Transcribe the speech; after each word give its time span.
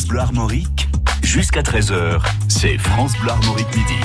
France 0.00 0.08
Bleu 0.08 0.20
Armorique, 0.20 0.88
jusqu'à 1.22 1.60
13h, 1.60 2.22
c'est 2.48 2.78
France 2.78 3.12
Bleu 3.20 3.32
Armorique 3.32 3.68
Midi. 3.76 4.00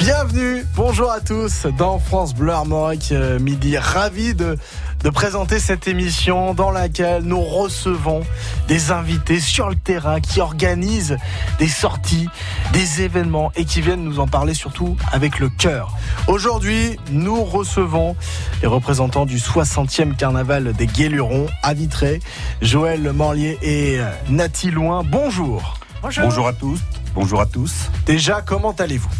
Bienvenue, 0.00 0.64
bonjour 0.76 1.12
à 1.12 1.20
tous 1.20 1.66
dans 1.76 1.98
France 1.98 2.34
Bleu 2.34 2.54
Armorique 2.54 3.12
euh, 3.12 3.38
Midi. 3.38 3.76
Ravi 3.76 4.34
de, 4.34 4.56
de 5.04 5.10
présenter 5.10 5.58
cette 5.58 5.86
émission 5.88 6.54
dans 6.54 6.70
laquelle 6.70 7.22
nous 7.22 7.42
recevons 7.42 8.22
des 8.66 8.92
invités 8.92 9.40
sur 9.40 9.68
le 9.68 9.74
terrain 9.74 10.22
qui 10.22 10.40
organisent 10.40 11.18
des 11.58 11.68
sorties, 11.68 12.30
des 12.72 13.02
événements 13.02 13.52
et 13.56 13.66
qui 13.66 13.82
viennent 13.82 14.02
nous 14.02 14.20
en 14.20 14.26
parler 14.26 14.54
surtout 14.54 14.96
avec 15.12 15.38
le 15.38 15.50
cœur. 15.50 15.94
Aujourd'hui, 16.28 16.98
nous 17.10 17.44
recevons 17.44 18.16
les 18.62 18.68
représentants 18.68 19.26
du 19.26 19.36
60e 19.36 20.16
carnaval 20.16 20.72
des 20.72 20.86
Guélurons 20.86 21.46
à 21.62 21.74
Vitré, 21.74 22.20
Joël 22.62 23.12
Morlier 23.12 23.58
et 23.60 24.00
euh, 24.00 24.10
Nathalie 24.30 24.72
Loin. 24.72 25.02
Bonjour. 25.04 25.78
Bonjour 26.02 26.48
à 26.48 26.54
tous. 26.54 26.80
Bonjour 27.14 27.42
à 27.42 27.44
tous. 27.44 27.90
Déjà, 28.06 28.40
comment 28.40 28.72
allez-vous? 28.72 29.10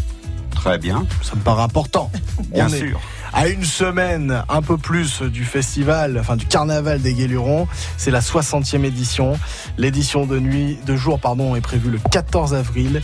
Très 0.63 0.77
bien. 0.77 1.07
Ça 1.23 1.35
me 1.35 1.41
paraît 1.41 1.63
important. 1.63 2.11
Bien 2.53 2.67
On 2.69 2.73
est 2.73 2.77
sûr. 2.77 2.99
À 3.33 3.47
une 3.47 3.63
semaine, 3.63 4.43
un 4.47 4.61
peu 4.61 4.77
plus 4.77 5.23
du 5.23 5.43
festival, 5.43 6.17
enfin 6.19 6.35
du 6.35 6.45
carnaval 6.45 7.01
des 7.01 7.13
Guélurons, 7.13 7.67
c'est 7.97 8.11
la 8.11 8.19
60e 8.19 8.83
édition. 8.83 9.39
L'édition 9.77 10.27
de 10.27 10.37
nuit, 10.37 10.77
de 10.85 10.95
jour, 10.95 11.19
pardon, 11.19 11.55
est 11.55 11.61
prévue 11.61 11.89
le 11.89 11.97
14 12.11 12.53
avril. 12.53 13.01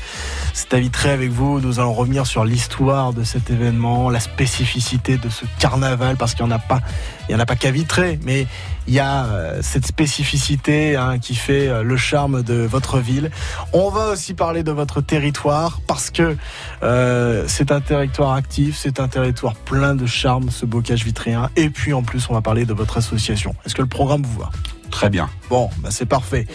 C'est 0.53 0.73
à 0.75 0.79
Vitré 0.79 1.09
avec 1.09 1.31
vous. 1.31 1.59
Nous 1.59 1.79
allons 1.79 1.93
revenir 1.93 2.27
sur 2.27 2.45
l'histoire 2.45 3.11
de 3.13 3.23
cet 3.23 3.49
événement, 3.49 4.11
la 4.11 4.19
spécificité 4.19 5.17
de 5.17 5.29
ce 5.29 5.45
carnaval, 5.57 6.15
parce 6.15 6.35
qu'il 6.35 6.45
n'y 6.45 6.51
en 6.51 6.55
a 6.55 6.59
pas, 6.59 6.81
il 7.27 7.33
y 7.33 7.35
en 7.35 7.39
a 7.39 7.45
pas 7.45 7.55
qu'à 7.55 7.71
Vitré, 7.71 8.19
mais 8.23 8.47
il 8.87 8.93
y 8.93 8.99
a 8.99 9.25
euh, 9.25 9.59
cette 9.61 9.85
spécificité 9.85 10.95
hein, 10.95 11.19
qui 11.19 11.35
fait 11.35 11.67
euh, 11.67 11.83
le 11.83 11.97
charme 11.97 12.41
de 12.41 12.65
votre 12.65 12.99
ville. 12.99 13.31
On 13.73 13.89
va 13.89 14.09
aussi 14.09 14.33
parler 14.33 14.63
de 14.63 14.71
votre 14.71 15.01
territoire 15.01 15.81
parce 15.87 16.09
que 16.09 16.37
euh, 16.83 17.43
c'est 17.47 17.71
un 17.71 17.81
territoire 17.81 18.33
actif, 18.33 18.77
c'est 18.77 18.99
un 18.99 19.07
territoire 19.07 19.55
plein 19.55 19.93
de 19.95 20.05
charme, 20.05 20.49
ce 20.49 20.65
bocage 20.65 21.03
vitréen. 21.03 21.49
Et 21.55 21.69
puis 21.69 21.93
en 21.93 22.01
plus, 22.01 22.29
on 22.29 22.33
va 22.33 22.41
parler 22.41 22.65
de 22.65 22.73
votre 22.73 22.97
association. 22.97 23.55
Est-ce 23.65 23.75
que 23.75 23.81
le 23.81 23.89
programme 23.89 24.23
vous 24.23 24.39
va? 24.39 24.49
Très 24.89 25.09
bien. 25.09 25.29
Bon, 25.49 25.69
bah 25.79 25.89
c'est 25.91 26.05
parfait. 26.05 26.47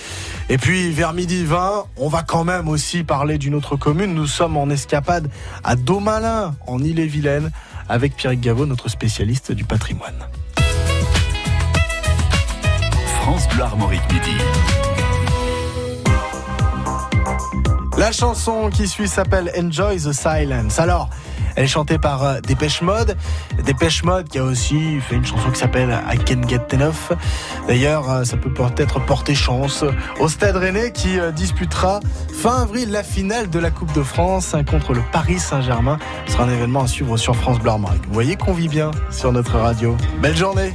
Et 0.49 0.57
puis 0.57 0.91
vers 0.91 1.13
midi 1.13 1.45
20, 1.45 1.85
on 1.99 2.09
va 2.09 2.23
quand 2.23 2.45
même 2.45 2.69
aussi 2.69 3.05
parler 3.05 3.37
d'une 3.37 3.55
autre 3.55 3.77
commune. 3.77 4.15
Nous 4.15 4.27
sommes 4.27 4.57
en 4.57 4.71
escapade 4.71 5.29
à 5.65 5.77
Domalin, 5.77 6.55
en 6.67 6.83
Ille-et-Vilaine, 6.83 7.51
avec 7.89 8.17
Pierre 8.17 8.35
Gaveau, 8.37 8.65
notre 8.65 8.89
spécialiste 8.89 9.53
du 9.53 9.65
patrimoine. 9.65 10.17
France 13.23 13.47
Bleu 13.51 13.63
Armorique 13.63 14.03
Midi. 14.13 14.37
La 17.97 18.11
chanson 18.11 18.69
qui 18.69 18.89
suit 18.89 19.07
s'appelle 19.07 19.53
Enjoy 19.57 19.99
the 19.99 20.13
Silence. 20.13 20.81
Alors, 20.81 21.09
elle 21.55 21.65
est 21.65 21.69
chantée 21.69 21.99
par 21.99 22.25
euh, 22.25 22.41
Dépêche 22.41 22.83
Mode. 22.83 23.17
Dépêche 23.65 24.03
Mode 24.03 24.29
qui 24.29 24.41
a 24.41 24.43
aussi 24.43 24.99
fait 25.01 25.15
une 25.15 25.25
chanson 25.25 25.53
qui 25.53 25.61
s'appelle 25.61 25.97
I 26.13 26.19
Can 26.19 26.49
Get 26.49 26.75
Enough. 26.75 27.17
D'ailleurs, 27.69 28.11
euh, 28.11 28.25
ça 28.25 28.37
peut 28.37 28.53
peut-être 28.53 28.99
porter 29.07 29.37
chance 29.37 29.85
au 30.19 30.29
Stade 30.29 30.57
Rennais 30.57 30.91
qui 30.91 31.21
euh, 31.21 31.31
disputera 31.31 32.01
fin 32.35 32.63
avril 32.63 32.91
la 32.91 33.05
finale 33.05 33.49
de 33.51 33.61
la 33.61 33.71
Coupe 33.71 33.93
de 33.93 34.03
France 34.03 34.53
hein, 34.53 34.65
contre 34.65 34.95
le 34.95 35.03
Paris 35.13 35.39
Saint-Germain. 35.39 36.01
Ce 36.27 36.33
sera 36.33 36.43
un 36.43 36.51
événement 36.51 36.83
à 36.83 36.89
suivre 36.89 37.17
sur 37.17 37.37
France 37.37 37.61
Bleu 37.61 37.71
Armorique. 37.71 38.03
Vous 38.09 38.15
voyez 38.15 38.35
qu'on 38.35 38.53
vit 38.53 38.69
bien 38.69 38.91
sur 39.13 39.31
notre 39.31 39.59
radio. 39.59 39.97
Belle 40.21 40.37
journée 40.37 40.75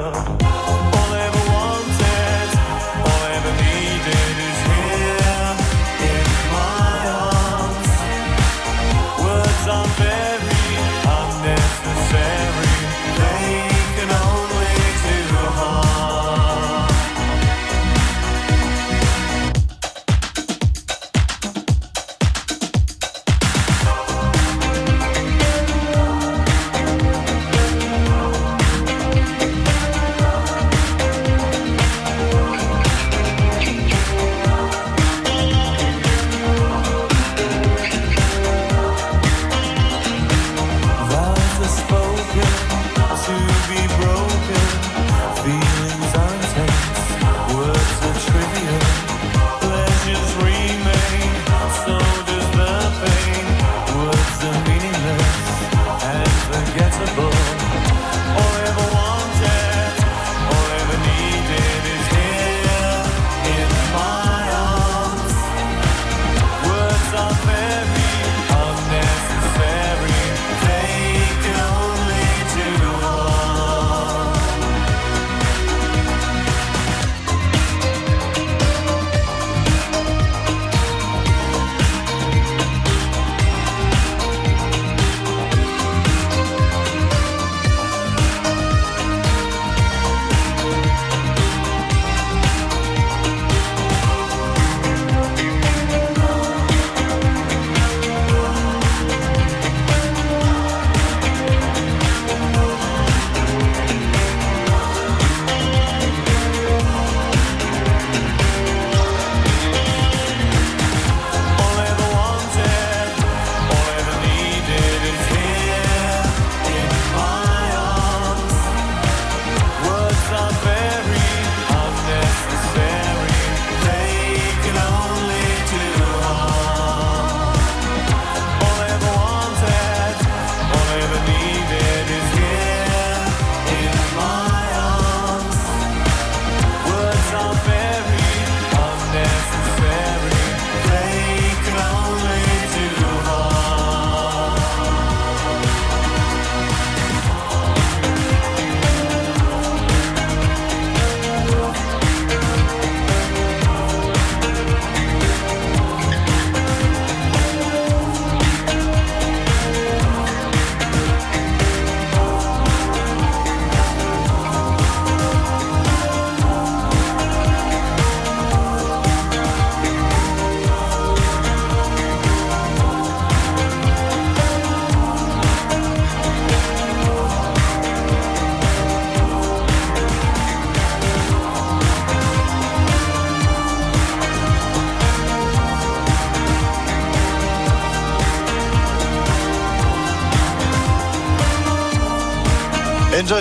sensible. 56.91 57.30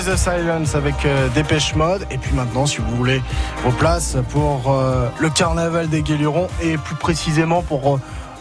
The 0.04 0.16
Silence 0.16 0.74
avec 0.74 1.04
euh, 1.04 1.28
Dépêche 1.28 1.74
Mode. 1.74 2.06
Et 2.10 2.18
puis 2.18 2.32
maintenant, 2.34 2.64
si 2.66 2.78
vous 2.78 2.96
voulez 2.96 3.22
vos 3.64 3.70
places 3.70 4.16
pour 4.30 4.70
euh, 4.72 5.08
le 5.18 5.28
carnaval 5.30 5.88
des 5.88 6.02
Guélurons 6.02 6.48
et 6.62 6.76
plus 6.78 6.94
précisément 6.94 7.62
pour 7.62 7.96
euh, 7.96 8.00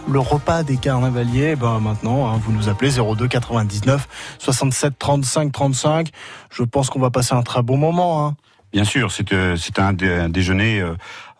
le 0.10 0.20
repas 0.20 0.64
des 0.64 0.78
carnavaliers, 0.78 1.56
ben 1.56 1.80
maintenant, 1.80 2.28
hein, 2.32 2.40
vous 2.44 2.52
nous 2.54 2.70
appelez 2.70 2.92
02 2.92 3.28
99 3.28 4.08
67 4.40 4.98
35 4.98 5.52
35. 5.52 6.10
Je 6.50 6.64
pense 6.64 6.90
qu'on 6.90 7.00
va 7.00 7.10
passer 7.10 7.34
un 7.36 7.44
très 7.44 7.62
bon 7.62 7.78
moment. 7.78 8.26
Hein. 8.26 8.36
Bien 8.72 8.86
sûr, 8.86 9.12
c'est 9.12 9.34
euh, 9.34 9.58
un, 9.78 9.94
dé- 9.94 10.14
un 10.14 10.30
déjeuner 10.30 10.84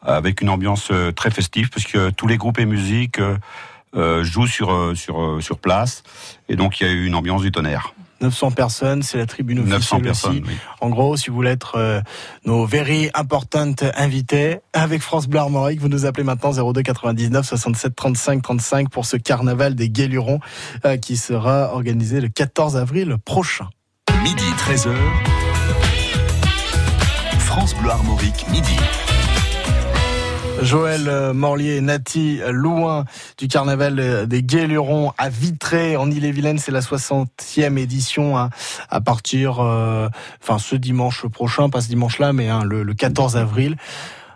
avec 0.02 0.42
une 0.42 0.50
ambiance 0.50 0.92
très 1.16 1.30
festive, 1.30 1.70
parce 1.70 1.86
que 1.86 2.10
tous 2.10 2.26
les 2.28 2.38
groupes 2.38 2.58
et 2.60 2.66
musiques 2.66 3.20
jouent 3.94 4.48
sur, 4.48 4.94
sur, 4.96 5.38
sur 5.42 5.60
place. 5.60 6.04
Et 6.48 6.56
donc, 6.56 6.80
il 6.80 6.88
y 6.88 6.90
a 6.90 6.94
eu 6.94 7.06
une 7.06 7.16
ambiance 7.16 7.42
du 7.42 7.52
tonnerre. 7.52 7.94
900 8.22 8.52
personnes, 8.52 9.04
c'est 9.04 9.18
la 9.18 9.26
tribune 9.26 9.60
officielle 9.60 10.04
900 10.04 10.28
aussi. 10.30 10.44
oui. 10.46 10.58
En 10.82 10.90
gros, 10.90 11.18
si 11.18 11.30
vous 11.30 11.36
voulez 11.36 11.52
être 11.52 11.76
euh, 11.76 12.02
nos 12.46 12.66
very 12.66 13.10
important 13.14 13.74
invités 13.96 14.60
avec 14.74 15.02
France 15.02 15.28
Bleu 15.28 15.40
Armorique, 15.40 15.80
vous 15.80 15.90
nous 15.90 16.06
appelez 16.06 16.24
maintenant 16.24 16.52
02 16.52 16.82
99 16.82 17.46
67 17.46 17.96
35 17.96 18.42
35 18.42 18.90
pour 18.90 19.06
ce 19.06 19.18
carnaval 19.18 19.76
des 19.76 19.90
Guélurons 19.90 20.40
euh, 20.86 20.98
qui 20.98 21.18
sera 21.18 21.74
organisé 21.74 22.22
le 22.22 22.30
14 22.30 22.78
avril 22.78 23.18
prochain. 23.24 23.70
Midi 24.24 24.44
13h. 24.68 24.90
France 27.40 27.76
Bleu 27.76 27.90
Armorique, 27.90 28.46
midi. 28.52 28.76
Joël 30.62 31.08
euh, 31.08 31.34
Morlier 31.34 31.80
Nati 31.80 32.42
Louin 32.50 33.06
du 33.38 33.48
carnaval 33.48 34.00
euh, 34.00 34.26
des 34.26 34.44
Guélurons 34.44 35.14
à 35.18 35.30
Vitré 35.30 35.96
en 35.96 36.12
Ille-et-Vilaine, 36.12 36.58
c'est 36.58 36.72
la 36.72 36.82
60e 36.82 37.78
édition 37.78 38.38
hein, 38.38 38.50
à 38.90 39.00
partir, 39.00 39.60
euh, 39.60 40.10
ce 40.58 40.76
dimanche 40.76 41.26
prochain, 41.28 41.70
pas 41.70 41.82
ce 41.82 41.88
dimanche-là, 41.88 42.34
mais 42.34 42.50
hein, 42.50 42.64
le, 42.64 42.84
le 42.84 42.94
14 42.94 43.38
avril. 43.38 43.78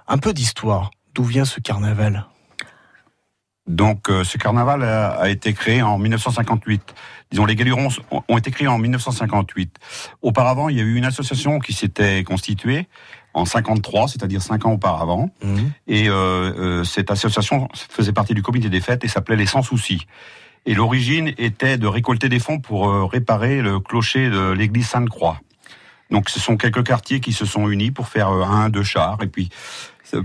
Un 0.08 0.18
peu 0.18 0.34
d'histoire. 0.34 0.92
D'où 1.14 1.24
vient 1.24 1.46
ce 1.46 1.60
carnaval? 1.60 2.25
Donc, 3.68 4.08
ce 4.10 4.38
carnaval 4.38 4.84
a, 4.84 5.30
été 5.30 5.54
créé 5.54 5.81
en 5.81 5.98
1958. 5.98 6.81
Disons, 7.31 7.46
les 7.46 7.56
Galurons 7.56 7.88
ont 8.28 8.38
été 8.38 8.52
créés 8.52 8.68
en 8.68 8.78
1958. 8.78 9.78
Auparavant, 10.22 10.68
il 10.68 10.78
y 10.78 10.81
a 10.81 10.84
eu 10.84 10.96
une 10.96 11.06
association 11.06 11.60
qui 11.60 11.72
s'était 11.72 12.24
constituée 12.25 12.90
en 13.33 13.45
53, 13.45 14.07
c'est-à-dire 14.07 14.41
cinq 14.41 14.65
ans 14.65 14.74
auparavant. 14.74 15.30
Et 15.88 16.09
euh, 16.09 16.13
euh, 16.13 16.83
cette 16.83 17.12
association 17.12 17.68
faisait 17.74 18.13
partie 18.13 18.33
du 18.33 18.41
comité 18.41 18.69
des 18.69 18.81
fêtes 18.81 19.03
et 19.03 19.07
s'appelait 19.07 19.35
les 19.35 19.45
Sans 19.45 19.62
Soucis. 19.62 20.06
Et 20.65 20.75
l'origine 20.75 21.33
était 21.38 21.77
de 21.77 21.88
récolter 21.88 22.30
des 22.30 22.39
fonds 22.39 22.59
pour 22.59 22.89
euh, 22.89 23.06
réparer 23.06 23.62
le 23.62 23.80
clocher 23.80 24.30
de 24.30 24.51
l'église 24.51 24.88
Sainte-Croix. 24.88 25.39
Donc 26.09 26.30
ce 26.30 26.39
sont 26.39 26.57
quelques 26.57 26.85
quartiers 26.85 27.19
qui 27.19 27.33
se 27.33 27.45
sont 27.45 27.69
unis 27.69 27.91
pour 27.91 28.07
faire 28.07 28.30
un, 28.30 28.69
deux 28.69 28.83
chars. 28.83 29.18
Et 29.24 29.27
puis 29.27 29.50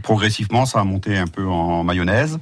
progressivement, 0.03 0.67
ça 0.67 0.81
a 0.81 0.85
monté 0.85 1.17
un 1.17 1.27
peu 1.27 1.47
en 1.47 1.83
mayonnaise. 1.83 2.39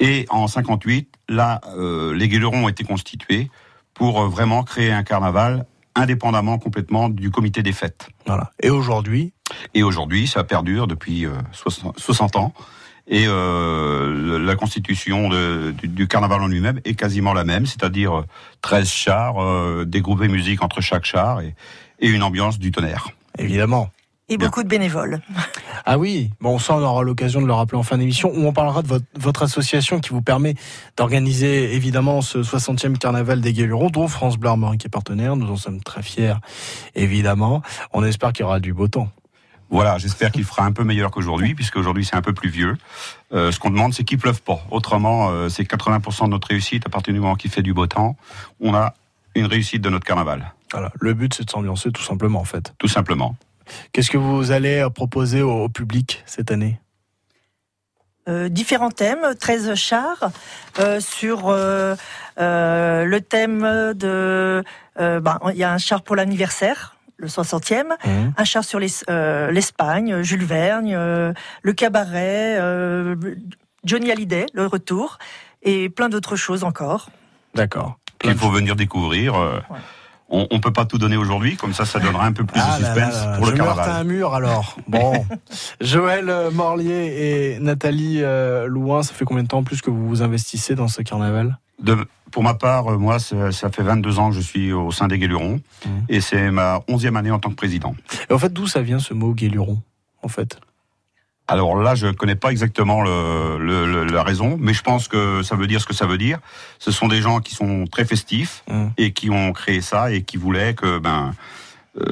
Et 0.00 0.26
en 0.28 0.48
58, 0.48 1.08
là, 1.28 1.60
euh, 1.76 2.14
les 2.14 2.28
Guélurons 2.28 2.64
ont 2.64 2.68
été 2.68 2.84
constitués 2.84 3.50
pour 3.94 4.26
vraiment 4.28 4.64
créer 4.64 4.92
un 4.92 5.02
carnaval 5.02 5.66
indépendamment 5.94 6.58
complètement 6.58 7.08
du 7.08 7.30
comité 7.30 7.62
des 7.62 7.72
fêtes. 7.72 8.08
Voilà. 8.26 8.50
Et 8.60 8.70
aujourd'hui, 8.70 9.32
Et 9.74 9.82
aujourd'hui, 9.82 10.26
ça 10.26 10.44
perdure 10.44 10.86
depuis 10.86 11.26
euh, 11.26 11.32
60, 11.52 11.98
60 11.98 12.36
ans. 12.36 12.52
Et 13.06 13.24
euh, 13.26 14.38
la 14.38 14.56
constitution 14.56 15.28
de- 15.28 15.74
du, 15.76 15.88
du 15.88 16.08
carnaval 16.08 16.40
en 16.40 16.46
lui-même 16.46 16.80
est 16.86 16.94
quasiment 16.94 17.34
la 17.34 17.44
même, 17.44 17.66
c'est-à-dire 17.66 18.20
euh, 18.20 18.24
13 18.62 18.88
chars, 18.88 19.42
euh, 19.42 19.84
des 19.84 20.00
groupes 20.00 20.22
de 20.22 20.26
musique 20.28 20.62
entre 20.62 20.80
chaque 20.80 21.04
char 21.04 21.40
et, 21.42 21.54
et 22.00 22.08
une 22.08 22.22
ambiance 22.22 22.58
du 22.58 22.72
tonnerre. 22.72 23.08
évidemment. 23.38 23.90
Et 24.30 24.38
Bien. 24.38 24.46
beaucoup 24.48 24.62
de 24.62 24.68
bénévoles. 24.68 25.20
Ah 25.84 25.98
oui, 25.98 26.30
bon, 26.40 26.58
ça 26.58 26.74
on 26.76 26.82
aura 26.82 27.02
l'occasion 27.02 27.42
de 27.42 27.46
le 27.46 27.52
rappeler 27.52 27.76
en 27.76 27.82
fin 27.82 27.98
d'émission, 27.98 28.32
où 28.34 28.46
on 28.46 28.54
parlera 28.54 28.80
de 28.80 28.88
votre, 28.88 29.04
votre 29.16 29.42
association 29.42 30.00
qui 30.00 30.08
vous 30.08 30.22
permet 30.22 30.54
d'organiser 30.96 31.74
évidemment 31.74 32.22
ce 32.22 32.38
60e 32.38 32.96
carnaval 32.96 33.42
des 33.42 33.52
Guélurons, 33.52 33.90
dont 33.90 34.08
France 34.08 34.38
Bleu 34.38 34.48
Armorique 34.48 34.86
est 34.86 34.88
partenaire. 34.88 35.36
Nous 35.36 35.50
en 35.52 35.56
sommes 35.56 35.82
très 35.82 36.02
fiers, 36.02 36.32
évidemment. 36.94 37.60
On 37.92 38.02
espère 38.02 38.32
qu'il 38.32 38.44
y 38.44 38.46
aura 38.46 38.60
du 38.60 38.72
beau 38.72 38.88
temps. 38.88 39.10
Voilà, 39.74 39.98
j'espère 39.98 40.30
qu'il 40.30 40.44
fera 40.44 40.64
un 40.64 40.70
peu 40.70 40.84
meilleur 40.84 41.10
qu'aujourd'hui, 41.10 41.56
puisque 41.56 41.74
aujourd'hui 41.74 42.04
c'est 42.04 42.14
un 42.14 42.22
peu 42.22 42.32
plus 42.32 42.48
vieux. 42.48 42.76
Euh, 43.32 43.50
ce 43.50 43.58
qu'on 43.58 43.70
demande, 43.70 43.92
c'est 43.92 44.04
qu'il 44.04 44.18
pleuve 44.18 44.40
pas. 44.40 44.60
Autrement, 44.70 45.30
euh, 45.30 45.48
c'est 45.48 45.64
80% 45.64 46.26
de 46.26 46.30
notre 46.30 46.46
réussite. 46.46 46.86
À 46.86 46.90
partir 46.90 47.12
du 47.12 47.18
moment 47.18 47.34
qu'il 47.34 47.50
fait 47.50 47.60
du 47.62 47.74
beau 47.74 47.88
temps, 47.88 48.14
on 48.60 48.72
a 48.72 48.94
une 49.34 49.46
réussite 49.46 49.82
de 49.82 49.90
notre 49.90 50.06
carnaval, 50.06 50.54
Voilà. 50.70 50.92
Le 51.00 51.12
but, 51.12 51.34
c'est 51.34 51.44
de 51.44 51.50
s'ambiancer 51.50 51.90
tout 51.90 52.04
simplement, 52.04 52.38
en 52.38 52.44
fait. 52.44 52.72
tout 52.78 52.86
simplement. 52.86 53.34
Qu'est-ce 53.90 54.12
que 54.12 54.16
vous 54.16 54.52
allez 54.52 54.78
euh, 54.78 54.90
proposer 54.90 55.42
au, 55.42 55.68
public 55.68 56.22
cette 56.24 56.52
année? 56.52 56.78
Euh, 58.28 58.48
différents 58.48 58.92
thèmes, 58.92 59.34
13 59.40 59.74
chars, 59.74 60.30
euh, 60.78 61.00
sur 61.00 61.48
euh, 61.48 61.96
euh, 62.38 63.04
le 63.04 63.20
thème 63.20 63.62
de... 63.94 64.62
euh, 65.00 65.18
ben, 65.18 65.40
Il 65.50 65.56
y 65.58 65.64
a 65.64 65.72
un 65.72 65.78
char 65.78 66.02
pour 66.02 66.14
l'anniversaire, 66.14 66.93
le 67.16 67.28
60e, 67.28 67.94
un 68.36 68.44
char 68.44 68.64
sur 68.64 68.78
l'Es- 68.80 69.04
euh, 69.08 69.50
l'Espagne, 69.50 70.22
Jules 70.22 70.44
Vergne, 70.44 70.94
euh, 70.94 71.32
le 71.62 71.72
cabaret, 71.72 72.56
euh, 72.60 73.14
Johnny 73.84 74.10
Hallyday, 74.10 74.46
le 74.52 74.66
retour, 74.66 75.18
et 75.62 75.88
plein 75.88 76.08
d'autres 76.08 76.36
choses 76.36 76.64
encore. 76.64 77.10
D'accord. 77.54 77.98
qu'il 78.18 78.34
faut 78.34 78.50
venir 78.50 78.74
découvrir. 78.76 79.34
euh, 79.34 79.60
Ouais. 79.70 79.78
On, 80.30 80.46
on 80.50 80.58
peut 80.58 80.72
pas 80.72 80.86
tout 80.86 80.96
donner 80.96 81.18
aujourd'hui, 81.18 81.56
comme 81.56 81.74
ça, 81.74 81.84
ça 81.84 82.00
donnera 82.00 82.24
un 82.24 82.32
peu 82.32 82.44
plus 82.44 82.58
Ah 82.58 82.78
de 82.78 82.82
là 82.82 82.88
là 82.88 82.94
suspense 82.94 83.24
là, 83.26 83.36
pour 83.36 83.44
le 83.46 83.52
je 83.52 83.56
carnaval. 83.58 83.90
un 83.90 84.04
mur 84.04 84.34
alors. 84.34 84.76
Bon, 84.88 85.24
Joël 85.82 86.32
Morlier 86.52 87.54
et 87.54 87.58
Nathalie 87.60 88.20
euh, 88.22 88.66
Louin, 88.66 89.02
ça 89.02 89.12
fait 89.12 89.26
combien 89.26 89.42
de 89.42 89.48
temps 89.48 89.58
en 89.58 89.62
plus 89.64 89.82
que 89.82 89.90
vous 89.90 90.08
vous 90.08 90.22
investissez 90.22 90.74
dans 90.74 90.88
ce 90.88 91.02
carnaval? 91.02 91.58
De, 91.82 91.96
pour 92.30 92.42
ma 92.42 92.54
part, 92.54 92.92
euh, 92.92 92.98
moi, 92.98 93.18
ça, 93.18 93.52
ça 93.52 93.70
fait 93.70 93.82
22 93.82 94.18
ans 94.18 94.30
que 94.30 94.36
je 94.36 94.40
suis 94.40 94.72
au 94.72 94.90
sein 94.92 95.06
des 95.08 95.18
Guélurons, 95.18 95.60
Mhm. 95.86 96.04
et 96.08 96.20
c'est 96.20 96.50
ma 96.50 96.80
11e 96.88 97.16
année 97.16 97.30
en 97.30 97.38
tant 97.38 97.50
que 97.50 97.54
président. 97.56 97.94
Et 98.30 98.32
en 98.32 98.38
fait, 98.38 98.52
d'où 98.52 98.66
ça 98.66 98.80
vient 98.82 98.98
ce 98.98 99.12
mot 99.14 99.34
guéluron 99.34 99.80
En 100.22 100.28
fait, 100.28 100.58
Alors 101.46 101.76
là, 101.76 101.94
je 101.94 102.06
connais 102.06 102.36
pas 102.36 102.50
exactement 102.50 103.02
le, 103.02 103.58
le- 103.58 103.84
le- 103.86 104.04
la 104.04 104.22
raison, 104.22 104.56
mais 104.58 104.72
je 104.72 104.80
pense 104.82 105.08
que 105.08 105.42
ça 105.42 105.56
veut 105.56 105.66
dire 105.66 105.78
ce 105.78 105.86
que 105.86 105.92
ça 105.92 106.06
veut 106.06 106.16
dire. 106.16 106.38
Ce 106.78 106.90
sont 106.90 107.06
des 107.06 107.20
gens 107.20 107.40
qui 107.40 107.54
sont 107.54 107.84
très 107.86 108.06
festifs 108.06 108.64
Mhm. 108.70 108.92
et 108.96 109.12
qui 109.12 109.28
ont 109.28 109.52
créé 109.52 109.82
ça 109.82 110.10
et 110.10 110.22
qui 110.22 110.38
voulaient 110.38 110.72
que 110.74 110.98
ben 110.98 111.34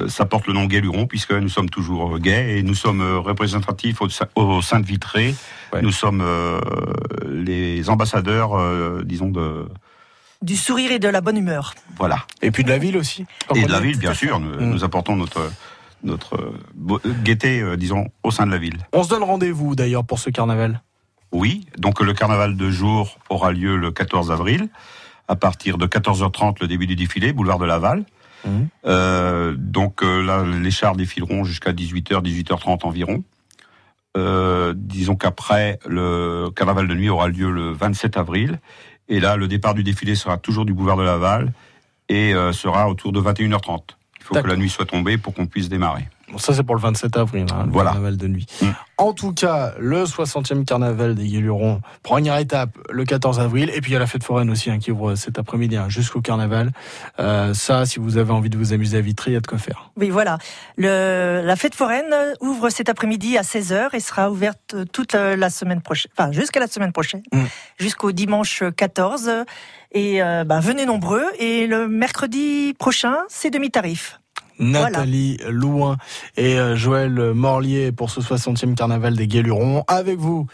ça 0.07 0.25
porte 0.25 0.47
le 0.47 0.53
nom 0.53 0.65
Guéluron 0.65 1.07
puisque 1.07 1.31
nous 1.33 1.49
sommes 1.49 1.69
toujours 1.69 2.15
euh, 2.15 2.19
gays 2.19 2.57
et 2.57 2.63
nous 2.63 2.73
sommes 2.75 3.01
euh, 3.01 3.19
représentatifs 3.19 4.01
au, 4.01 4.09
sein- 4.09 4.27
au 4.35 4.61
sein 4.61 4.79
de 4.79 4.85
Vitré. 4.85 5.35
Ouais. 5.73 5.81
Nous 5.81 5.91
sommes 5.91 6.21
euh, 6.21 6.59
les 7.29 7.89
ambassadeurs, 7.89 8.57
euh, 8.57 9.01
disons 9.03 9.29
de 9.29 9.65
Du 10.41 10.55
sourire 10.55 10.91
et 10.91 10.99
de 10.99 11.07
la 11.09 11.21
bonne 11.21 11.37
humeur. 11.37 11.73
voilà 11.97 12.25
et 12.41 12.51
puis 12.51 12.63
de 12.63 12.69
la 12.69 12.77
ville 12.77 12.97
aussi. 12.97 13.25
et 13.55 13.63
de 13.65 13.71
la 13.71 13.79
ville 13.79 13.97
bien 13.97 14.13
sûr. 14.13 14.39
Nous, 14.39 14.59
nous 14.65 14.83
apportons 14.83 15.15
notre 15.15 15.51
notre 16.03 16.35
euh, 16.35 16.99
gaieté, 17.23 17.61
euh, 17.61 17.77
disons, 17.77 18.09
au 18.23 18.31
sein 18.31 18.45
de 18.45 18.51
la 18.51 18.57
ville. 18.57 18.77
On 18.91 19.03
se 19.03 19.09
donne 19.09 19.23
rendez-vous 19.23 19.73
d'ailleurs 19.73 20.03
pour 20.03 20.19
ce 20.19 20.29
carnaval. 20.29 20.81
Oui, 21.31 21.65
donc 21.77 22.01
le 22.01 22.13
carnaval 22.13 22.57
de 22.57 22.69
jour 22.69 23.17
aura 23.29 23.53
lieu 23.53 23.77
le 23.77 23.89
14 23.91 24.29
avril, 24.29 24.67
à 25.29 25.35
partir 25.37 25.77
de 25.77 25.87
14h30, 25.87 26.57
le 26.59 26.67
début 26.67 26.87
du 26.87 26.95
défilé, 26.97 27.31
boulevard 27.31 27.57
de 27.57 27.65
Laval. 27.65 28.03
Mhm. 28.45 28.67
Euh, 28.85 29.55
donc 29.57 30.03
euh, 30.03 30.21
là, 30.21 30.43
les 30.43 30.71
chars 30.71 30.95
défileront 30.95 31.43
jusqu'à 31.43 31.71
18h, 31.71 32.21
18h30 32.21 32.85
environ. 32.85 33.23
Euh, 34.15 34.73
disons 34.75 35.15
qu'après, 35.15 35.79
le 35.87 36.49
carnaval 36.55 36.87
de 36.87 36.93
nuit 36.93 37.09
aura 37.09 37.27
lieu 37.27 37.49
le 37.49 37.71
27 37.71 38.17
avril. 38.17 38.59
Et 39.09 39.19
là, 39.19 39.35
le 39.35 39.47
départ 39.47 39.73
du 39.73 39.83
défilé 39.83 40.15
sera 40.15 40.37
toujours 40.37 40.65
du 40.65 40.73
boulevard 40.73 40.97
de 40.97 41.03
Laval 41.03 41.51
et 42.09 42.33
euh, 42.33 42.51
sera 42.51 42.89
autour 42.89 43.11
de 43.11 43.19
21h30. 43.19 43.81
Il 44.19 44.23
faut 44.23 44.35
que 44.35 44.47
la 44.47 44.55
nuit 44.55 44.69
soit 44.69 44.85
tombée 44.85 45.17
pour 45.17 45.33
qu'on 45.33 45.47
puisse 45.47 45.67
démarrer. 45.67 46.07
Bon, 46.31 46.37
ça 46.37 46.53
c'est 46.53 46.63
pour 46.63 46.75
le 46.75 46.81
27 46.81 47.17
avril, 47.17 47.45
hein, 47.53 47.63
le 47.65 47.71
Voilà. 47.71 47.91
carnaval 47.91 48.17
de 48.17 48.27
nuit. 48.27 48.45
Mm. 48.61 48.67
En 48.97 49.13
tout 49.13 49.33
cas, 49.33 49.73
le 49.79 50.05
60e 50.05 50.63
carnaval 50.65 51.15
des 51.15 51.27
Guélurons, 51.27 51.81
première 52.03 52.37
étape 52.37 52.69
le 52.89 53.03
14 53.03 53.39
avril, 53.39 53.69
et 53.73 53.81
puis 53.81 53.91
il 53.91 53.93
y 53.93 53.97
a 53.97 53.99
la 53.99 54.07
fête 54.07 54.23
foraine 54.23 54.49
aussi 54.49 54.69
hein, 54.71 54.79
qui 54.79 54.91
ouvre 54.91 55.15
cet 55.15 55.37
après-midi 55.37 55.75
hein, 55.75 55.89
jusqu'au 55.89 56.21
carnaval. 56.21 56.71
Euh, 57.19 57.53
ça, 57.53 57.85
si 57.85 57.99
vous 57.99 58.17
avez 58.17 58.31
envie 58.31 58.49
de 58.49 58.57
vous 58.57 58.71
amuser 58.71 58.97
à 58.97 59.01
Vitry, 59.01 59.31
il 59.31 59.33
y 59.33 59.37
a 59.37 59.41
de 59.41 59.47
quoi 59.47 59.57
faire. 59.57 59.91
Oui, 59.97 60.09
voilà. 60.09 60.37
Le, 60.77 61.41
la 61.43 61.55
fête 61.55 61.75
foraine 61.75 62.15
ouvre 62.39 62.69
cet 62.69 62.87
après-midi 62.87 63.37
à 63.37 63.41
16h 63.41 63.89
et 63.93 63.99
sera 63.99 64.31
ouverte 64.31 64.75
toute 64.91 65.13
la 65.13 65.49
semaine 65.49 65.81
prochaine, 65.81 66.11
enfin 66.17 66.31
jusqu'à 66.31 66.59
la 66.59 66.67
semaine 66.67 66.91
prochaine, 66.93 67.21
Mm. 67.33 67.43
jusqu'au 67.79 68.11
dimanche 68.11 68.63
14. 68.77 69.29
Et 69.91 70.23
euh, 70.23 70.43
ben, 70.43 70.59
venez 70.59 70.85
nombreux. 70.85 71.25
Et 71.39 71.67
le 71.67 71.87
mercredi 71.87 72.73
prochain, 72.79 73.17
c'est 73.27 73.49
demi-tarif. 73.49 74.19
Nathalie 74.59 75.37
Louin 75.49 75.97
et 76.37 76.59
euh, 76.59 76.75
Joël 76.75 77.33
Morlier 77.33 77.91
pour 77.91 78.09
ce 78.09 78.21
60e 78.21 78.75
carnaval 78.75 79.15
des 79.15 79.27
Guélurons. 79.27 79.83
Avec 79.87 80.17
vous, 80.17 80.47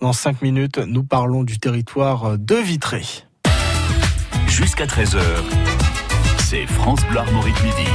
dans 0.00 0.12
5 0.12 0.42
minutes, 0.42 0.78
nous 0.78 1.04
parlons 1.04 1.44
du 1.44 1.58
territoire 1.58 2.38
de 2.38 2.56
Vitré. 2.56 3.02
Jusqu'à 4.46 4.86
13h, 4.86 5.20
c'est 6.38 6.66
France 6.66 7.00
Bleu 7.10 7.18
Armorique 7.18 7.62
midi. 7.62 7.90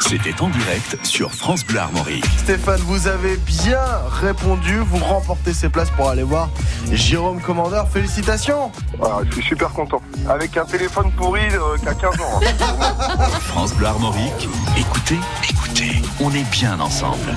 C'était 0.00 0.40
en 0.42 0.48
direct 0.48 0.98
sur 1.04 1.30
France 1.32 1.64
Bleu 1.64 1.78
Armorique. 1.78 2.24
Stéphane, 2.38 2.80
vous 2.80 3.06
avez 3.06 3.36
bien 3.36 3.78
répondu. 4.20 4.78
Vous 4.78 4.96
remportez 4.98 5.52
ces 5.52 5.68
places 5.68 5.90
pour 5.90 6.08
aller 6.08 6.22
voir 6.24 6.48
Jérôme 6.90 7.40
Commandeur. 7.40 7.88
Félicitations. 7.88 8.72
Ah, 9.02 9.18
je 9.28 9.34
suis 9.34 9.42
super 9.44 9.70
content. 9.70 10.02
Avec 10.28 10.56
un 10.56 10.64
téléphone 10.64 11.12
pourri 11.16 11.42
euh, 11.52 11.76
qui 11.78 11.88
a 11.88 11.94
15 11.94 12.14
ans. 12.20 12.40
hein. 12.42 13.28
France 13.40 13.74
Bleu 13.74 13.86
Armorique. 13.86 14.48
Écoutez, 14.76 15.18
écoutez, 15.48 16.02
on 16.20 16.30
est 16.32 16.48
bien 16.50 16.80
ensemble. 16.80 17.32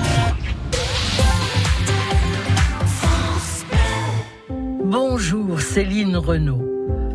Bonjour 4.84 5.60
Céline 5.60 6.16
Renaud. 6.16 6.73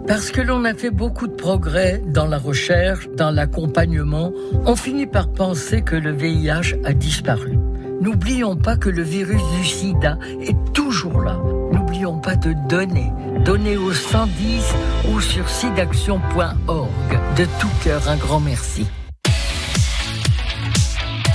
Parce 0.10 0.32
que 0.32 0.42
l'on 0.42 0.66
a 0.66 0.74
fait 0.74 0.90
beaucoup 0.90 1.28
de 1.28 1.36
progrès 1.36 2.02
dans 2.04 2.26
la 2.26 2.40
recherche, 2.40 3.08
dans 3.16 3.30
l'accompagnement, 3.30 4.34
on 4.66 4.76
finit 4.76 5.06
par 5.06 5.32
penser 5.32 5.84
que 5.84 5.96
le 5.96 6.12
VIH 6.12 6.78
a 6.84 6.94
disparu. 6.94 7.60
N'oublions 8.02 8.56
pas 8.56 8.76
que 8.76 8.90
le 8.90 9.04
virus 9.04 9.44
du 9.56 9.64
sida 9.64 10.18
est 10.42 10.58
toujours 10.74 11.22
là. 11.22 11.38
N'oublions 11.72 12.18
pas 12.18 12.36
de 12.36 12.56
donner. 12.68 13.14
Donner 13.46 13.78
au 13.78 13.94
110 13.94 14.64
ou 15.12 15.22
sur 15.22 15.48
sidaction.org. 15.48 17.20
De 17.38 17.46
tout 17.60 17.70
cœur, 17.84 18.10
un 18.10 18.18
grand 18.18 18.40
merci. 18.40 18.88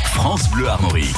France 0.02 0.50
Bleu 0.50 0.66
Armorique. 0.66 1.14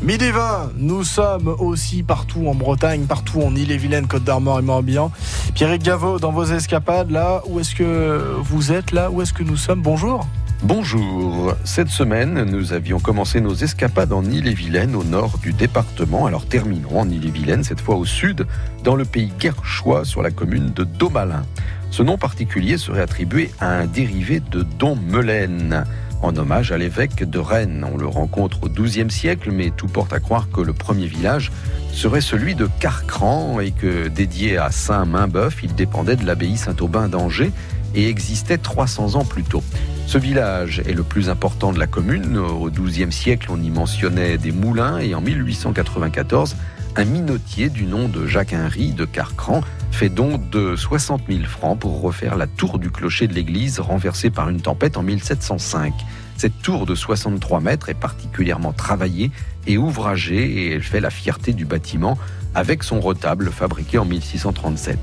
Midi 0.00 0.30
20, 0.30 0.74
nous 0.76 1.02
sommes 1.02 1.48
aussi 1.58 2.04
partout 2.04 2.46
en 2.46 2.54
Bretagne, 2.54 3.06
partout 3.06 3.42
en 3.42 3.56
Ille-et-Vilaine, 3.56 4.06
Côte 4.06 4.22
d'Armor 4.22 4.60
et 4.60 4.62
Morbihan. 4.62 5.10
Pierrick 5.54 5.82
Gaveau, 5.82 6.20
dans 6.20 6.30
vos 6.30 6.44
escapades, 6.44 7.10
là, 7.10 7.42
où 7.48 7.58
est-ce 7.58 7.74
que 7.74 8.36
vous 8.40 8.70
êtes, 8.70 8.92
là, 8.92 9.10
où 9.10 9.22
est-ce 9.22 9.32
que 9.32 9.42
nous 9.42 9.56
sommes? 9.56 9.82
Bonjour. 9.82 10.24
Bonjour. 10.62 11.52
Cette 11.64 11.88
semaine, 11.88 12.44
nous 12.44 12.72
avions 12.72 13.00
commencé 13.00 13.40
nos 13.40 13.54
escapades 13.54 14.12
en 14.12 14.24
Ille-et-Vilaine, 14.24 14.94
au 14.94 15.02
nord 15.02 15.38
du 15.38 15.52
département. 15.52 16.26
Alors 16.26 16.46
terminons 16.46 17.00
en 17.00 17.10
Ille-et-Vilaine, 17.10 17.64
cette 17.64 17.80
fois 17.80 17.96
au 17.96 18.04
sud, 18.04 18.46
dans 18.84 18.94
le 18.94 19.04
pays 19.04 19.32
guerchois, 19.40 20.04
sur 20.04 20.22
la 20.22 20.30
commune 20.30 20.72
de 20.74 20.84
Domalin. 20.84 21.44
Ce 21.90 22.04
nom 22.04 22.18
particulier 22.18 22.78
serait 22.78 23.02
attribué 23.02 23.50
à 23.58 23.70
un 23.70 23.86
dérivé 23.86 24.40
de 24.40 24.62
Don 24.78 24.94
Melaine, 24.94 25.84
en 26.22 26.36
hommage 26.36 26.72
à 26.72 26.78
l'évêque 26.78 27.28
de 27.28 27.38
Rennes. 27.38 27.86
On 27.90 27.96
le 27.96 28.06
rencontre 28.06 28.64
au 28.64 28.68
XIIe 28.68 29.10
siècle, 29.10 29.50
mais 29.52 29.70
tout 29.70 29.86
porte 29.86 30.12
à 30.12 30.20
croire 30.20 30.48
que 30.50 30.60
le 30.60 30.72
premier 30.72 31.06
village 31.06 31.52
serait 31.92 32.20
celui 32.20 32.54
de 32.54 32.68
Carcran 32.80 33.60
et 33.60 33.70
que, 33.70 34.08
dédié 34.08 34.58
à 34.58 34.70
Saint 34.70 35.04
Mainbeuf, 35.04 35.62
il 35.62 35.74
dépendait 35.74 36.16
de 36.16 36.26
l'abbaye 36.26 36.56
Saint-Aubin 36.56 37.08
d'Angers 37.08 37.52
et 37.94 38.08
existait 38.08 38.58
300 38.58 39.16
ans 39.16 39.24
plus 39.24 39.42
tôt. 39.42 39.62
Ce 40.06 40.18
village 40.18 40.80
est 40.86 40.94
le 40.94 41.02
plus 41.02 41.28
important 41.28 41.72
de 41.72 41.78
la 41.78 41.86
commune. 41.86 42.38
Au 42.38 42.70
XIIe 42.70 43.12
siècle, 43.12 43.48
on 43.50 43.60
y 43.60 43.70
mentionnait 43.70 44.38
des 44.38 44.52
moulins 44.52 44.98
et 44.98 45.14
en 45.14 45.20
1894, 45.20 46.56
un 46.96 47.04
minotier 47.04 47.68
du 47.68 47.84
nom 47.84 48.08
de 48.08 48.26
Jacques 48.26 48.54
Henry 48.54 48.92
de 48.92 49.04
Carcran 49.04 49.60
fait 49.90 50.08
don 50.08 50.40
de 50.50 50.76
60 50.76 51.22
000 51.28 51.44
francs 51.44 51.78
pour 51.78 52.00
refaire 52.00 52.36
la 52.36 52.46
tour 52.46 52.78
du 52.78 52.90
clocher 52.90 53.26
de 53.26 53.34
l'église 53.34 53.80
renversée 53.80 54.30
par 54.30 54.48
une 54.48 54.60
tempête 54.60 54.96
en 54.96 55.02
1705. 55.02 55.92
Cette 56.38 56.62
tour 56.62 56.86
de 56.86 56.94
63 56.94 57.60
mètres 57.60 57.88
est 57.88 57.94
particulièrement 57.94 58.72
travaillée 58.72 59.32
et 59.66 59.76
ouvragée 59.76 60.44
et 60.48 60.72
elle 60.74 60.84
fait 60.84 61.00
la 61.00 61.10
fierté 61.10 61.52
du 61.52 61.64
bâtiment 61.64 62.16
avec 62.54 62.84
son 62.84 63.00
retable 63.00 63.50
fabriqué 63.50 63.98
en 63.98 64.04
1637. 64.04 65.00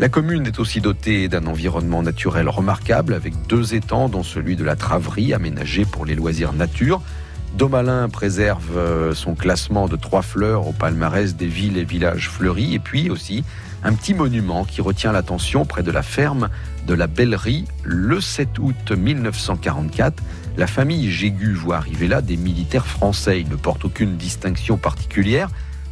La 0.00 0.08
commune 0.08 0.48
est 0.48 0.58
aussi 0.58 0.80
dotée 0.80 1.28
d'un 1.28 1.46
environnement 1.46 2.02
naturel 2.02 2.48
remarquable 2.48 3.14
avec 3.14 3.34
deux 3.46 3.76
étangs 3.76 4.08
dont 4.08 4.24
celui 4.24 4.56
de 4.56 4.64
la 4.64 4.74
Traverie 4.74 5.32
aménagé 5.32 5.84
pour 5.84 6.04
les 6.04 6.16
loisirs 6.16 6.52
nature. 6.52 7.00
Domalin 7.56 8.08
préserve 8.08 8.76
euh, 8.76 9.14
son 9.14 9.36
classement 9.36 9.86
de 9.86 9.94
trois 9.94 10.22
fleurs 10.22 10.66
au 10.66 10.72
palmarès 10.72 11.36
des 11.36 11.46
villes 11.46 11.78
et 11.78 11.84
villages 11.84 12.28
fleuris 12.28 12.74
et 12.74 12.80
puis 12.80 13.10
aussi 13.10 13.44
un 13.84 13.92
petit 13.92 14.14
monument 14.14 14.64
qui 14.64 14.80
retient 14.80 15.12
l'attention 15.12 15.66
près 15.66 15.82
de 15.82 15.90
la 15.90 16.02
ferme 16.02 16.48
de 16.86 16.94
la 16.94 17.06
Bellerie 17.06 17.66
le 17.84 18.20
7 18.20 18.58
août 18.58 18.90
1944. 18.90 20.22
La 20.56 20.66
famille 20.66 21.10
Jégu 21.10 21.52
voit 21.52 21.76
arriver 21.76 22.08
là 22.08 22.22
des 22.22 22.36
militaires 22.36 22.86
français. 22.86 23.40
Ils 23.40 23.48
ne 23.48 23.56
portent 23.56 23.84
aucune 23.84 24.16
distinction 24.16 24.78
particulière. 24.78 25.50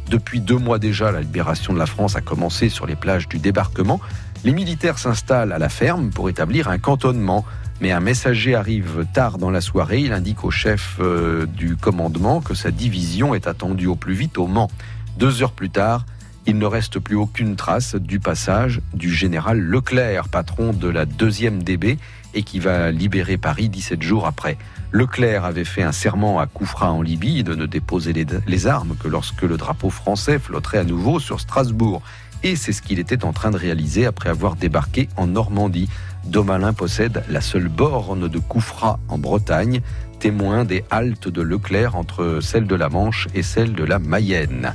Depuis 0.09 0.41
deux 0.41 0.57
mois 0.57 0.79
déjà, 0.79 1.11
la 1.11 1.21
libération 1.21 1.71
de 1.71 1.79
la 1.79 1.85
France 1.85 2.15
a 2.15 2.21
commencé 2.21 2.69
sur 2.69 2.87
les 2.87 2.95
plages 2.95 3.29
du 3.29 3.37
débarquement. 3.37 4.01
Les 4.43 4.51
militaires 4.51 4.97
s'installent 4.97 5.53
à 5.53 5.59
la 5.59 5.69
ferme 5.69 6.09
pour 6.09 6.29
établir 6.29 6.69
un 6.69 6.79
cantonnement. 6.79 7.45
Mais 7.81 7.91
un 7.91 7.99
messager 7.99 8.55
arrive 8.55 9.05
tard 9.13 9.37
dans 9.37 9.49
la 9.51 9.61
soirée. 9.61 9.99
Il 9.99 10.13
indique 10.13 10.43
au 10.43 10.51
chef 10.51 10.97
euh, 10.99 11.45
du 11.45 11.75
commandement 11.75 12.39
que 12.41 12.53
sa 12.53 12.71
division 12.71 13.35
est 13.35 13.47
attendue 13.47 13.87
au 13.87 13.95
plus 13.95 14.13
vite 14.13 14.37
au 14.37 14.47
Mans. 14.47 14.69
Deux 15.17 15.43
heures 15.43 15.51
plus 15.51 15.69
tard, 15.69 16.05
il 16.45 16.57
ne 16.57 16.65
reste 16.65 16.99
plus 16.99 17.15
aucune 17.15 17.55
trace 17.55 17.95
du 17.95 18.19
passage 18.19 18.81
du 18.93 19.13
général 19.13 19.59
Leclerc, 19.59 20.27
patron 20.27 20.73
de 20.73 20.89
la 20.89 21.05
deuxième 21.05 21.63
DB 21.63 21.97
et 22.33 22.43
qui 22.43 22.59
va 22.59 22.91
libérer 22.91 23.37
Paris 23.37 23.69
17 23.69 24.01
jours 24.01 24.27
après. 24.27 24.57
Leclerc 24.91 25.45
avait 25.45 25.63
fait 25.63 25.83
un 25.83 25.91
serment 25.91 26.39
à 26.39 26.45
Koufra 26.45 26.91
en 26.91 27.01
Libye 27.01 27.43
de 27.43 27.55
ne 27.55 27.65
déposer 27.65 28.13
les, 28.13 28.67
armes 28.67 28.95
que 28.99 29.07
lorsque 29.07 29.41
le 29.43 29.57
drapeau 29.57 29.89
français 29.89 30.37
flotterait 30.37 30.79
à 30.79 30.83
nouveau 30.83 31.19
sur 31.19 31.39
Strasbourg. 31.39 32.01
Et 32.43 32.55
c'est 32.57 32.73
ce 32.73 32.81
qu'il 32.81 32.99
était 32.99 33.23
en 33.23 33.31
train 33.31 33.51
de 33.51 33.57
réaliser 33.57 34.05
après 34.05 34.29
avoir 34.29 34.55
débarqué 34.55 35.07
en 35.15 35.27
Normandie. 35.27 35.89
Domalin 36.25 36.73
possède 36.73 37.23
la 37.29 37.41
seule 37.41 37.69
borne 37.69 38.27
de 38.27 38.39
Koufra 38.39 38.99
en 39.07 39.17
Bretagne, 39.17 39.81
témoin 40.19 40.65
des 40.65 40.83
haltes 40.91 41.29
de 41.29 41.41
Leclerc 41.41 41.95
entre 41.95 42.39
celle 42.41 42.67
de 42.67 42.75
la 42.75 42.89
Manche 42.89 43.29
et 43.33 43.43
celle 43.43 43.73
de 43.73 43.83
la 43.83 43.97
Mayenne. 43.99 44.73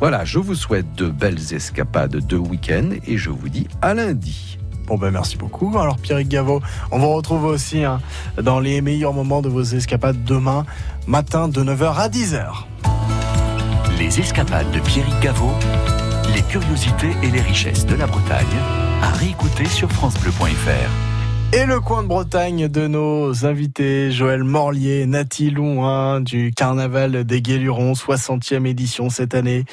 Voilà, 0.00 0.24
je 0.24 0.38
vous 0.38 0.54
souhaite 0.54 0.94
de 0.94 1.06
belles 1.06 1.52
escapades 1.52 2.24
de 2.24 2.36
week-end 2.36 2.90
et 3.06 3.18
je 3.18 3.30
vous 3.30 3.48
dis 3.48 3.66
à 3.82 3.94
lundi. 3.94 4.58
Bon 4.86 4.96
ben 4.96 5.10
merci 5.10 5.36
beaucoup. 5.36 5.76
Alors 5.78 5.98
Pierrick 5.98 6.28
Gaveau, 6.28 6.62
on 6.90 6.98
vous 6.98 7.12
retrouve 7.12 7.44
aussi 7.44 7.84
hein, 7.84 8.00
dans 8.40 8.60
les 8.60 8.80
meilleurs 8.80 9.12
moments 9.12 9.42
de 9.42 9.48
vos 9.48 9.62
escapades 9.62 10.22
demain 10.24 10.64
matin 11.06 11.48
de 11.48 11.62
9h 11.62 11.96
à 11.96 12.08
10h. 12.08 12.46
Les 13.98 14.20
escapades 14.20 14.70
de 14.70 14.80
Pierrick 14.80 15.18
Gaveau, 15.20 15.50
les 16.34 16.42
curiosités 16.42 17.16
et 17.22 17.30
les 17.30 17.40
richesses 17.40 17.84
de 17.84 17.96
la 17.96 18.06
Bretagne, 18.06 18.46
à 19.02 19.10
réécouter 19.10 19.66
sur 19.66 19.90
francebleu.fr. 19.90 21.07
Et 21.50 21.64
le 21.64 21.80
coin 21.80 22.02
de 22.02 22.08
Bretagne 22.08 22.68
de 22.68 22.86
nos 22.86 23.46
invités, 23.46 24.12
Joël 24.12 24.44
Morlier, 24.44 25.06
Nathalie 25.06 25.50
Louin, 25.50 26.20
du 26.20 26.52
Carnaval 26.52 27.24
des 27.24 27.40
Guélurons, 27.40 27.94
60e 27.94 28.66
édition 28.66 29.08
cette 29.08 29.34
année. 29.34 29.64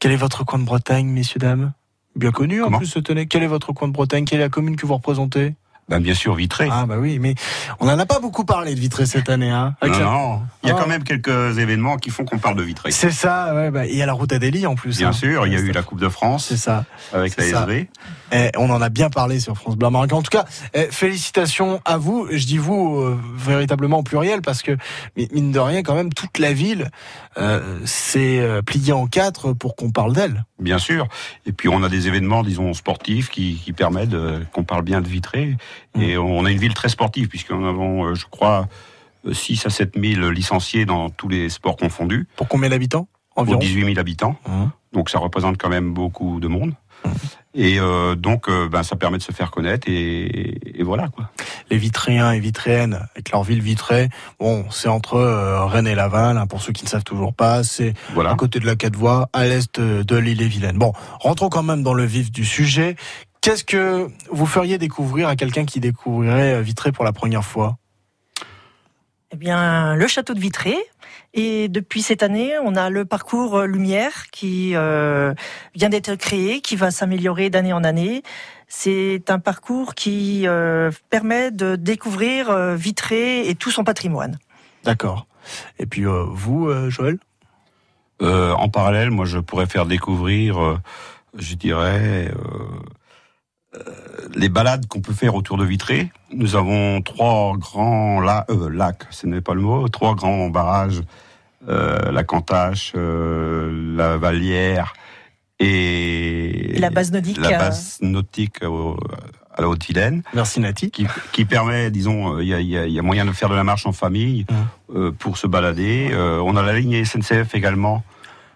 Quel 0.00 0.10
est 0.10 0.16
votre 0.16 0.44
coin 0.44 0.58
de 0.58 0.64
Bretagne, 0.64 1.06
messieurs, 1.06 1.38
dames? 1.38 1.72
Bien 2.16 2.32
connu 2.32 2.60
en 2.60 2.72
plus 2.72 2.86
cette 2.86 3.08
année. 3.08 3.26
Quel 3.26 3.44
est 3.44 3.48
votre 3.48 3.72
coin 3.72 3.86
de 3.86 3.92
Bretagne? 3.92 4.24
Quelle 4.24 4.40
est 4.40 4.42
la 4.42 4.48
commune 4.48 4.74
que 4.74 4.84
vous 4.84 4.94
représentez? 4.94 5.54
Ben, 5.88 6.00
bien 6.00 6.14
sûr, 6.14 6.34
Vitré. 6.34 6.68
Ah 6.70 6.86
bah 6.86 6.96
oui, 6.98 7.18
mais 7.18 7.34
on 7.80 7.86
n'en 7.86 7.98
a 7.98 8.06
pas 8.06 8.18
beaucoup 8.20 8.44
parlé 8.44 8.74
de 8.74 8.80
Vitré 8.80 9.04
cette 9.04 9.28
année. 9.28 9.50
Hein, 9.50 9.74
non, 9.82 9.88
la- 9.90 9.98
non. 9.98 10.42
Il 10.62 10.68
y 10.68 10.72
a 10.72 10.76
Ah. 10.76 10.80
quand 10.80 10.88
même 10.88 11.02
quelques 11.04 11.58
événements 11.58 11.96
qui 11.96 12.10
font 12.10 12.24
qu'on 12.24 12.38
parle 12.38 12.56
de 12.56 12.62
Vitré. 12.62 12.92
C'est 12.92 13.10
ça, 13.10 13.52
ouais, 13.54 13.70
bah, 13.70 13.84
il 13.86 13.96
y 13.96 14.00
a 14.02 14.06
la 14.06 14.12
route 14.12 14.32
à 14.32 14.38
Delhi 14.38 14.64
en 14.66 14.74
plus. 14.76 14.96
Bien 14.98 15.08
hein. 15.08 15.12
sûr, 15.12 15.46
il 15.46 15.52
y 15.52 15.56
a 15.56 15.60
eu 15.60 15.72
la 15.72 15.82
Coupe 15.82 16.00
de 16.00 16.08
France 16.08 16.46
C'est 16.46 16.56
ça. 16.56 16.84
avec 17.12 17.36
la 17.36 17.44
ça. 17.44 17.62
SV. 17.64 17.90
Eh, 18.34 18.50
on 18.56 18.70
en 18.70 18.80
a 18.80 18.88
bien 18.88 19.10
parlé 19.10 19.40
sur 19.40 19.56
France 19.56 19.76
Bleu 19.76 19.86
Armorique. 19.86 20.12
En 20.14 20.22
tout 20.22 20.30
cas, 20.30 20.46
eh, 20.72 20.86
félicitations 20.90 21.80
à 21.84 21.98
vous. 21.98 22.26
Je 22.30 22.46
dis 22.46 22.58
vous 22.58 22.96
euh, 22.96 23.20
véritablement 23.36 23.98
au 23.98 24.02
pluriel 24.02 24.40
parce 24.40 24.62
que 24.62 24.76
mi- 25.16 25.28
mine 25.32 25.52
de 25.52 25.58
rien, 25.58 25.82
quand 25.82 25.94
même, 25.94 26.12
toute 26.14 26.38
la 26.38 26.52
ville 26.54 26.90
euh, 27.36 27.80
s'est 27.84 28.38
euh, 28.38 28.62
pliée 28.62 28.92
en 28.92 29.06
quatre 29.06 29.52
pour 29.52 29.76
qu'on 29.76 29.90
parle 29.90 30.14
d'elle. 30.14 30.44
Bien 30.58 30.78
sûr. 30.78 31.08
Et 31.44 31.52
puis 31.52 31.68
on 31.68 31.82
a 31.82 31.88
des 31.90 32.06
événements, 32.08 32.42
disons, 32.42 32.72
sportifs 32.72 33.28
qui, 33.30 33.60
qui 33.62 33.72
permettent 33.72 34.14
euh, 34.14 34.40
qu'on 34.52 34.64
parle 34.64 34.82
bien 34.82 35.00
de 35.02 35.08
Vitré. 35.08 35.56
Et 36.00 36.16
on 36.18 36.44
a 36.44 36.50
une 36.50 36.58
ville 36.58 36.74
très 36.74 36.88
sportive, 36.88 37.28
puisqu'on 37.28 37.66
avons, 37.66 38.04
euh, 38.06 38.14
je 38.14 38.26
crois, 38.26 38.68
euh, 39.26 39.32
6 39.34 39.66
à 39.66 39.70
7 39.70 39.94
000 39.98 40.30
licenciés 40.30 40.84
dans 40.84 41.10
tous 41.10 41.28
les 41.28 41.48
sports 41.48 41.76
confondus, 41.76 42.26
Pour 42.36 42.48
combien 42.48 42.70
d'habitants 42.70 43.08
pour 43.34 43.42
environ 43.42 43.58
18 43.60 43.84
000 43.86 43.98
habitants. 43.98 44.36
Hein. 44.46 44.72
Donc 44.92 45.08
ça 45.08 45.18
représente 45.18 45.56
quand 45.56 45.70
même 45.70 45.92
beaucoup 45.94 46.38
de 46.40 46.48
monde. 46.48 46.74
Et 47.54 47.80
euh, 47.80 48.14
donc, 48.14 48.48
euh, 48.48 48.68
ben, 48.68 48.82
ça 48.82 48.94
permet 48.96 49.18
de 49.18 49.22
se 49.22 49.32
faire 49.32 49.50
connaître 49.50 49.88
et, 49.88 50.78
et 50.78 50.82
voilà 50.82 51.08
quoi. 51.08 51.30
Les 51.70 51.76
Vitréens 51.76 52.32
et 52.32 52.40
Vitréennes 52.40 53.00
avec 53.14 53.30
leur 53.30 53.42
ville 53.42 53.60
Vitré, 53.60 54.08
bon, 54.38 54.64
c'est 54.70 54.88
entre 54.88 55.14
euh, 55.16 55.64
Rennes 55.66 55.86
et 55.88 55.94
Laval. 55.94 56.38
hein, 56.38 56.46
pour 56.46 56.62
ceux 56.62 56.72
qui 56.72 56.84
ne 56.84 56.88
savent 56.88 57.04
toujours 57.04 57.34
pas, 57.34 57.64
c'est 57.64 57.94
Voilà. 58.14 58.30
à 58.30 58.34
côté 58.36 58.60
de 58.60 58.66
la 58.66 58.76
quatre 58.76 58.96
voies, 58.96 59.28
à 59.32 59.46
l'est 59.46 59.80
de 59.80 60.16
l'île-et-Vilaine. 60.16 60.78
Bon, 60.78 60.92
rentrons 61.20 61.48
quand 61.48 61.62
même 61.62 61.82
dans 61.82 61.94
le 61.94 62.04
vif 62.04 62.30
du 62.30 62.44
sujet. 62.44 62.96
Qu'est-ce 63.42 63.64
que 63.64 64.08
vous 64.30 64.46
feriez 64.46 64.78
découvrir 64.78 65.26
à 65.26 65.34
quelqu'un 65.34 65.64
qui 65.64 65.80
découvrirait 65.80 66.54
euh, 66.54 66.60
Vitré 66.62 66.92
pour 66.92 67.04
la 67.04 67.12
première 67.12 67.44
fois? 67.44 67.76
Eh 69.32 69.36
bien, 69.36 69.96
le 69.96 70.06
château 70.06 70.32
de 70.32 70.38
Vitré. 70.38 70.76
Et 71.34 71.68
depuis 71.68 72.02
cette 72.02 72.22
année, 72.22 72.52
on 72.62 72.76
a 72.76 72.88
le 72.88 73.04
parcours 73.04 73.58
euh, 73.58 73.66
Lumière 73.66 74.30
qui 74.30 74.76
euh, 74.76 75.34
vient 75.74 75.88
d'être 75.88 76.14
créé, 76.14 76.60
qui 76.60 76.76
va 76.76 76.92
s'améliorer 76.92 77.50
d'année 77.50 77.72
en 77.72 77.82
année. 77.82 78.22
C'est 78.68 79.24
un 79.28 79.40
parcours 79.40 79.96
qui 79.96 80.46
euh, 80.46 80.92
permet 81.10 81.50
de 81.50 81.74
découvrir 81.74 82.48
euh, 82.48 82.76
Vitré 82.76 83.48
et 83.48 83.56
tout 83.56 83.72
son 83.72 83.82
patrimoine. 83.82 84.38
D'accord. 84.84 85.26
Et 85.80 85.86
puis 85.86 86.06
euh, 86.06 86.26
vous, 86.28 86.68
euh, 86.68 86.90
Joël? 86.90 87.18
Euh, 88.20 88.52
en 88.52 88.68
parallèle, 88.68 89.10
moi, 89.10 89.24
je 89.24 89.38
pourrais 89.40 89.66
faire 89.66 89.86
découvrir, 89.86 90.62
euh, 90.62 90.78
je 91.36 91.56
dirais, 91.56 92.32
les 94.34 94.48
balades 94.48 94.86
qu'on 94.86 95.00
peut 95.00 95.12
faire 95.12 95.34
autour 95.34 95.56
de 95.58 95.64
Vitré. 95.64 96.10
Nous 96.34 96.56
avons 96.56 97.00
trois 97.02 97.56
grands 97.56 98.20
la- 98.20 98.44
euh, 98.50 98.68
lacs, 98.70 99.04
ce 99.10 99.26
n'est 99.26 99.40
pas 99.40 99.54
le 99.54 99.60
mot, 99.62 99.88
trois 99.88 100.14
grands 100.14 100.48
barrages, 100.50 101.00
euh, 101.68 102.10
la 102.12 102.22
Cantache, 102.24 102.92
euh, 102.96 103.96
la 103.96 104.16
Vallière 104.18 104.92
et, 105.60 106.74
la 106.78 106.90
base 106.90 107.12
nautique, 107.12 107.38
la 107.38 107.48
euh, 107.54 107.58
base 107.58 107.98
nautique 108.00 108.62
au- 108.62 108.98
à 109.54 109.60
la 109.60 109.68
Haute-Vilaine 109.68 110.22
Merci 110.34 110.60
Nati. 110.60 110.90
qui, 110.90 111.06
qui 111.32 111.44
permet, 111.44 111.90
disons, 111.90 112.36
euh, 112.36 112.42
il 112.42 112.48
y 112.48 112.54
a, 112.54 112.60
il 112.60 112.68
y 112.68 112.78
a- 112.78 112.86
il 112.86 112.92
y 112.92 112.98
a 112.98 113.02
moyen 113.02 113.24
de 113.26 113.32
faire 113.32 113.48
de 113.50 113.54
la 113.54 113.64
marche 113.64 113.86
en 113.86 113.92
famille 113.92 114.46
euh, 114.94 115.12
pour 115.12 115.36
se 115.36 115.46
balader. 115.46 116.08
Euh, 116.12 116.40
on 116.44 116.56
a 116.56 116.62
la 116.62 116.72
ligne 116.78 117.04
SNCF 117.04 117.54
également 117.54 118.02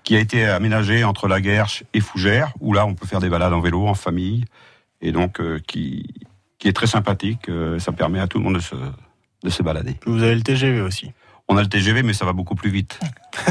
qui 0.05 0.17
a 0.17 0.21
été 0.21 0.47
aménagée 0.47 1.05
entre 1.05 1.29
la 1.29 1.41
Guerche 1.41 1.85
et 1.93 2.01
Fougères, 2.01 2.53
où 2.61 2.73
là 2.73 2.87
on 2.87 2.95
peut 2.95 3.07
faire 3.07 3.21
des 3.21 3.29
balades 3.29 3.53
en 3.53 3.61
vélo, 3.61 3.87
en 3.87 3.95
famille, 3.95 4.45
et 5.01 5.13
donc 5.13 5.41
euh, 5.41 5.61
qui, 5.67 6.15
qui 6.59 6.69
est 6.69 6.73
très 6.73 6.87
sympathique. 6.87 7.49
euh, 7.49 7.79
ça 7.79 7.93
permet 7.93 8.21
à 8.21 8.27
tout 8.27 8.39
le 8.39 8.45
monde 8.45 8.55
de 8.57 8.61
se, 8.61 8.75
de 9.43 9.51
se 9.51 9.63
balader. 9.63 9.97
Vous 10.07 10.23
avez 10.23 10.35
le 10.35 10.43
TGV 10.43 10.81
aussi. 10.81 11.13
On 11.49 11.57
a 11.57 11.63
le 11.63 11.69
TGV, 11.69 12.03
mais 12.03 12.13
ça 12.13 12.25
va 12.25 12.33
beaucoup 12.33 12.57
plus 12.57 12.71
vite. 12.71 12.99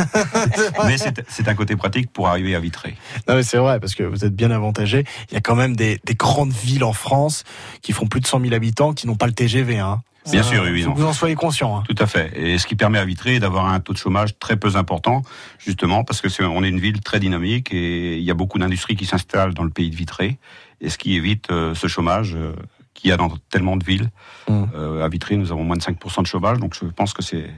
mais 0.86 0.98
c'est 0.98 1.24
c'est 1.30 1.48
un 1.48 1.56
côté 1.56 1.78
pratique 1.78 2.12
pour 2.12 2.28
arriver 2.28 2.54
à 2.54 2.60
Vitré. 2.60 2.96
Non 3.28 3.36
mais 3.36 3.44
c'est 3.44 3.58
vrai 3.58 3.80
parce 3.80 3.96
que 3.96 4.04
vous 4.04 4.26
êtes 4.26 4.36
bien 4.36 4.52
avantagé. 4.52 5.06
Il 5.32 5.34
y 5.34 5.38
a 5.38 5.42
quand 5.42 5.56
même 5.56 5.76
des, 5.78 6.02
des 6.04 6.16
grandes 6.16 6.52
villes 6.52 6.84
en 6.84 6.92
France 6.92 7.46
qui 7.82 7.94
font 7.94 8.08
plus 8.08 8.20
de 8.20 8.28
100 8.28 8.42
000 8.42 8.54
habitants 8.54 8.94
qui 8.94 9.08
n'ont 9.08 9.16
pas 9.16 9.28
le 9.28 9.34
TGV. 9.34 9.80
Hein. 9.80 10.02
Bien 10.32 10.44
sûr, 10.44 10.64
oui, 10.64 10.82
faut 10.82 10.92
que 10.92 10.98
vous 11.00 11.06
en 11.06 11.14
soyez 11.14 11.36
conscient. 11.36 11.78
Hein. 11.78 11.84
Tout 11.88 11.96
à 12.00 12.08
fait. 12.08 12.32
Et 12.36 12.58
ce 12.58 12.66
qui 12.66 12.76
permet 12.76 12.98
à 12.98 13.06
Vitré 13.06 13.40
d'avoir 13.40 13.68
un 13.68 13.80
taux 13.80 13.94
de 13.94 13.98
chômage 13.98 14.38
très 14.40 14.58
peu 14.58 14.76
important, 14.76 15.22
justement, 15.60 16.04
parce 16.04 16.20
que 16.20 16.30
c'est, 16.30 16.44
on 16.44 16.64
est 16.64 16.70
une 16.70 16.80
ville 16.80 17.02
très 17.02 17.20
dynamique 17.20 17.72
et 17.72 18.18
il 18.18 18.24
y 18.24 18.32
a 18.32 18.34
beaucoup 18.34 18.58
d'industries 18.58 18.96
qui 18.96 19.06
s'installent 19.06 19.54
dans 19.54 19.64
le 19.64 19.70
pays 19.70 19.90
de 19.92 19.96
Vitré, 19.96 20.38
et 20.82 20.90
ce 20.90 20.98
qui 20.98 21.16
évite 21.16 21.50
euh, 21.52 21.74
ce 21.76 21.88
chômage 21.88 22.36
euh, 22.36 22.54
qu'il 22.94 23.10
y 23.10 23.14
a 23.14 23.18
dans 23.18 23.30
tellement 23.50 23.76
de 23.78 23.84
villes. 23.84 24.10
Mm. 24.48 24.64
Euh, 24.76 25.04
à 25.04 25.10
Vitré, 25.10 25.36
nous 25.38 25.52
avons 25.52 25.64
moins 25.64 25.78
de 25.78 25.82
5% 25.82 26.22
de 26.22 26.28
chômage, 26.28 26.60
donc 26.60 26.76
je 26.76 26.86
pense 26.86 27.14
que 27.14 27.22
c'est, 27.22 27.50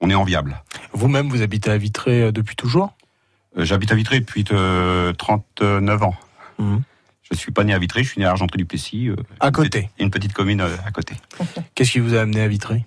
on 0.00 0.10
est 0.10 0.14
enviable. 0.14 0.62
Vous-même, 0.92 1.28
vous 1.28 1.42
habitez 1.42 1.70
à 1.70 1.78
Vitré 1.78 2.32
depuis 2.32 2.56
toujours? 2.56 2.94
Euh, 3.56 3.64
j'habite 3.64 3.92
à 3.92 3.94
Vitré 3.94 4.20
depuis 4.20 4.44
euh, 4.52 5.12
39 5.12 6.02
ans. 6.02 6.14
Mhm. 6.58 6.82
Je 7.30 7.36
suis 7.36 7.52
pas 7.52 7.62
né 7.64 7.74
à 7.74 7.78
Vitré, 7.78 8.02
je 8.04 8.08
suis 8.10 8.20
né 8.20 8.24
à 8.26 8.30
Argentré-du-Plessis. 8.30 9.08
euh, 9.08 9.16
À 9.40 9.46
une 9.48 9.52
côté. 9.52 9.68
petite- 9.82 9.90
Une 9.98 10.10
petite 10.10 10.32
commune 10.32 10.60
euh, 10.62 10.74
à 10.86 10.90
côté. 10.90 11.14
Qu'est-ce 11.74 11.92
qui 11.92 11.98
vous 11.98 12.14
a 12.14 12.20
amené 12.22 12.40
à 12.40 12.48
Vitré? 12.48 12.86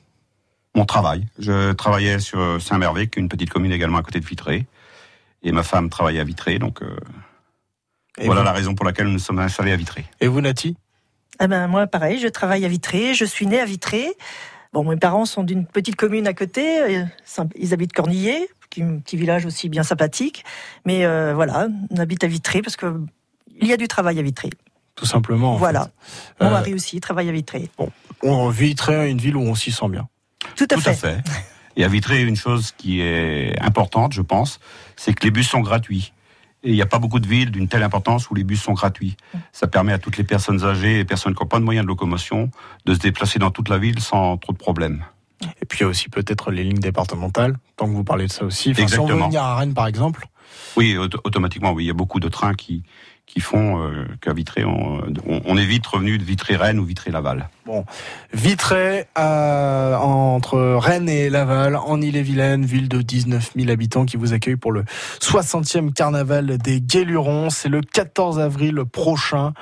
Mon 0.74 0.86
travail. 0.86 1.28
Je 1.38 1.74
travaillais 1.74 2.18
sur 2.20 2.60
Saint-Mervé, 2.62 3.08
qui 3.08 3.20
est 3.20 3.22
une 3.22 3.30
petite 3.30 3.50
commune 3.50 3.72
également 3.74 3.98
à 3.98 4.02
côté 4.04 4.20
de 4.20 4.26
Vitré. 4.26 4.66
Et 5.44 5.52
ma 5.52 5.64
femme 5.64 5.90
travaillait 5.90 6.22
à 6.22 6.24
Vitré, 6.24 6.58
donc 6.60 6.82
euh, 6.82 6.96
Et 8.18 8.26
voilà 8.26 8.42
vous, 8.42 8.46
la 8.46 8.52
raison 8.54 8.76
pour 8.76 8.86
laquelle 8.86 9.08
nous 9.08 9.20
sommes 9.20 9.40
installés 9.40 9.72
à 9.72 9.76
Vitré. 9.78 10.06
Et 10.20 10.28
vous, 10.28 10.42
Nati? 10.42 10.76
Eh 11.42 11.48
ben, 11.48 11.68
moi, 11.68 11.88
pareil, 11.88 12.20
je 12.20 12.28
travaille 12.28 12.66
à 12.66 12.68
Vitré, 12.68 13.14
je 13.14 13.26
suis 13.26 13.48
née 13.48 13.60
à 13.60 13.66
Vitré. 13.66 14.14
Bon, 14.74 14.84
mes 14.90 14.98
parents 14.98 15.26
sont 15.26 15.44
d'une 15.44 15.66
petite 15.66 15.96
commune 15.96 16.28
à 16.28 16.34
côté, 16.34 16.82
euh, 16.82 17.04
ils 17.56 17.74
habitent 17.74 17.94
Cornillé, 17.94 18.48
qui 18.70 18.82
est 18.82 18.84
un 18.84 19.00
petit 19.00 19.18
village 19.18 19.46
aussi 19.46 19.68
bien 19.70 19.84
sympathique. 19.84 20.44
Mais 20.86 21.04
euh, 21.06 21.34
voilà, 21.34 21.68
on 21.90 21.98
habite 21.98 22.24
à 22.24 22.28
Vitré 22.28 22.62
parce 22.62 22.76
que 22.78 23.02
il 23.60 23.68
y 23.68 23.74
a 23.74 23.78
du 23.78 23.88
travail 23.88 24.18
à 24.20 24.22
Vitré. 24.22 24.50
Tout 24.96 25.06
simplement. 25.06 25.54
en 25.54 25.58
voilà. 25.58 25.86
fait. 25.86 26.44
Mon 26.44 26.48
Euh, 26.48 26.52
mari 26.52 26.74
aussi 26.74 27.00
travaille 27.00 27.28
à 27.30 27.32
Vitré. 27.32 27.70
on 28.24 28.50
Vitré, 28.50 29.10
une 29.10 29.18
ville 29.18 29.36
où 29.36 29.42
on 29.42 29.56
s'y 29.56 29.72
sent 29.72 29.88
bien. 29.90 30.08
Tout 30.56 30.68
à 30.70 30.76
Tout 30.76 30.82
fait. 30.82 30.90
à 30.92 30.94
fait. 30.94 31.18
Et 31.78 31.84
à 31.84 31.88
Vitré, 31.88 32.22
une 32.22 32.36
chose 32.36 32.72
qui 32.78 33.02
est 33.02 33.60
importante, 33.62 34.14
je 34.14 34.22
pense, 34.22 34.60
c'est 34.96 35.14
que 35.14 35.24
les 35.24 35.32
bus 35.32 35.50
sont 35.50 35.62
gratuits. 35.62 36.14
Et 36.64 36.70
il 36.70 36.76
n'y 36.76 36.82
a 36.82 36.86
pas 36.86 37.00
beaucoup 37.00 37.20
de 37.20 37.28
villes 37.28 37.50
d'une 37.52 37.68
telle 37.68 37.82
importance 37.84 38.30
où 38.30 38.36
les 38.36 38.44
bus 38.44 38.62
sont 38.62 38.74
gratuits. 38.74 39.18
Ça 39.52 39.68
permet 39.68 39.94
à 39.94 39.98
toutes 39.98 40.18
les 40.18 40.24
personnes 40.24 40.64
âgées 40.64 41.00
et 41.00 41.06
personnes 41.06 41.34
qui 41.34 41.42
n'ont 41.42 41.48
pas 41.50 41.60
de 41.60 41.64
moyens 41.64 41.86
de 41.86 41.88
locomotion 41.88 42.52
de 42.86 42.94
se 42.94 43.00
déplacer 43.00 43.40
dans 43.40 43.50
toute 43.52 43.68
la 43.70 43.80
ville 43.80 44.00
sans 44.00 44.38
trop 44.38 44.54
de 44.54 44.58
problèmes. 44.60 45.04
Et 45.60 45.66
puis 45.66 45.80
il 45.80 45.82
y 45.82 45.86
a 45.86 45.88
aussi 45.88 46.08
peut-être 46.08 46.52
les 46.52 46.64
lignes 46.64 46.80
départementales, 46.80 47.58
tant 47.78 47.88
que 47.88 47.92
vous 47.94 48.04
parlez 48.04 48.28
de 48.28 48.32
ça 48.32 48.46
aussi. 48.46 48.72
Enfin, 48.72 48.88
si 48.88 49.00
on 49.00 49.06
veut 49.08 49.10
Exactement. 49.14 49.28
venir 49.28 49.42
à 49.44 49.56
Rennes, 49.56 49.74
par 49.74 49.88
exemple, 49.88 50.28
Oui, 50.78 50.96
auto- 50.98 51.20
automatiquement, 51.24 51.72
oui. 51.72 51.86
Il 51.86 51.88
y 51.88 51.90
a 51.90 51.94
beaucoup 51.96 52.20
de 52.20 52.28
trains 52.28 52.54
qui, 52.54 52.84
qui 53.32 53.40
font 53.40 53.82
euh, 53.82 54.06
qu'à 54.20 54.34
Vitré, 54.34 54.66
on, 54.66 55.58
est 55.58 55.66
vite 55.66 55.88
revenu 55.88 56.18
de 56.18 56.24
Vitré-Rennes 56.24 56.80
ou 56.80 56.84
Vitré-Laval. 56.84 57.48
Vitré, 58.34 59.08
euh, 59.18 59.96
entre 59.96 60.60
Rennes 60.76 61.08
et 61.08 61.30
Laval, 61.30 61.78
en 61.78 62.02
Ille-et-Vilaine, 62.02 62.66
ville 62.66 62.90
de 62.90 63.02
19 63.02 63.52
000 63.56 63.70
habitants 63.70 64.06
qui 64.06 64.18
vous 64.18 64.34
accueille 64.34 64.58
pour 64.58 64.74
le 64.74 64.84
60e 65.22 65.94
carnaval 65.94 66.58
des 66.58 66.82
Guélurons. 66.82 67.50
C'est 67.50 67.70
le 67.70 67.80
14 67.80 68.38
avril 68.40 68.84
prochain. 68.92 69.54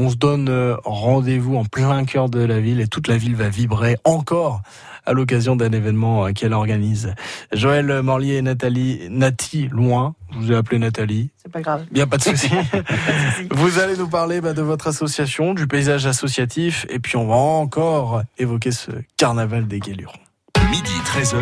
On 0.00 0.10
se 0.10 0.14
donne 0.14 0.48
euh, 0.48 0.76
rendez-vous 0.84 1.56
en 1.56 1.64
plein 1.64 2.04
cœur 2.04 2.28
de 2.28 2.38
la 2.38 2.60
ville 2.60 2.80
et 2.80 2.86
toute 2.86 3.08
la 3.08 3.16
ville 3.16 3.34
va 3.34 3.48
vibrer 3.48 3.96
encore 4.04 4.62
à 5.04 5.12
l'occasion 5.12 5.56
d'un 5.56 5.72
événement 5.72 6.24
euh, 6.26 6.30
qu'elle 6.30 6.52
organise. 6.52 7.14
Joël 7.52 8.00
Morlier 8.02 8.36
et 8.36 8.42
Nathalie, 8.42 9.08
Nati, 9.10 9.66
loin, 9.66 10.14
je 10.30 10.38
vous 10.38 10.52
ai 10.52 10.54
appelé 10.54 10.78
Nathalie, 10.78 11.30
C'est 11.42 11.50
pas 11.50 11.62
grave. 11.62 11.84
bien 11.90 12.06
pas 12.06 12.16
de 12.16 12.22
souci. 12.22 12.48
Pas 12.70 12.78
de 12.78 12.86
souci. 12.86 13.48
Vous 13.50 13.80
allez 13.80 13.96
nous 13.96 14.06
parler 14.08 14.40
bah, 14.40 14.52
de 14.52 14.62
votre 14.62 14.86
association, 14.86 15.52
du 15.52 15.66
paysage 15.66 16.06
associatif, 16.06 16.86
et 16.90 17.00
puis 17.00 17.16
on 17.16 17.26
va 17.26 17.34
encore 17.34 18.22
évoquer 18.38 18.70
ce 18.70 18.92
carnaval 19.16 19.66
des 19.66 19.80
Guélurons. 19.80 20.12
Midi 20.70 20.92
13h. 21.06 21.38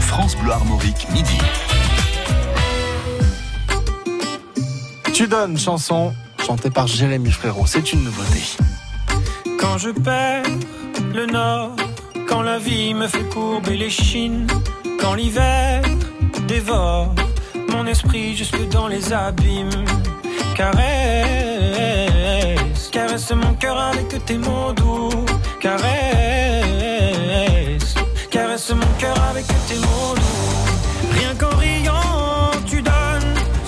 France 0.00 0.36
Bleu 0.36 0.52
Armorique, 0.52 1.06
midi. 1.10 1.38
Tu 5.12 5.28
donnes 5.28 5.58
chanson 5.58 6.14
chantée 6.44 6.70
par 6.70 6.86
Jérémy 6.86 7.30
Frérot, 7.30 7.66
c'est 7.66 7.92
une 7.92 8.04
nouveauté. 8.04 8.40
Quand 9.58 9.76
je 9.78 9.90
perds 9.90 10.44
le 11.14 11.26
nord, 11.26 11.76
quand 12.28 12.42
la 12.42 12.58
vie 12.58 12.94
me 12.94 13.06
fait 13.06 13.28
courber 13.28 13.76
les 13.76 13.90
chines, 13.90 14.46
quand 14.98 15.14
l'hiver 15.14 15.82
dévore 16.48 17.14
mon 17.68 17.86
esprit 17.86 18.36
jusque 18.36 18.68
dans 18.70 18.88
les 18.88 19.12
abîmes. 19.12 19.84
Caresse, 20.56 20.80
caresse 22.90 23.32
mon 23.32 23.54
cœur 23.54 23.78
avec 23.78 24.24
tes 24.24 24.38
mots 24.38 24.72
doux. 24.74 25.10
Caresse, 25.60 26.41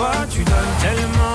toi 0.00 0.12
tu 0.30 0.42
donnes 0.44 0.76
tellement. 0.80 1.26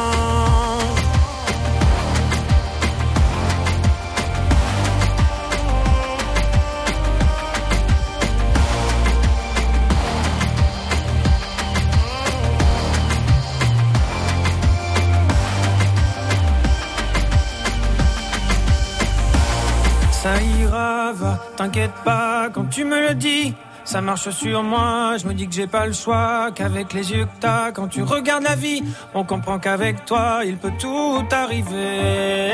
Ça 20.12 20.42
ira, 20.42 21.14
va, 21.14 21.38
t'inquiète 21.56 21.92
pas 22.04 22.50
quand 22.52 22.66
tu 22.66 22.84
me 22.84 23.10
le 23.10 23.14
dis. 23.14 23.54
Ça 23.86 24.02
marche 24.02 24.32
sur 24.32 24.64
moi, 24.64 25.16
je 25.18 25.28
me 25.28 25.34
dis 25.34 25.48
que 25.48 25.54
j'ai 25.54 25.68
pas 25.68 25.86
le 25.86 25.94
choix, 25.94 26.50
qu'avec 26.54 26.92
les 26.94 27.12
yeux 27.12 27.26
que 27.26 27.40
t'as, 27.40 27.72
quand 27.72 27.88
tu 27.88 28.02
regardes 28.02 28.44
la 28.44 28.56
vie, 28.56 28.82
on 29.14 29.24
comprend 29.24 29.60
qu'avec 29.60 30.06
toi, 30.06 30.42
il 30.44 30.58
peut 30.58 30.74
tout 30.80 31.24
arriver. 31.32 32.52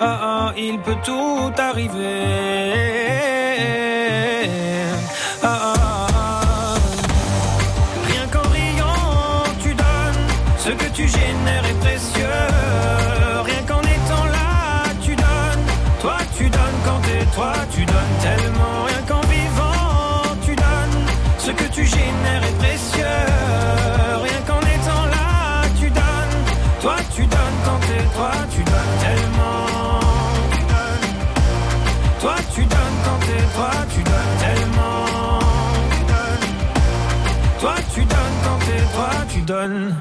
Ah, 0.00 0.20
ah, 0.22 0.52
il 0.56 0.78
peut 0.80 0.96
tout 1.02 1.52
arriver. 1.56 2.97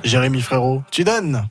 Jérémy 0.08 0.41
Frérot, 0.41 0.84
tu 0.89 1.04
donnes 1.04 1.50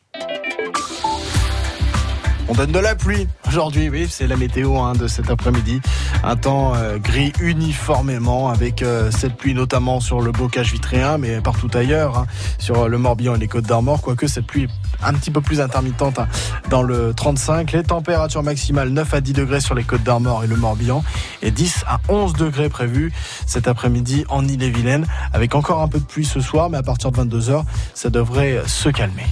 on 2.48 2.54
donne 2.54 2.72
de 2.72 2.78
la 2.78 2.94
pluie 2.94 3.26
aujourd'hui, 3.48 3.88
oui, 3.88 4.06
c'est 4.08 4.26
la 4.26 4.36
météo 4.36 4.78
hein, 4.78 4.92
de 4.94 5.06
cet 5.08 5.30
après-midi. 5.30 5.80
Un 6.22 6.36
temps 6.36 6.74
euh, 6.74 6.98
gris 6.98 7.32
uniformément 7.40 8.48
avec 8.50 8.82
euh, 8.82 9.10
cette 9.10 9.36
pluie 9.36 9.54
notamment 9.54 10.00
sur 10.00 10.20
le 10.20 10.32
bocage 10.32 10.72
vitréen, 10.72 11.18
mais 11.18 11.40
partout 11.40 11.70
ailleurs, 11.74 12.18
hein, 12.18 12.26
sur 12.58 12.88
le 12.88 12.98
Morbihan 12.98 13.34
et 13.34 13.38
les 13.38 13.48
Côtes 13.48 13.66
d'Armor, 13.66 14.00
quoique 14.00 14.26
cette 14.26 14.46
pluie 14.46 14.64
est 14.64 15.04
un 15.04 15.14
petit 15.14 15.30
peu 15.30 15.40
plus 15.40 15.60
intermittente 15.60 16.18
hein, 16.18 16.28
dans 16.70 16.82
le 16.82 17.12
35. 17.14 17.72
Les 17.72 17.82
températures 17.82 18.42
maximales 18.42 18.90
9 18.90 19.14
à 19.14 19.20
10 19.20 19.32
degrés 19.32 19.60
sur 19.60 19.74
les 19.74 19.84
Côtes 19.84 20.02
d'Armor 20.02 20.44
et 20.44 20.46
le 20.46 20.56
Morbihan 20.56 21.02
et 21.42 21.50
10 21.50 21.84
à 21.88 22.00
11 22.08 22.34
degrés 22.34 22.68
prévus 22.68 23.12
cet 23.46 23.68
après-midi 23.68 24.24
en 24.28 24.46
Ille-et-Vilaine 24.46 25.06
avec 25.32 25.54
encore 25.54 25.82
un 25.82 25.88
peu 25.88 25.98
de 25.98 26.04
pluie 26.04 26.24
ce 26.24 26.40
soir, 26.40 26.70
mais 26.70 26.78
à 26.78 26.82
partir 26.82 27.10
de 27.10 27.18
22h, 27.18 27.64
ça 27.94 28.10
devrait 28.10 28.62
se 28.66 28.88
calmer. 28.88 29.26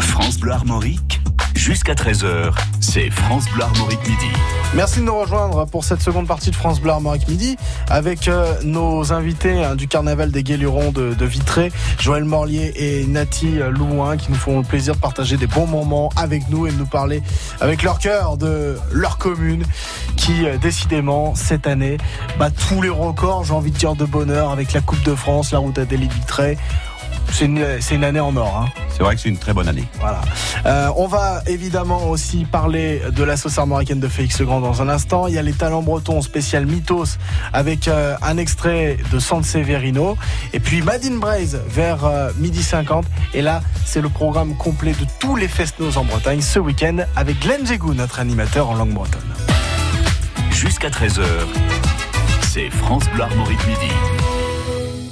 France 0.00 0.38
Bleu 0.38 0.52
Armorique, 0.52 1.20
jusqu'à 1.64 1.94
13h, 1.94 2.52
c'est 2.78 3.08
France 3.08 3.46
Bleu 3.54 3.62
Armorique 3.62 4.06
Midi. 4.06 4.26
Merci 4.74 5.00
de 5.00 5.06
nous 5.06 5.18
rejoindre 5.18 5.64
pour 5.64 5.82
cette 5.82 6.02
seconde 6.02 6.26
partie 6.26 6.50
de 6.50 6.56
France 6.56 6.78
Bleu 6.78 6.90
Armorique 6.90 7.26
Midi 7.26 7.56
avec 7.88 8.28
euh, 8.28 8.52
nos 8.64 9.14
invités 9.14 9.64
hein, 9.64 9.74
du 9.74 9.88
carnaval 9.88 10.30
des 10.30 10.42
Guélurons 10.42 10.92
de, 10.92 11.24
Vitré, 11.24 11.72
Joël 11.98 12.24
Morlier 12.24 12.74
et 12.76 13.06
Nati 13.06 13.60
Louin 13.70 14.18
qui 14.18 14.30
nous 14.30 14.36
font 14.36 14.58
le 14.58 14.64
plaisir 14.64 14.94
de 14.94 15.00
partager 15.00 15.38
des 15.38 15.46
bons 15.46 15.66
moments 15.66 16.10
avec 16.16 16.50
nous 16.50 16.66
et 16.66 16.70
de 16.70 16.76
nous 16.76 16.84
parler 16.84 17.22
avec 17.62 17.82
leur 17.82 17.98
cœur 17.98 18.36
de 18.36 18.76
leur 18.92 19.16
commune 19.16 19.64
qui 20.18 20.44
euh, 20.44 20.58
décidément 20.58 21.34
cette 21.34 21.66
année 21.66 21.96
bat 22.38 22.50
tous 22.50 22.82
les 22.82 22.90
records, 22.90 23.44
j'ai 23.44 23.54
envie 23.54 23.70
de 23.70 23.78
dire 23.78 23.94
de 23.94 24.04
bonheur 24.04 24.50
avec 24.50 24.74
la 24.74 24.82
Coupe 24.82 25.02
de 25.02 25.14
France, 25.14 25.52
la 25.52 25.60
route 25.60 25.78
Adélie 25.78 26.08
Vitré. 26.08 26.58
C'est 27.32 27.46
une, 27.46 27.66
c'est 27.80 27.96
une 27.96 28.04
année 28.04 28.20
en 28.20 28.36
or. 28.36 28.64
Hein. 28.64 28.80
C'est 28.90 29.02
vrai 29.02 29.16
que 29.16 29.20
c'est 29.20 29.28
une 29.28 29.38
très 29.38 29.52
bonne 29.52 29.68
année. 29.68 29.84
Voilà. 29.98 30.20
Euh, 30.66 30.88
on 30.96 31.06
va 31.08 31.42
évidemment 31.46 32.08
aussi 32.08 32.44
parler 32.44 33.02
de 33.10 33.24
la 33.24 33.36
sauce 33.36 33.58
armoricaine 33.58 33.98
de 33.98 34.08
Félix 34.08 34.38
Legrand 34.38 34.60
dans 34.60 34.82
un 34.82 34.88
instant. 34.88 35.26
Il 35.26 35.34
y 35.34 35.38
a 35.38 35.42
les 35.42 35.52
talents 35.52 35.82
bretons 35.82 36.22
spécial 36.22 36.66
Mythos 36.66 37.18
avec 37.52 37.88
euh, 37.88 38.14
un 38.22 38.36
extrait 38.36 38.98
de 39.12 39.18
San 39.18 39.42
Severino. 39.42 40.16
Et 40.52 40.60
puis 40.60 40.80
Madine 40.82 41.18
Braise 41.18 41.60
vers 41.66 42.04
euh, 42.04 42.30
midi 42.38 42.62
50. 42.62 43.04
Et 43.34 43.42
là, 43.42 43.62
c'est 43.84 44.00
le 44.00 44.08
programme 44.08 44.56
complet 44.56 44.92
de 44.92 45.06
tous 45.18 45.34
les 45.34 45.48
fest-noz 45.48 45.98
en 45.98 46.04
Bretagne 46.04 46.40
ce 46.40 46.60
week-end 46.60 46.98
avec 47.16 47.40
Glenn 47.40 47.66
Jégou, 47.66 47.94
notre 47.94 48.20
animateur 48.20 48.70
en 48.70 48.74
langue 48.74 48.94
bretonne. 48.94 49.20
Jusqu'à 50.52 50.88
13h, 50.88 51.24
c'est 52.42 52.70
France 52.70 53.04
Bleu 53.12 53.24
Armorique 53.24 53.66
Midi. 53.66 53.92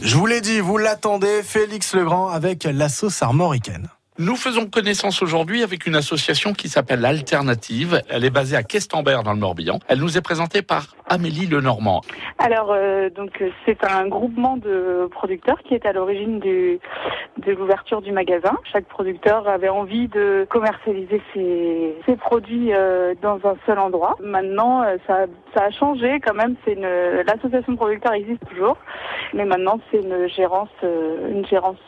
Je 0.05 0.17
vous 0.17 0.27
l'ai 0.27 0.41
dit, 0.41 0.59
vous 0.59 0.79
l'attendez, 0.79 1.45
Félix 1.45 1.95
Legrand 1.95 2.27
avec 2.29 2.65
la 2.65 2.88
sauce 2.88 3.23
armoricaine. 3.23 3.88
Nous 4.18 4.37
faisons 4.37 4.66
connaissance 4.66 5.22
aujourd'hui 5.22 5.62
avec 5.62 5.87
une 5.87 5.94
association 5.94 6.53
qui 6.53 6.68
s'appelle 6.68 7.01
l'Alternative. 7.01 8.03
Elle 8.11 8.27
est 8.27 8.31
basée 8.31 8.57
à 8.57 8.62
Questembert 8.62 9.22
dans 9.22 9.33
le 9.33 9.38
Morbihan. 9.38 9.79
Elle 9.88 10.01
nous 10.01 10.18
est 10.18 10.20
présentée 10.20 10.61
par 10.61 10.88
Amélie 11.09 11.46
Lenormand. 11.46 12.03
Alors, 12.38 12.72
euh, 12.72 13.09
donc 13.09 13.42
c'est 13.64 13.83
un 13.85 14.07
groupement 14.09 14.59
de 14.59 15.09
producteurs 15.11 15.62
qui 15.62 15.75
est 15.75 15.87
à 15.87 15.94
l'origine 15.94 16.40
de 16.40 16.79
l'ouverture 17.46 18.03
du 18.03 18.12
magasin. 18.12 18.53
Chaque 18.70 18.85
producteur 18.85 19.48
avait 19.48 19.70
envie 19.70 20.09
de 20.09 20.46
commercialiser 20.51 21.22
ses, 21.33 22.16
produits 22.16 22.72
euh, 22.72 23.14
dans 23.22 23.37
un 23.44 23.57
seul 23.64 23.79
endroit. 23.79 24.16
Maintenant, 24.22 24.83
euh, 24.83 24.96
ça, 25.07 25.27
a 25.57 25.70
changé 25.70 26.20
quand 26.20 26.35
même. 26.35 26.57
L'association 27.27 27.72
de 27.72 27.79
producteurs 27.79 28.12
existe 28.12 28.44
toujours, 28.48 28.77
mais 29.33 29.44
maintenant 29.44 29.81
c'est 29.90 29.98
une 29.98 30.29
gérance, 30.29 30.68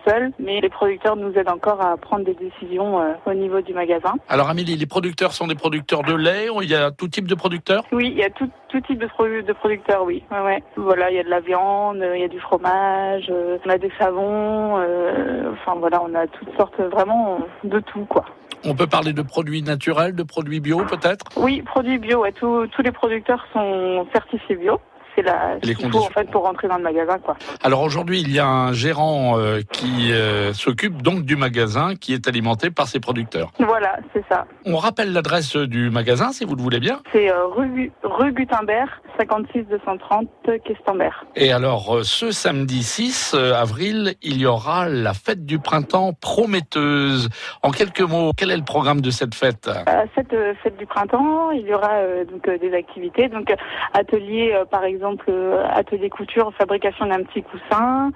seule. 0.07 0.33
Mais 0.39 0.61
les 0.61 0.69
producteurs 0.69 1.17
nous 1.17 1.33
aident 1.35 1.51
encore 1.51 1.81
à 1.81 1.97
des 2.19 2.35
décisions 2.35 3.01
euh, 3.01 3.13
au 3.27 3.35
niveau 3.35 3.61
du 3.61 3.75
magasin. 3.75 4.15
Alors 4.29 4.49
Amélie, 4.49 4.77
les 4.77 4.87
producteurs 4.87 5.33
sont 5.33 5.47
des 5.47 5.55
producteurs 5.55 6.03
de 6.03 6.15
lait. 6.15 6.49
Il 6.63 6.69
y 6.69 6.75
a 6.75 6.91
tout 6.91 7.09
type 7.09 7.27
de 7.27 7.35
producteurs? 7.35 7.85
Oui, 7.93 8.09
il 8.13 8.19
y 8.19 8.25
a 8.25 8.31
tout, 8.31 8.49
tout 8.69 8.81
type 8.81 8.99
de, 8.99 9.07
pro- 9.07 9.27
de 9.27 9.53
producteurs, 9.53 10.05
oui. 10.05 10.23
Ouais, 10.31 10.41
ouais. 10.41 10.63
Voilà, 10.77 11.11
il 11.11 11.17
y 11.17 11.21
a 11.21 11.25
de 11.25 11.31
la 11.31 11.41
viande, 11.41 12.05
il 12.15 12.21
y 12.21 12.25
a 12.25 12.29
du 12.29 12.41
fromage, 12.41 13.27
euh, 13.31 13.59
on 13.65 13.71
a 13.71 13.79
des 13.79 13.93
savons, 13.99 14.79
euh, 14.79 15.53
enfin 15.53 15.79
voilà, 15.79 16.03
on 16.03 16.15
a 16.15 16.27
toutes 16.27 16.55
sortes 16.57 16.81
vraiment 16.81 17.39
de 17.65 17.81
tout, 17.81 18.05
quoi. 18.05 18.25
On 18.67 18.75
peut 18.75 18.87
parler 18.87 19.13
de 19.13 19.21
produits 19.21 19.63
naturels, 19.63 20.15
de 20.15 20.23
produits 20.23 20.61
bio 20.61 20.79
peut-être? 20.85 21.25
Oui, 21.37 21.61
produits 21.63 21.99
bio, 21.99 22.21
ouais, 22.23 22.33
tous 22.33 22.67
les 22.83 22.93
producteurs 22.93 23.45
sont 23.53 24.07
certifiés 24.13 24.57
bio. 24.57 24.81
C'est 25.15 25.23
la, 25.23 25.57
ce 25.63 25.67
Les 25.69 25.75
qu'il 25.75 25.85
faut 25.91 25.99
en 25.99 26.01
conditions. 26.01 26.13
fait 26.15 26.31
pour 26.31 26.43
rentrer 26.43 26.69
dans 26.69 26.77
le 26.77 26.83
magasin, 26.83 27.19
quoi. 27.19 27.37
Alors 27.63 27.83
aujourd'hui, 27.83 28.21
il 28.21 28.33
y 28.33 28.39
a 28.39 28.47
un 28.47 28.73
gérant 28.73 29.39
euh, 29.39 29.61
qui 29.73 30.13
euh, 30.13 30.53
s'occupe 30.53 31.03
donc 31.03 31.23
du 31.25 31.37
magasin 31.37 31.95
qui 31.95 32.15
est 32.15 32.27
alimenté 32.27 32.71
par 32.71 32.89
ses 32.89 33.01
producteurs. 33.01 33.51
Voilà, 33.59 33.99
c'est 34.13 34.25
ça. 34.29 34.47
On 34.67 34.77
rappelle 34.77 35.13
l'adresse 35.13 35.57
du 35.57 35.91
magasin 35.91 36.33
si 36.33 36.45
vous 36.45 36.57
le 36.57 36.63
voulez 36.63 36.81
bien. 36.81 37.01
C'est 37.13 37.31
euh, 37.31 37.47
rue, 37.47 37.93
rue 38.03 38.33
Gutenberg, 38.33 38.89
56 39.19 39.65
230 39.65 40.29
Questembert. 40.65 41.25
Et 41.37 41.53
alors, 41.53 42.01
ce 42.03 42.31
samedi 42.33 42.83
6 42.83 43.35
euh, 43.35 43.55
avril, 43.55 44.15
il 44.23 44.39
y 44.41 44.47
aura 44.47 44.89
la 44.89 45.15
fête 45.15 45.45
du 45.47 45.59
printemps 45.59 46.13
prometteuse. 46.15 47.29
En 47.63 47.71
quelques 47.71 48.01
mots, 48.01 48.33
quel 48.37 48.51
est 48.51 48.57
le 48.57 48.65
programme 48.65 49.01
de 49.01 49.11
cette 49.11 49.35
fête? 49.35 49.71
Cette 50.15 50.35
fête 50.63 50.77
du 50.77 50.87
printemps, 50.87 51.51
il 51.53 51.67
y 51.67 51.75
aura 51.75 51.91
donc 52.31 52.49
des 52.61 52.75
activités, 52.75 53.29
donc 53.29 53.53
atelier 53.93 54.53
euh, 54.55 54.65
par 54.65 54.85
exemple 54.85 55.04
euh, 55.29 55.67
atelier 55.71 56.11
couture, 56.11 56.53
fabrication 56.59 57.07
d'un 57.07 57.23
petit 57.23 57.43
coussin, 57.43 58.11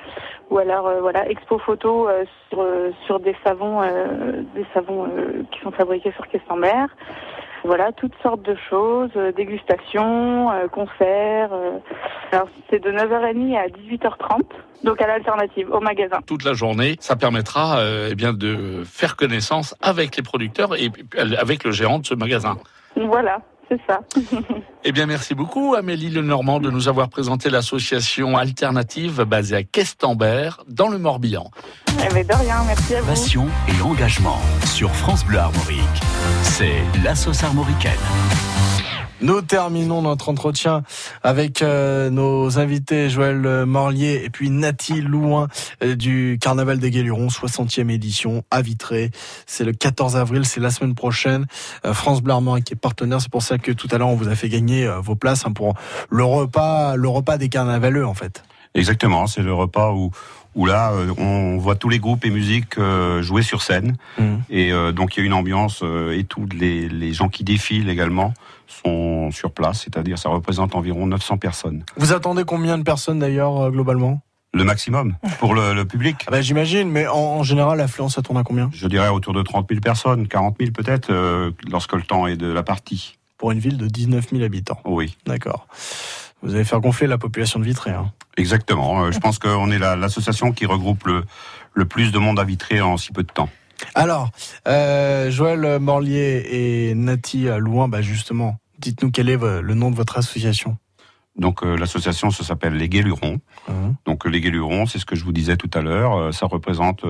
ou 0.51 0.59
alors 0.59 0.87
euh, 0.87 1.01
voilà 1.01 1.29
expo 1.29 1.59
photo 1.59 2.09
euh, 2.09 2.25
sur 2.49 2.65
sur 3.07 3.21
des 3.21 3.37
savons 3.45 3.83
des 4.55 4.67
savons 4.75 5.09
qui 5.51 5.61
sont 5.61 5.71
fabriqués 5.71 6.13
sur 6.13 6.27
Questembert. 6.29 6.89
Voilà, 7.65 7.91
toutes 7.91 8.15
sortes 8.23 8.43
de 8.43 8.57
choses, 8.71 9.11
dégustation, 9.37 10.51
euh, 10.53 10.69
concerts. 10.69 11.51
Alors 12.31 12.49
c'est 12.71 12.79
de 12.79 12.91
9h30 12.91 13.57
à 13.59 13.67
18h30, 13.67 14.43
donc 14.85 15.03
à 15.03 15.09
l'alternative, 15.09 15.71
au 15.73 15.81
magasin. 15.81 16.21
toute 16.27 16.45
la 16.45 16.55
journée. 16.55 16.97
Ça 17.01 17.17
permettra 17.17 17.81
eh 18.11 18.15
bien 18.15 18.33
de 18.33 18.85
faire 18.85 19.17
connaissance 19.17 19.75
avec 19.83 20.17
les 20.17 20.23
producteurs 20.23 20.77
et 20.77 20.91
avec 21.17 21.65
le 21.65 21.73
gérant 21.73 21.99
de 21.99 22.07
ce 22.07 22.15
magasin. 22.15 22.57
Voilà, 22.97 23.41
c'est 23.69 23.81
ça. 23.87 24.01
Eh 24.85 24.93
bien, 24.93 25.07
merci 25.07 25.35
beaucoup, 25.35 25.75
Amélie 25.75 26.09
Lenormand, 26.09 26.61
de 26.61 26.71
nous 26.71 26.89
avoir 26.89 27.09
présenté 27.11 27.51
l'association 27.51 28.39
alternative 28.39 29.23
basée 29.25 29.57
à 29.57 29.63
Questembert, 29.65 30.63
dans 30.69 30.89
le 30.89 30.99
Morbihan. 30.99 31.51
Eh 31.89 32.15
ben, 32.15 32.27
de 32.27 32.33
rien, 32.33 32.63
merci 32.65 32.95
à 32.95 33.01
vous. 33.03 33.09
Passion 33.09 33.47
et 33.69 33.83
engagement 33.83 34.39
sur 34.65 34.91
France 34.95 35.27
Bleu 35.27 35.39
Armorique. 35.39 36.01
C'est 36.43 36.81
la 37.05 37.15
sauce 37.15 37.43
armoricaine. 37.45 37.93
Nous 39.21 39.43
terminons 39.43 40.03
notre 40.03 40.29
entretien 40.29 40.85
avec 41.25 41.61
euh, 41.63 42.09
nos 42.09 42.61
invités 42.61 43.11
Joël 43.11 43.65
Morlier 43.67 44.23
et 44.25 44.31
puis 44.31 44.49
Nati 44.49 45.01
Louin 45.01 45.49
euh, 45.83 45.97
du 45.97 46.39
Carnaval 46.41 46.79
des 46.79 46.93
Guélurons, 46.93 47.27
60e 47.27 47.91
édition 47.91 48.45
à 48.53 48.63
Vitré. 48.63 49.11
C'est 49.47 49.65
le 49.65 49.73
14 49.73 50.17
avril, 50.17 50.45
c'est 50.45 50.61
la 50.61 50.71
semaine 50.71 50.95
prochaine. 50.95 51.47
Euh, 51.85 51.95
France 51.95 52.23
Armorique 52.29 52.67
qui 52.67 52.75
est 52.75 52.77
partenaire, 52.77 53.21
c'est 53.21 53.31
pour 53.31 53.43
ça 53.43 53.59
que 53.59 53.73
tout 53.73 53.89
à 53.91 53.99
l'heure 53.99 54.09
on 54.09 54.15
vous 54.15 54.29
a 54.29 54.37
fait 54.37 54.49
gagner 54.49 54.89
vos 55.03 55.17
places 55.17 55.47
hein, 55.47 55.53
pour 55.53 55.75
le 56.11 56.23
repas, 56.23 56.95
le 56.95 57.09
repas 57.09 57.39
des 57.39 57.49
carnavaleux 57.49 58.07
en 58.07 58.15
fait. 58.15 58.45
Exactement, 58.75 59.27
c'est 59.27 59.43
le 59.43 59.53
repas 59.53 59.93
où, 59.93 60.11
où 60.55 60.67
là, 60.67 60.93
euh, 60.93 61.13
on 61.19 61.59
voit 61.59 61.77
tous 61.77 61.89
les 61.89 61.99
groupes 61.99 62.25
et 62.25 62.31
musiques 62.31 62.79
euh, 62.79 63.23
jouer 63.23 63.43
sur 63.43 63.63
scène. 63.63 63.97
Mhm. 64.19 64.43
Et 64.51 64.73
euh, 64.73 64.93
donc, 64.93 65.17
il 65.17 65.21
y 65.21 65.23
a 65.23 65.27
une 65.27 65.33
ambiance 65.33 65.83
et 66.13 66.25
tous 66.25 66.47
les, 66.53 66.89
les 66.89 67.13
gens 67.13 67.29
qui 67.29 67.45
défilent 67.45 67.89
également 67.89 68.35
sont 68.67 69.31
sur 69.31 69.51
place, 69.53 69.83
c'est-à-dire 69.85 70.19
ça 70.19 70.29
représente 70.29 70.75
environ 70.75 71.07
900 71.07 71.39
personnes. 71.39 71.85
Vous 71.97 72.13
attendez 72.13 72.45
combien 72.45 72.77
de 72.77 72.83
personnes 72.83 73.19
d'ailleurs 73.19 73.71
globalement? 73.71 74.21
Le 74.55 74.65
maximum 74.65 75.15
pour 75.41 75.55
le, 75.55 75.75
le 75.75 75.85
public. 75.85 76.17
Ah 76.27 76.31
bah, 76.31 76.41
J'imagine, 76.41 76.91
mais 76.91 77.07
en, 77.07 77.17
en 77.17 77.43
général, 77.43 77.79
l'affluence, 77.79 78.15
ça 78.15 78.23
tourne 78.23 78.39
à 78.39 78.45
combien? 78.45 78.71
Je 78.73 78.87
dirais 78.89 79.09
autour 79.09 79.35
de 79.35 79.43
30 79.43 79.69
000 79.69 79.81
personnes, 79.81 80.27
40 80.27 80.57
000 80.59 80.73
peut-être, 80.73 81.11
euh, 81.11 81.51
lorsque 81.71 81.93
le 81.93 82.03
temps 82.03 82.27
est 82.27 82.37
de 82.37 82.51
la 82.51 82.63
partie. 82.63 83.19
Pour 83.37 83.53
une 83.53 83.59
ville 83.59 83.77
de 83.77 83.87
19 83.87 84.31
000 84.31 84.43
habitants. 84.43 84.81
Oui, 84.85 85.17
D'accord. 85.27 85.67
Vous 86.43 86.55
allez 86.55 86.65
faire 86.65 86.81
gonfler 86.81 87.07
la 87.07 87.19
population 87.19 87.59
de 87.59 87.65
Vitré. 87.65 87.91
Hein. 87.91 88.13
exactement. 88.37 89.03
Euh, 89.05 89.13
je 89.13 89.19
pense 89.19 89.39
qu'on 89.39 89.71
est 89.71 89.79
la- 89.79 89.97
l'association 89.97 90.53
qui 90.53 90.67
regroupe 90.67 91.05
le, 91.07 91.25
le 91.75 91.85
plus 91.85 92.13
de 92.13 92.19
monde 92.19 92.39
à 92.39 92.45
Vitré 92.45 92.81
en 92.81 92.97
si 92.97 93.13
peu 93.13 93.23
de 93.25 93.33
temps. 93.33 93.49
Alors, 93.95 94.31
euh, 94.67 95.31
Joël 95.31 95.79
Morlier 95.81 96.45
et 96.51 96.95
Nati 96.95 97.47
Louin, 97.59 97.89
bah 97.89 98.03
justement, 98.03 98.57
dites-nous 98.79 99.11
quel 99.11 99.29
est 99.29 99.37
le 99.37 99.75
nom 99.75 99.91
de 99.91 99.97
votre 99.97 100.19
association. 100.19 100.77
Donc 101.37 101.63
euh, 101.63 101.77
l'association 101.77 102.31
ça 102.33 102.43
s'appelle 102.45 102.75
les 102.75 102.89
Guélurons. 102.89 103.39
Mhm. 103.69 103.95
Donc 104.07 104.25
les 104.27 104.41
Guélurons, 104.41 104.87
c'est 104.87 104.99
ce 104.99 105.05
que 105.07 105.15
je 105.17 105.25
vous 105.25 105.33
disais 105.33 105.57
tout 105.57 105.71
à 105.75 105.81
l'heure. 105.83 106.17
euh, 106.17 106.33
ça 106.33 106.47
représente 106.47 107.05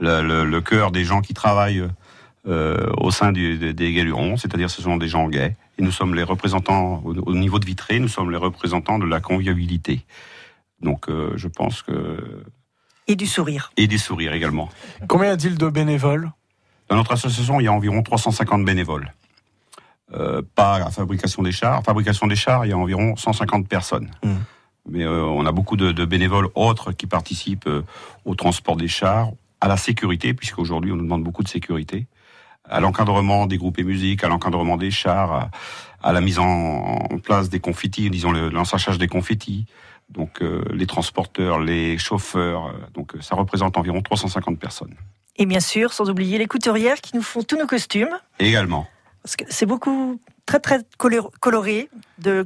le, 0.00 0.60
cœur 0.60 0.90
des 0.92 1.04
gens 1.04 1.20
qui 1.20 1.34
travaillent 1.34 1.84
au 2.46 3.10
sein 3.10 3.32
du- 3.32 3.58
des- 3.58 3.74
des 3.74 3.92
Guélurons, 3.92 4.36
c'est-à-dire 4.36 4.70
ce 4.70 4.80
sont 4.80 4.96
des 4.96 5.08
gens 5.08 5.28
gays. 5.28 5.56
Et 5.78 5.82
nous 5.82 5.92
sommes 5.92 6.14
les 6.14 6.22
représentants 6.22 7.02
au, 7.04 7.14
au 7.14 7.34
niveau 7.34 7.58
de 7.58 7.64
Vitré, 7.66 8.00
nous 8.00 8.08
sommes 8.08 8.30
les 8.30 8.36
représentants 8.36 8.98
de 8.98 9.06
la 9.06 9.20
convivialité. 9.20 10.04
Donc 10.80 11.08
euh, 11.08 11.32
je 11.36 11.48
pense 11.48 11.82
que 11.82 12.44
Et 13.06 13.16
du 13.16 13.26
sourire. 13.26 13.72
et 13.76 13.86
des 13.86 13.98
sourires 13.98 14.32
également. 14.32 14.68
Combien 15.08 15.28
y 15.28 15.30
a-t-il 15.32 15.56
de 15.56 15.68
bénévoles? 15.68 16.30
Dans 16.88 16.96
notre 16.96 17.12
association, 17.12 17.60
il 17.60 17.64
y 17.64 17.68
a 17.68 17.72
environ 17.72 18.02
350 18.02 18.64
bénévoles. 18.64 19.12
Euh, 20.14 20.40
pas 20.54 20.76
à 20.76 20.90
fabrication 20.90 21.42
des 21.42 21.52
chars. 21.52 21.82
Fabrication 21.84 22.26
des 22.26 22.36
chars, 22.36 22.64
il 22.64 22.70
y 22.70 22.72
a 22.72 22.78
environ 22.78 23.14
150 23.14 23.68
personnes. 23.68 24.10
Mm. 24.24 24.34
Mais 24.90 25.04
euh, 25.04 25.22
on 25.22 25.44
a 25.44 25.52
beaucoup 25.52 25.76
de, 25.76 25.92
de 25.92 26.04
bénévoles 26.06 26.48
autres 26.54 26.92
qui 26.92 27.06
participent 27.06 27.66
euh, 27.66 27.82
au 28.24 28.34
transport 28.34 28.76
des 28.76 28.88
chars, 28.88 29.28
à 29.60 29.68
la 29.68 29.76
sécurité, 29.76 30.32
puisqu'aujourd'hui 30.32 30.92
on 30.92 30.96
nous 30.96 31.02
demande 31.04 31.24
beaucoup 31.24 31.42
de 31.42 31.48
sécurité, 31.48 32.06
à 32.68 32.80
l'encadrement 32.80 33.46
des 33.46 33.56
groupes 33.58 33.78
et 33.78 33.84
musiques, 33.84 34.24
à 34.24 34.28
l'encadrement 34.28 34.76
des 34.76 34.90
chars, 34.90 35.32
à, 35.32 35.50
à 36.02 36.12
la 36.12 36.20
mise 36.20 36.38
en, 36.38 36.44
en 36.46 37.18
place 37.18 37.48
des 37.48 37.60
confettis, 37.60 38.10
disons 38.10 38.30
le 38.32 38.50
l'ensachage 38.50 38.98
des 38.98 39.08
confettis, 39.08 39.66
donc 40.10 40.40
euh, 40.42 40.62
les 40.72 40.86
transporteurs, 40.86 41.58
les 41.60 41.98
chauffeurs. 41.98 42.66
euh, 42.68 42.72
donc 42.94 43.14
euh, 43.14 43.20
ça 43.20 43.34
représente 43.36 43.76
environ 43.76 44.00
350 44.02 44.58
personnes. 44.58 44.94
Et 45.36 45.46
bien 45.46 45.60
sûr, 45.60 45.92
sans 45.92 46.08
oublier 46.10 46.38
les 46.38 46.46
couturières 46.46 47.00
qui 47.00 47.14
nous 47.16 47.22
font 47.22 47.42
tous 47.42 47.56
nos 47.58 47.66
costumes. 47.66 48.16
Également. 48.40 48.86
Parce 49.22 49.36
que 49.36 49.44
c'est 49.48 49.66
beaucoup, 49.66 50.20
très 50.46 50.58
très 50.60 50.80
color- 50.98 51.30
coloré, 51.40 51.88
de, 52.18 52.42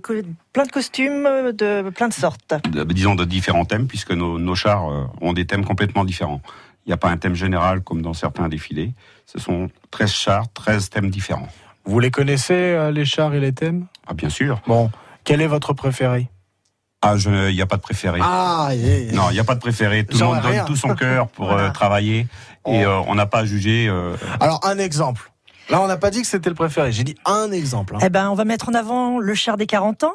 plein 0.52 0.64
de 0.64 0.70
costumes 0.70 1.52
de 1.52 1.88
plein 1.90 2.08
de 2.08 2.12
sortes. 2.14 2.54
de- 2.68 2.84
disons 2.84 3.14
de 3.14 3.24
différents 3.24 3.64
thèmes, 3.64 3.86
puisque 3.86 4.10
nos, 4.12 4.38
nos 4.38 4.54
chars 4.54 4.84
ont 5.20 5.32
des 5.32 5.46
thèmes 5.46 5.64
complètement 5.64 6.04
différents. 6.04 6.40
Il 6.86 6.88
n'y 6.88 6.92
a 6.92 6.96
pas 6.96 7.10
un 7.10 7.16
thème 7.16 7.34
général 7.34 7.82
comme 7.82 8.02
dans 8.02 8.12
certains 8.14 8.48
défilés. 8.48 8.92
Ce 9.26 9.38
sont 9.38 9.68
13 9.90 10.10
chars, 10.10 10.44
13 10.52 10.90
thèmes 10.90 11.10
différents. 11.10 11.48
Vous 11.84 12.00
les 12.00 12.10
connaissez, 12.10 12.54
euh, 12.54 12.90
les 12.90 13.04
chars 13.04 13.34
et 13.34 13.40
les 13.40 13.52
thèmes? 13.52 13.86
Ah, 14.06 14.14
bien 14.14 14.28
sûr. 14.28 14.60
Bon, 14.66 14.90
quel 15.24 15.40
est 15.40 15.46
votre 15.46 15.72
préféré? 15.72 16.28
Ah, 17.04 17.16
je- 17.16 17.50
il 17.50 17.54
n'y 17.54 17.62
a 17.62 17.66
pas 17.66 17.76
de 17.76 17.82
préféré. 17.82 18.20
Ah, 18.22 18.68
yeah, 18.72 18.98
yeah. 18.98 19.12
Non, 19.12 19.30
il 19.30 19.34
n'y 19.34 19.40
a 19.40 19.44
pas 19.44 19.54
de 19.56 19.60
préféré. 19.60 20.04
Tout 20.04 20.18
le 20.18 20.24
monde 20.24 20.40
donne 20.40 20.64
tout 20.66 20.76
son 20.76 20.94
cœur 20.94 21.28
pour 21.28 21.46
Voilà. 21.46 21.64
euh, 21.64 21.70
travailler. 21.70 22.20
Et 22.20 22.26
Oh. 22.64 22.88
euh, 22.90 23.02
on 23.08 23.14
n'a 23.16 23.26
pas 23.26 23.40
à 23.40 23.44
juger. 23.44 23.88
euh, 23.88 24.16
Alors, 24.40 24.60
un 24.64 24.78
exemple. 24.78 25.32
Là, 25.68 25.80
on 25.80 25.86
n'a 25.88 25.96
pas 25.96 26.10
dit 26.10 26.22
que 26.22 26.28
c'était 26.28 26.48
le 26.50 26.54
préféré. 26.54 26.92
J'ai 26.92 27.02
dit 27.04 27.16
un 27.24 27.50
exemple. 27.50 27.96
hein. 27.96 28.00
Eh 28.04 28.08
ben, 28.08 28.28
on 28.30 28.34
va 28.34 28.44
mettre 28.44 28.68
en 28.68 28.74
avant 28.74 29.18
le 29.18 29.34
char 29.34 29.56
des 29.56 29.66
40 29.66 30.04
ans, 30.04 30.14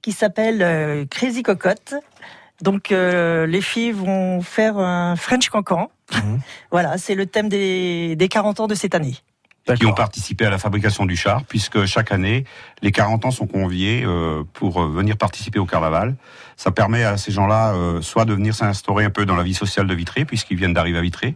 qui 0.00 0.12
s'appelle 0.12 0.62
euh, 0.62 1.04
Crazy 1.10 1.42
Cocotte. 1.42 1.94
Donc, 2.62 2.92
euh, 2.92 3.44
les 3.46 3.60
filles 3.60 3.90
vont 3.92 4.40
faire 4.40 4.78
un 4.78 5.16
French 5.16 5.48
Cancan. 5.50 5.90
Mhm. 6.14 6.40
Voilà, 6.70 6.96
c'est 6.96 7.14
le 7.14 7.26
thème 7.26 7.48
des, 7.48 8.16
des 8.16 8.28
40 8.28 8.60
ans 8.60 8.66
de 8.68 8.74
cette 8.74 8.94
année. 8.94 9.16
qui 9.78 9.84
ont 9.86 9.92
participé 9.92 10.46
à 10.46 10.50
la 10.50 10.58
fabrication 10.58 11.04
du 11.04 11.16
char, 11.16 11.42
puisque 11.44 11.84
chaque 11.86 12.12
année, 12.12 12.44
les 12.80 12.92
40 12.92 13.24
ans 13.26 13.30
sont 13.32 13.46
conviés 13.48 14.04
euh, 14.06 14.44
pour 14.54 14.80
euh, 14.80 14.88
venir 14.88 15.16
participer 15.16 15.58
au 15.58 15.66
carnaval. 15.66 16.14
Ça 16.56 16.70
permet 16.70 17.02
à 17.04 17.16
ces 17.16 17.32
gens-là 17.32 17.74
euh, 17.74 18.00
soit 18.00 18.24
de 18.24 18.32
venir 18.34 18.54
s'instaurer 18.54 19.04
un 19.04 19.10
peu 19.10 19.26
dans 19.26 19.36
la 19.36 19.42
vie 19.42 19.54
sociale 19.54 19.86
de 19.88 19.94
Vitré, 19.94 20.24
puisqu'ils 20.24 20.56
viennent 20.56 20.74
d'arriver 20.74 20.98
à 20.98 21.02
Vitré, 21.02 21.34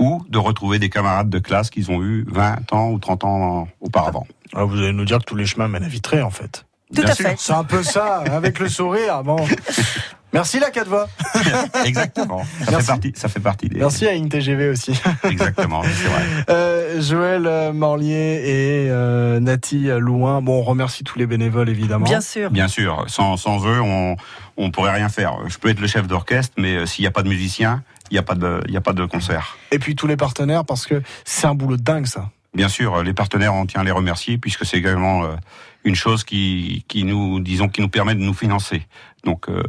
ou 0.00 0.22
de 0.28 0.38
retrouver 0.38 0.78
des 0.80 0.90
camarades 0.90 1.30
de 1.30 1.38
classe 1.38 1.70
qu'ils 1.70 1.90
ont 1.92 2.02
eu 2.02 2.24
20 2.28 2.72
ans 2.72 2.90
ou 2.90 2.98
30 2.98 3.24
ans 3.24 3.68
auparavant. 3.80 4.26
Ah, 4.52 4.64
vous 4.64 4.78
allez 4.78 4.92
nous 4.92 5.04
dire 5.04 5.18
que 5.20 5.24
tous 5.24 5.36
les 5.36 5.46
chemins 5.46 5.68
mènent 5.68 5.84
à 5.84 5.88
Vitré, 5.88 6.22
en 6.22 6.30
fait. 6.30 6.66
Tout 6.94 7.02
Bien 7.02 7.10
à 7.10 7.14
sûr. 7.14 7.28
fait. 7.28 7.36
C'est 7.38 7.52
un 7.52 7.64
peu 7.64 7.82
ça, 7.82 8.16
avec 8.30 8.58
le 8.58 8.68
sourire. 8.68 9.22
Bon. 9.22 9.36
Merci 10.36 10.58
la 10.60 10.70
Cadva. 10.70 11.08
Exactement. 11.86 12.44
Ça 12.64 12.70
Merci. 12.70 12.86
fait 12.86 12.92
partie, 12.92 13.12
ça 13.16 13.28
fait 13.28 13.40
partie 13.40 13.68
des. 13.70 13.78
Merci 13.78 14.06
à 14.06 14.10
InTGV 14.10 14.68
aussi. 14.68 14.92
Exactement, 15.24 15.82
c'est 15.82 16.08
vrai. 16.08 16.22
Euh, 16.50 17.00
Joël 17.00 17.46
euh, 17.46 17.72
Morlier 17.72 18.42
et 18.44 18.90
euh, 18.90 19.40
Nati 19.40 19.88
Louin. 19.98 20.42
Bon, 20.42 20.58
on 20.58 20.62
remercie 20.62 21.04
tous 21.04 21.18
les 21.18 21.26
bénévoles 21.26 21.70
évidemment. 21.70 22.04
Bien 22.04 22.20
sûr. 22.20 22.50
Bien 22.50 22.68
sûr, 22.68 23.06
sans, 23.08 23.38
sans 23.38 23.66
eux, 23.66 23.80
on 23.80 24.16
on 24.58 24.70
pourrait 24.70 24.92
rien 24.92 25.08
faire. 25.08 25.38
Je 25.48 25.56
peux 25.56 25.70
être 25.70 25.80
le 25.80 25.86
chef 25.86 26.06
d'orchestre, 26.06 26.52
mais 26.58 26.84
s'il 26.84 27.02
n'y 27.02 27.08
a 27.08 27.10
pas 27.10 27.22
de 27.22 27.28
musicien, 27.28 27.82
il 28.10 28.14
n'y 28.14 28.18
a 28.18 28.22
pas 28.22 28.34
de, 28.34 28.62
il 28.68 28.74
y 28.74 28.76
a 28.76 28.82
pas 28.82 28.92
de 28.92 29.06
concert. 29.06 29.56
Et 29.70 29.78
puis 29.78 29.96
tous 29.96 30.06
les 30.06 30.16
partenaires 30.16 30.66
parce 30.66 30.86
que 30.86 31.02
c'est 31.24 31.46
un 31.46 31.54
boulot 31.54 31.78
de 31.78 31.82
dingue 31.82 32.06
ça. 32.06 32.30
Bien 32.56 32.70
sûr, 32.70 33.02
les 33.02 33.12
partenaires, 33.12 33.52
on 33.54 33.66
tient 33.66 33.82
à 33.82 33.84
les 33.84 33.90
remercier 33.90 34.38
puisque 34.38 34.64
c'est 34.64 34.78
également 34.78 35.24
euh, 35.24 35.36
une 35.84 35.94
chose 35.94 36.24
qui, 36.24 36.86
qui 36.88 37.04
nous, 37.04 37.38
disons, 37.38 37.68
qui 37.68 37.82
nous 37.82 37.90
permet 37.90 38.14
de 38.14 38.20
nous 38.20 38.32
financer. 38.32 38.82
Donc, 39.24 39.50
euh, 39.50 39.62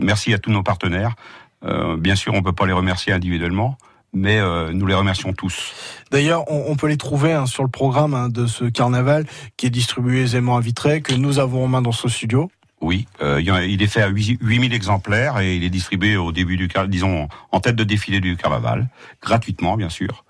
merci 0.00 0.32
à 0.32 0.38
tous 0.38 0.50
nos 0.50 0.62
partenaires. 0.62 1.14
Euh, 1.62 1.98
bien 1.98 2.16
sûr, 2.16 2.32
on 2.32 2.42
peut 2.42 2.54
pas 2.54 2.64
les 2.64 2.72
remercier 2.72 3.12
individuellement, 3.12 3.76
mais 4.14 4.38
euh, 4.38 4.72
nous 4.72 4.86
les 4.86 4.94
remercions 4.94 5.34
tous. 5.34 5.74
D'ailleurs, 6.10 6.50
on, 6.50 6.64
on 6.68 6.74
peut 6.74 6.88
les 6.88 6.96
trouver 6.96 7.34
hein, 7.34 7.44
sur 7.44 7.64
le 7.64 7.68
programme 7.68 8.14
hein, 8.14 8.30
de 8.30 8.46
ce 8.46 8.64
carnaval 8.64 9.26
qui 9.58 9.66
est 9.66 9.70
distribué 9.70 10.22
aisément 10.22 10.56
à 10.56 10.60
Vitré, 10.62 11.02
que 11.02 11.12
nous 11.12 11.38
avons 11.38 11.64
en 11.64 11.68
main 11.68 11.82
dans 11.82 11.92
ce 11.92 12.08
studio. 12.08 12.50
Oui, 12.80 13.06
euh, 13.22 13.40
il 13.40 13.80
est 13.80 13.86
fait 13.86 14.02
à 14.02 14.08
8 14.08 14.38
8000 14.40 14.74
exemplaires 14.74 15.38
et 15.38 15.54
il 15.54 15.62
est 15.62 15.70
distribué 15.70 16.16
au 16.16 16.32
début 16.32 16.56
du 16.56 16.68
disons 16.88 17.28
en 17.52 17.60
tête 17.60 17.76
de 17.76 17.84
défilé 17.84 18.20
du 18.20 18.36
carnaval, 18.36 18.88
gratuitement 19.22 19.76
bien 19.76 19.88
sûr. 19.88 20.24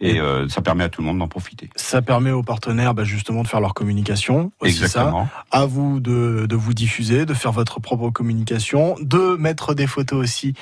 Et 0.00 0.20
euh, 0.20 0.48
ça 0.48 0.62
permet 0.62 0.84
à 0.84 0.88
tout 0.88 1.00
le 1.00 1.08
monde 1.08 1.18
d'en 1.18 1.26
profiter. 1.26 1.70
Ça 1.74 2.02
permet 2.02 2.30
aux 2.30 2.44
partenaires 2.44 2.94
bah, 2.94 3.02
justement 3.02 3.42
de 3.42 3.48
faire 3.48 3.60
leur 3.60 3.74
communication. 3.74 4.52
Aussi 4.60 4.74
ça. 4.74 4.84
Exactement. 4.84 5.28
À 5.50 5.66
vous 5.66 5.98
de, 5.98 6.46
de 6.48 6.56
vous 6.56 6.72
diffuser, 6.72 7.26
de 7.26 7.34
faire 7.34 7.50
votre 7.50 7.80
propre 7.80 8.10
communication, 8.10 8.94
de 9.00 9.36
mettre 9.36 9.74
des 9.74 9.88
photos 9.88 10.22
aussi, 10.22 10.54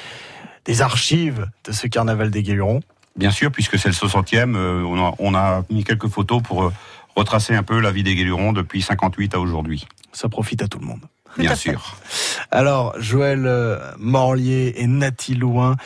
des 0.64 0.80
archives 0.80 1.46
de 1.64 1.72
ce 1.72 1.86
carnaval 1.86 2.30
des 2.30 2.42
Guélurons. 2.42 2.80
Bien 3.16 3.30
sûr, 3.30 3.50
puisque 3.50 3.78
c'est 3.78 3.88
le 3.88 3.94
60e, 3.94 4.56
euh, 4.56 4.82
on, 4.82 5.04
a, 5.04 5.14
on 5.18 5.34
a 5.34 5.64
mis 5.70 5.84
quelques 5.84 6.08
photos 6.08 6.42
pour 6.42 6.64
euh, 6.64 6.72
retracer 7.14 7.54
un 7.54 7.62
peu 7.62 7.78
la 7.78 7.90
vie 7.90 8.02
des 8.02 8.14
Guélurons 8.14 8.54
depuis 8.54 8.80
58 8.80 9.34
à 9.34 9.40
aujourd'hui. 9.40 9.86
Ça 10.12 10.30
profite 10.30 10.62
à 10.62 10.68
tout 10.68 10.78
le 10.78 10.86
monde. 10.86 11.00
Bien 11.36 11.54
sûr. 11.54 11.96
Alors, 12.50 12.94
Joël 12.98 13.78
Morlier 13.98 14.72
et 14.78 14.86
Nati 14.86 15.34
Louin, 15.34 15.76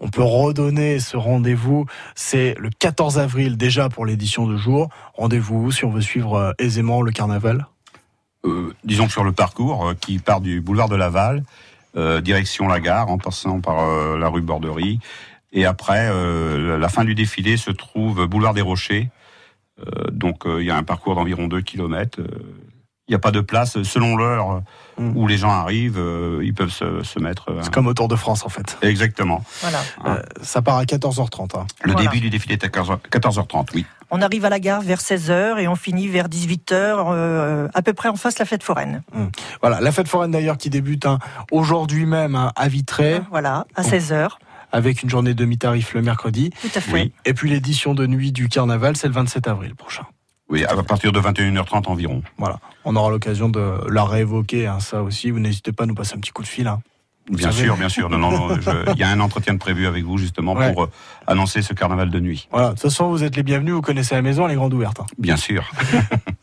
on 0.00 0.08
peut 0.08 0.22
redonner 0.22 0.98
ce 0.98 1.16
rendez-vous. 1.16 1.86
C'est 2.14 2.54
le 2.58 2.70
14 2.70 3.18
avril 3.18 3.56
déjà 3.56 3.88
pour 3.88 4.06
l'édition 4.06 4.46
de 4.46 4.56
jour. 4.56 4.88
Rendez-vous 5.14 5.70
si 5.70 5.84
on 5.84 5.90
veut 5.90 6.00
suivre 6.00 6.34
euh, 6.34 6.52
aisément 6.58 7.02
le 7.02 7.12
carnaval. 7.12 7.66
Euh, 8.46 8.74
disons 8.84 9.08
sur 9.08 9.22
le 9.22 9.32
parcours 9.32 9.88
euh, 9.88 9.94
qui 9.94 10.18
part 10.18 10.40
du 10.40 10.62
boulevard 10.62 10.88
de 10.88 10.96
Laval, 10.96 11.44
euh, 11.96 12.22
direction 12.22 12.68
la 12.68 12.80
gare, 12.80 13.10
en 13.10 13.18
passant 13.18 13.60
par 13.60 14.16
la 14.16 14.28
rue 14.28 14.40
Borderie. 14.40 14.98
Et 15.52 15.66
après, 15.66 16.08
la 16.78 16.88
fin 16.88 17.04
du 17.04 17.16
défilé 17.16 17.56
se 17.56 17.72
trouve 17.72 18.24
boulevard 18.28 18.54
des 18.54 18.60
Rochers. 18.60 19.10
Donc 20.12 20.44
il 20.46 20.62
y 20.62 20.70
a 20.70 20.76
un 20.76 20.84
parcours 20.84 21.16
d'environ 21.16 21.48
2 21.48 21.60
km. 21.62 22.20
Il 23.10 23.14
n'y 23.14 23.16
a 23.16 23.18
pas 23.18 23.32
de 23.32 23.40
place. 23.40 23.82
Selon 23.82 24.16
l'heure 24.16 24.50
euh, 24.52 24.60
Mm. 24.98 25.16
où 25.16 25.26
les 25.26 25.38
gens 25.38 25.50
arrivent, 25.50 25.98
euh, 25.98 26.40
ils 26.44 26.52
peuvent 26.52 26.70
se, 26.70 27.02
se 27.02 27.18
mettre. 27.18 27.50
euh, 27.50 27.60
C'est 27.62 27.72
comme 27.72 27.86
au 27.86 27.94
Tour 27.94 28.06
de 28.06 28.16
France 28.16 28.44
en 28.44 28.50
fait. 28.50 28.76
Exactement. 28.82 29.42
Voilà. 29.62 29.78
Ah. 30.04 30.08
Euh, 30.10 30.22
ça 30.42 30.60
part 30.62 30.76
à 30.76 30.84
14h30. 30.84 31.56
hein. 31.58 31.66
Le 31.82 31.92
Voilà. 31.92 32.06
début 32.08 32.20
du 32.20 32.28
défilé 32.28 32.54
est 32.54 32.64
à 32.64 32.68
15h 32.68 32.98
14h30, 33.10 33.68
oui. 33.74 33.86
On 34.10 34.20
arrive 34.20 34.44
à 34.44 34.50
la 34.50 34.60
gare 34.60 34.82
vers 34.82 34.98
16h 35.00 35.58
et 35.58 35.68
on 35.68 35.74
finit 35.74 36.06
vers 36.08 36.28
18h, 36.28 36.72
euh, 36.74 37.68
à 37.72 37.80
peu 37.82 37.94
près 37.94 38.10
en 38.10 38.16
face 38.16 38.34
de 38.34 38.40
la 38.40 38.44
fête 38.44 38.62
foraine. 38.62 39.02
Voilà, 39.62 39.80
la 39.80 39.90
fête 39.90 40.08
foraine 40.08 40.32
d'ailleurs 40.32 40.58
qui 40.58 40.68
débute 40.68 41.06
hein, 41.06 41.18
aujourd'hui 41.50 42.04
même 42.04 42.34
hein, 42.34 42.52
à 42.54 42.68
Vitré, 42.68 43.22
Voilà, 43.30 43.64
à 43.76 43.82
16h. 43.82 44.28
avec 44.70 45.02
une 45.02 45.08
journée 45.08 45.32
demi-tarif 45.34 45.94
le 45.94 46.02
mercredi. 46.02 46.50
Tout 46.60 46.68
à 46.74 46.80
fait. 46.80 46.92
Oui. 46.92 47.12
Et 47.24 47.32
puis 47.32 47.48
l'édition 47.48 47.94
de 47.94 48.06
nuit 48.06 48.32
du 48.32 48.48
carnaval, 48.48 48.96
c'est 48.96 49.06
le 49.08 49.14
27 49.14 49.48
avril 49.48 49.74
prochain. 49.74 50.04
Oui, 50.50 50.64
à 50.64 50.82
partir 50.82 51.12
de 51.12 51.20
21h30 51.20 51.86
environ. 51.88 52.22
Voilà, 52.36 52.58
on 52.84 52.96
aura 52.96 53.08
l'occasion 53.10 53.48
de 53.48 53.88
la 53.88 54.04
réévoquer, 54.04 54.66
hein, 54.66 54.80
ça 54.80 55.02
aussi. 55.02 55.30
Vous 55.30 55.38
n'hésitez 55.38 55.72
pas 55.72 55.84
à 55.84 55.86
nous 55.86 55.94
passer 55.94 56.14
un 56.16 56.18
petit 56.18 56.32
coup 56.32 56.42
de 56.42 56.48
fil. 56.48 56.66
hein. 56.66 56.80
Bien 57.36 57.50
savez. 57.50 57.64
sûr, 57.64 57.76
bien 57.76 57.88
sûr. 57.88 58.10
Non, 58.10 58.18
non, 58.18 58.30
non, 58.30 58.56
il 58.94 58.98
y 58.98 59.02
a 59.02 59.08
un 59.08 59.20
entretien 59.20 59.54
de 59.54 59.58
prévu 59.58 59.86
avec 59.86 60.04
vous 60.04 60.18
justement 60.18 60.54
Ouais. 60.54 60.72
pour 60.72 60.84
euh, 60.84 60.90
annoncer 61.26 61.62
ce 61.62 61.72
carnaval 61.74 62.10
de 62.10 62.20
nuit. 62.20 62.48
Voilà, 62.50 62.68
de 62.68 62.72
toute 62.72 62.82
façon, 62.82 63.08
vous 63.08 63.22
êtes 63.24 63.36
les 63.36 63.42
bienvenus, 63.42 63.74
vous 63.74 63.80
connaissez 63.82 64.14
la 64.14 64.22
maison, 64.22 64.46
elle 64.46 64.52
est 64.52 64.56
grande 64.56 64.74
ouverte. 64.74 65.00
hein. 65.00 65.06
Bien 65.18 65.36
sûr. 65.36 65.70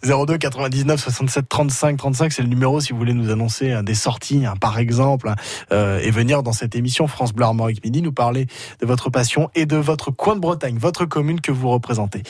02 0.03 0.37
99 0.37 0.99
67 0.99 1.49
35 1.49 1.97
35, 1.97 2.31
c'est 2.31 2.41
le 2.41 2.47
numéro 2.47 2.79
si 2.79 2.93
vous 2.93 2.97
voulez 2.99 3.13
nous 3.13 3.29
annoncer 3.31 3.71
hein, 3.71 3.83
des 3.83 3.95
sorties, 3.95 4.45
hein, 4.45 4.53
par 4.59 4.77
exemple, 4.79 5.31
euh, 5.71 5.99
et 6.01 6.11
venir 6.11 6.43
dans 6.43 6.53
cette 6.53 6.75
émission 6.75 7.07
France 7.07 7.33
Bleu 7.33 7.45
Armorique 7.45 7.83
Midi 7.83 8.01
nous 8.01 8.11
parler 8.13 8.47
de 8.79 8.85
votre 8.85 9.09
passion 9.09 9.49
et 9.55 9.65
de 9.65 9.75
votre 9.75 10.11
coin 10.11 10.35
de 10.35 10.39
Bretagne, 10.39 10.77
votre 10.77 11.05
commune 11.05 11.41
que 11.41 11.51
vous 11.51 11.69
représentez. 11.69 12.23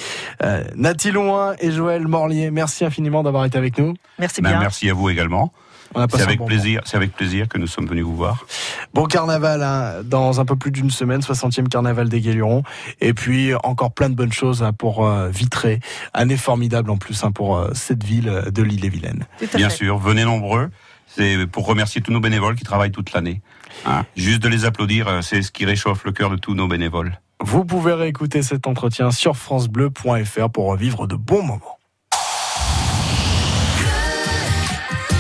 Euh, 0.44 0.64
Nathalie 0.76 1.14
Loin 1.14 1.54
et 1.60 1.72
Joël 1.72 2.08
Morlier, 2.08 2.50
merci 2.52 2.86
infiniment 2.86 3.22
d'avoir 3.22 3.46
été 3.46 3.58
avec 3.58 3.78
nous. 3.78 3.94
Merci 4.18 4.42
Ben, 4.42 4.50
bien. 4.52 4.60
merci 4.60 4.90
à 4.90 4.94
vous 4.94 5.10
également. 5.10 5.52
On 5.98 6.02
a 6.02 6.08
passé 6.08 6.18
C'est 6.18 6.24
un 6.24 6.28
avec 6.28 6.40
bon 6.40 6.46
plaisir, 6.46 6.82
c'est 6.86 6.96
avec 6.96 7.14
plaisir 7.14 7.48
que 7.48 7.58
nous 7.58 7.66
sommes 7.66 7.88
venus 7.88 8.06
vous 8.06 8.16
voir. 8.16 8.46
Bon 8.94 9.06
carnaval 9.06 9.64
hein, 9.64 10.04
dans 10.04 10.40
un 10.40 10.46
peu 10.46 10.56
plus 10.56 10.72
d'une 10.72 10.92
semaine, 10.92 11.22
60e 11.22 11.68
carnaval 11.68 12.08
des 12.08 12.22
Guélurons. 12.22 12.62
Et 13.02 13.14
puis 13.14 13.54
encore 13.64 13.92
plein 13.92 14.10
de 14.10 14.16
bonnes 14.16 14.32
choses 14.32 14.62
hein, 14.62 14.74
pour 14.74 15.08
euh, 15.08 15.30
Vitré. 15.30 15.80
Année 16.14 16.38
formidable 16.38 16.92
en 16.92 16.98
plus 16.98 17.24
hein, 17.24 17.32
pour 17.32 17.58
euh, 17.58 17.72
cette 17.74 18.04
ville 18.04 18.30
euh, 18.30 18.52
de 18.52 18.62
l'île-et-Vilaine. 18.62 19.26
Bien 19.56 19.70
fait. 19.70 19.76
sûr, 19.76 19.98
venez 19.98 20.24
nombreux. 20.24 20.70
C'est 21.08 21.48
pour 21.48 21.66
remercier 21.66 22.02
tous 22.02 22.12
nos 22.12 22.20
bénévoles 22.20 22.56
qui 22.56 22.64
travaillent 22.64 22.92
toute 22.92 23.14
l'année. 23.14 23.42
Hein. 23.86 24.06
Juste 24.16 24.42
de 24.44 24.50
les 24.50 24.66
applaudir, 24.66 25.08
euh, 25.08 25.22
c'est 25.22 25.42
ce 25.42 25.52
qui 25.52 25.66
réchauffe 25.66 26.04
le 26.04 26.12
cœur 26.12 26.30
de 26.30 26.36
tous 26.36 26.54
nos 26.54 26.68
bénévoles. 26.68 27.20
Vous 27.40 27.66
pouvez 27.66 27.94
réécouter 27.94 28.44
cet 28.44 28.68
entretien 28.68 29.12
sur 29.12 29.36
francebleu.fr 29.36 30.50
pour 30.50 30.66
revivre 30.66 31.08
de 31.08 31.16
bons 31.16 31.44
moments. 31.44 31.77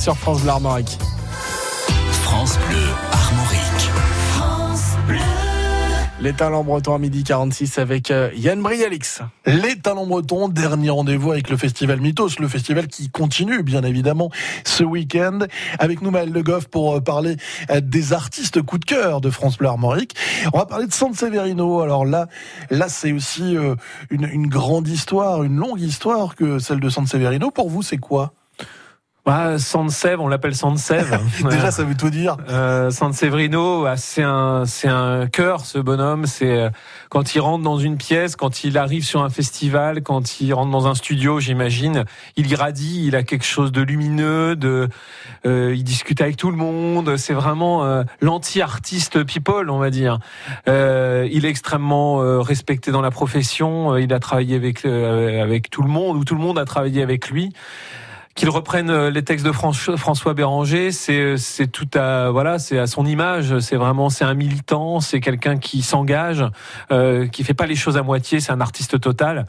Sur 0.00 0.16
France 0.16 0.40
Bleu 0.40 0.50
Armorique. 0.50 0.98
France 2.22 2.58
Bleu 2.68 2.78
Armorique. 3.12 3.90
Les 6.22 6.32
talents 6.32 6.64
bretons 6.64 6.94
à 6.94 6.98
midi 6.98 7.22
46 7.22 7.78
avec 7.78 8.10
euh, 8.10 8.30
Yann 8.34 8.62
Brialix. 8.62 9.20
Les 9.44 9.76
talents 9.76 10.06
bretons, 10.06 10.48
dernier 10.48 10.88
rendez-vous 10.88 11.32
avec 11.32 11.50
le 11.50 11.58
festival 11.58 12.00
Mythos, 12.00 12.38
le 12.38 12.48
festival 12.48 12.88
qui 12.88 13.10
continue 13.10 13.62
bien 13.62 13.82
évidemment 13.82 14.30
ce 14.64 14.84
week-end. 14.84 15.40
Avec 15.78 16.00
nous 16.00 16.10
Maël 16.10 16.32
Le 16.32 16.42
Goff 16.42 16.68
pour 16.68 16.96
euh, 16.96 17.00
parler 17.00 17.36
euh, 17.70 17.82
des 17.82 18.14
artistes 18.14 18.62
coup 18.62 18.78
de 18.78 18.86
cœur 18.86 19.20
de 19.20 19.28
France 19.28 19.58
Bleu 19.58 19.68
Armorique. 19.68 20.14
On 20.54 20.58
va 20.58 20.64
parler 20.64 20.86
de 20.86 20.94
San 20.94 21.12
Severino. 21.12 21.82
Alors 21.82 22.06
là, 22.06 22.26
là 22.70 22.88
c'est 22.88 23.12
aussi 23.12 23.54
une, 24.10 24.24
une 24.24 24.46
grande 24.46 24.88
histoire, 24.88 25.42
une 25.42 25.56
longue 25.56 25.80
histoire 25.80 26.36
que 26.36 26.58
celle 26.58 26.80
de 26.80 26.88
San 26.88 27.06
Severino. 27.06 27.50
Pour 27.50 27.68
vous, 27.68 27.82
c'est 27.82 27.98
quoi? 27.98 28.32
Bah, 29.26 29.58
Sansev, 29.58 30.18
on 30.20 30.28
l'appelle 30.28 30.54
Sansev. 30.54 31.18
Déjà, 31.50 31.70
ça 31.70 31.84
veut 31.84 31.96
tout 31.96 32.10
dire. 32.10 32.36
Euh, 32.48 32.90
San 32.90 33.12
Severino, 33.12 33.82
bah, 33.82 33.96
c'est 33.96 34.22
un, 34.22 34.64
c'est 34.66 34.88
un 34.88 35.26
cœur, 35.26 35.66
ce 35.66 35.78
bonhomme. 35.78 36.26
C'est 36.26 36.50
euh, 36.50 36.70
quand 37.10 37.34
il 37.34 37.40
rentre 37.40 37.62
dans 37.62 37.78
une 37.78 37.96
pièce, 37.96 38.34
quand 38.34 38.64
il 38.64 38.78
arrive 38.78 39.04
sur 39.04 39.22
un 39.22 39.28
festival, 39.28 40.02
quand 40.02 40.40
il 40.40 40.54
rentre 40.54 40.70
dans 40.70 40.86
un 40.86 40.94
studio, 40.94 41.38
j'imagine, 41.38 42.04
il 42.36 42.50
irradie, 42.50 43.06
il 43.06 43.16
a 43.16 43.22
quelque 43.22 43.44
chose 43.44 43.72
de 43.72 43.82
lumineux, 43.82 44.56
de, 44.56 44.88
euh, 45.44 45.74
il 45.76 45.84
discute 45.84 46.20
avec 46.20 46.36
tout 46.36 46.50
le 46.50 46.56
monde. 46.56 47.16
C'est 47.16 47.34
vraiment 47.34 47.84
euh, 47.84 48.04
l'anti-artiste 48.20 49.24
people, 49.24 49.68
on 49.70 49.78
va 49.78 49.90
dire. 49.90 50.18
Euh, 50.68 51.28
il 51.30 51.44
est 51.44 51.50
extrêmement 51.50 52.22
euh, 52.22 52.40
respecté 52.40 52.90
dans 52.90 53.02
la 53.02 53.10
profession. 53.10 53.96
Il 53.96 54.12
a 54.12 54.18
travaillé 54.18 54.56
avec 54.56 54.84
euh, 54.84 55.42
avec 55.42 55.68
tout 55.68 55.82
le 55.82 55.88
monde, 55.88 56.16
ou 56.16 56.24
tout 56.24 56.34
le 56.34 56.40
monde 56.40 56.58
a 56.58 56.64
travaillé 56.64 57.02
avec 57.02 57.30
lui 57.30 57.52
qu'il 58.34 58.48
reprenne 58.48 58.90
euh, 58.90 59.10
les 59.10 59.22
textes 59.22 59.44
de 59.44 59.52
François 59.52 60.34
Béranger, 60.34 60.92
c'est 60.92 61.36
c'est 61.36 61.66
tout 61.66 61.88
à 61.94 62.30
voilà, 62.30 62.58
c'est 62.58 62.78
à 62.78 62.86
son 62.86 63.04
image. 63.04 63.58
C'est 63.58 63.76
vraiment 63.76 64.08
c'est 64.08 64.24
un 64.24 64.34
militant, 64.34 65.00
c'est 65.00 65.20
quelqu'un 65.20 65.58
qui 65.58 65.82
s'engage, 65.82 66.44
euh, 66.92 67.26
qui 67.26 67.44
fait 67.44 67.54
pas 67.54 67.66
les 67.66 67.74
choses 67.76 67.96
à 67.96 68.02
moitié. 68.02 68.40
C'est 68.40 68.52
un 68.52 68.60
artiste 68.60 69.00
total. 69.00 69.46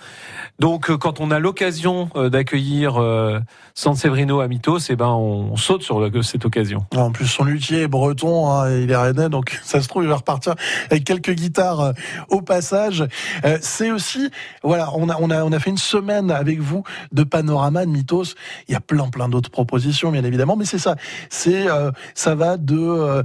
Donc 0.61 0.91
euh, 0.91 0.97
quand 0.97 1.19
on 1.19 1.31
a 1.31 1.39
l'occasion 1.39 2.09
euh, 2.15 2.29
d'accueillir 2.29 3.01
euh, 3.01 3.39
San 3.73 3.95
Severino 3.95 4.41
à 4.41 4.47
Mythos, 4.47 4.77
eh 4.89 4.95
ben 4.95 5.07
on, 5.07 5.55
saute 5.55 5.81
sur 5.81 6.07
cette 6.23 6.45
occasion. 6.45 6.85
En 6.95 7.11
plus, 7.11 7.25
son 7.25 7.43
luthier 7.43 7.81
est 7.81 7.87
breton, 7.87 8.51
hein, 8.51 8.69
il 8.69 8.91
est 8.91 8.95
rennais, 8.95 9.27
donc 9.27 9.59
ça 9.63 9.81
se 9.81 9.87
trouve, 9.87 10.03
il 10.03 10.09
va 10.09 10.17
repartir 10.17 10.53
avec 10.91 11.03
quelques 11.03 11.31
guitares 11.31 11.93
au 12.29 12.41
passage. 12.41 13.03
Euh, 13.43 13.57
c'est 13.61 13.89
aussi, 13.89 14.29
voilà, 14.63 14.89
on 14.93 15.09
a, 15.09 15.17
on, 15.19 15.31
a, 15.31 15.43
on 15.43 15.51
a 15.51 15.59
fait 15.59 15.71
une 15.71 15.77
semaine 15.77 16.29
avec 16.29 16.59
vous 16.59 16.83
de 17.11 17.23
panorama 17.23 17.85
de 17.85 17.91
mythos. 17.91 18.35
Il 18.71 18.73
y 18.73 18.77
a 18.77 18.79
plein, 18.79 19.09
plein 19.09 19.27
d'autres 19.27 19.51
propositions, 19.51 20.11
bien 20.11 20.23
évidemment, 20.23 20.55
mais 20.55 20.63
c'est 20.63 20.77
ça. 20.77 20.95
C'est, 21.29 21.69
euh, 21.69 21.91
ça 22.15 22.35
va 22.35 22.55
de 22.55 22.77
euh, 22.79 23.21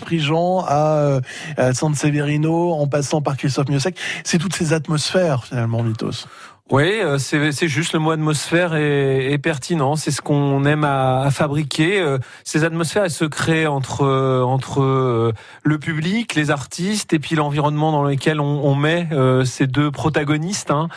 Prigent 0.00 0.64
à, 0.66 0.96
euh, 0.96 1.20
à 1.58 1.74
San 1.74 1.94
Severino, 1.94 2.72
en 2.72 2.86
passant 2.86 3.20
par 3.20 3.36
Christophe 3.36 3.68
Miossec. 3.68 3.98
C'est 4.24 4.38
toutes 4.38 4.54
ces 4.54 4.72
atmosphères, 4.72 5.44
finalement, 5.44 5.82
mythos. 5.82 6.26
Oui, 6.70 7.00
euh, 7.00 7.16
c'est 7.16 7.66
juste 7.66 7.94
le 7.94 7.98
mot 7.98 8.10
atmosphère 8.10 8.74
est, 8.74 9.32
est 9.32 9.38
pertinent. 9.38 9.96
C'est 9.96 10.10
ce 10.10 10.20
qu'on 10.20 10.66
aime 10.66 10.84
à, 10.84 11.22
à 11.22 11.30
fabriquer. 11.30 11.98
Euh, 11.98 12.18
Ces 12.44 12.62
atmosphères, 12.62 13.04
elles 13.04 13.10
se 13.10 13.24
créent 13.24 13.66
entre 13.66 14.04
entre 14.42 14.82
euh, 14.82 15.32
le 15.62 15.78
public, 15.78 16.34
les 16.34 16.50
artistes, 16.50 17.14
et 17.14 17.18
puis 17.18 17.36
l'environnement 17.36 17.90
dans 17.90 18.04
lequel 18.04 18.38
on, 18.38 18.66
on 18.66 18.74
met 18.74 19.08
ces 19.46 19.66
deux 19.66 19.90
protagonistes. 19.90 20.70
hein. 20.70 20.88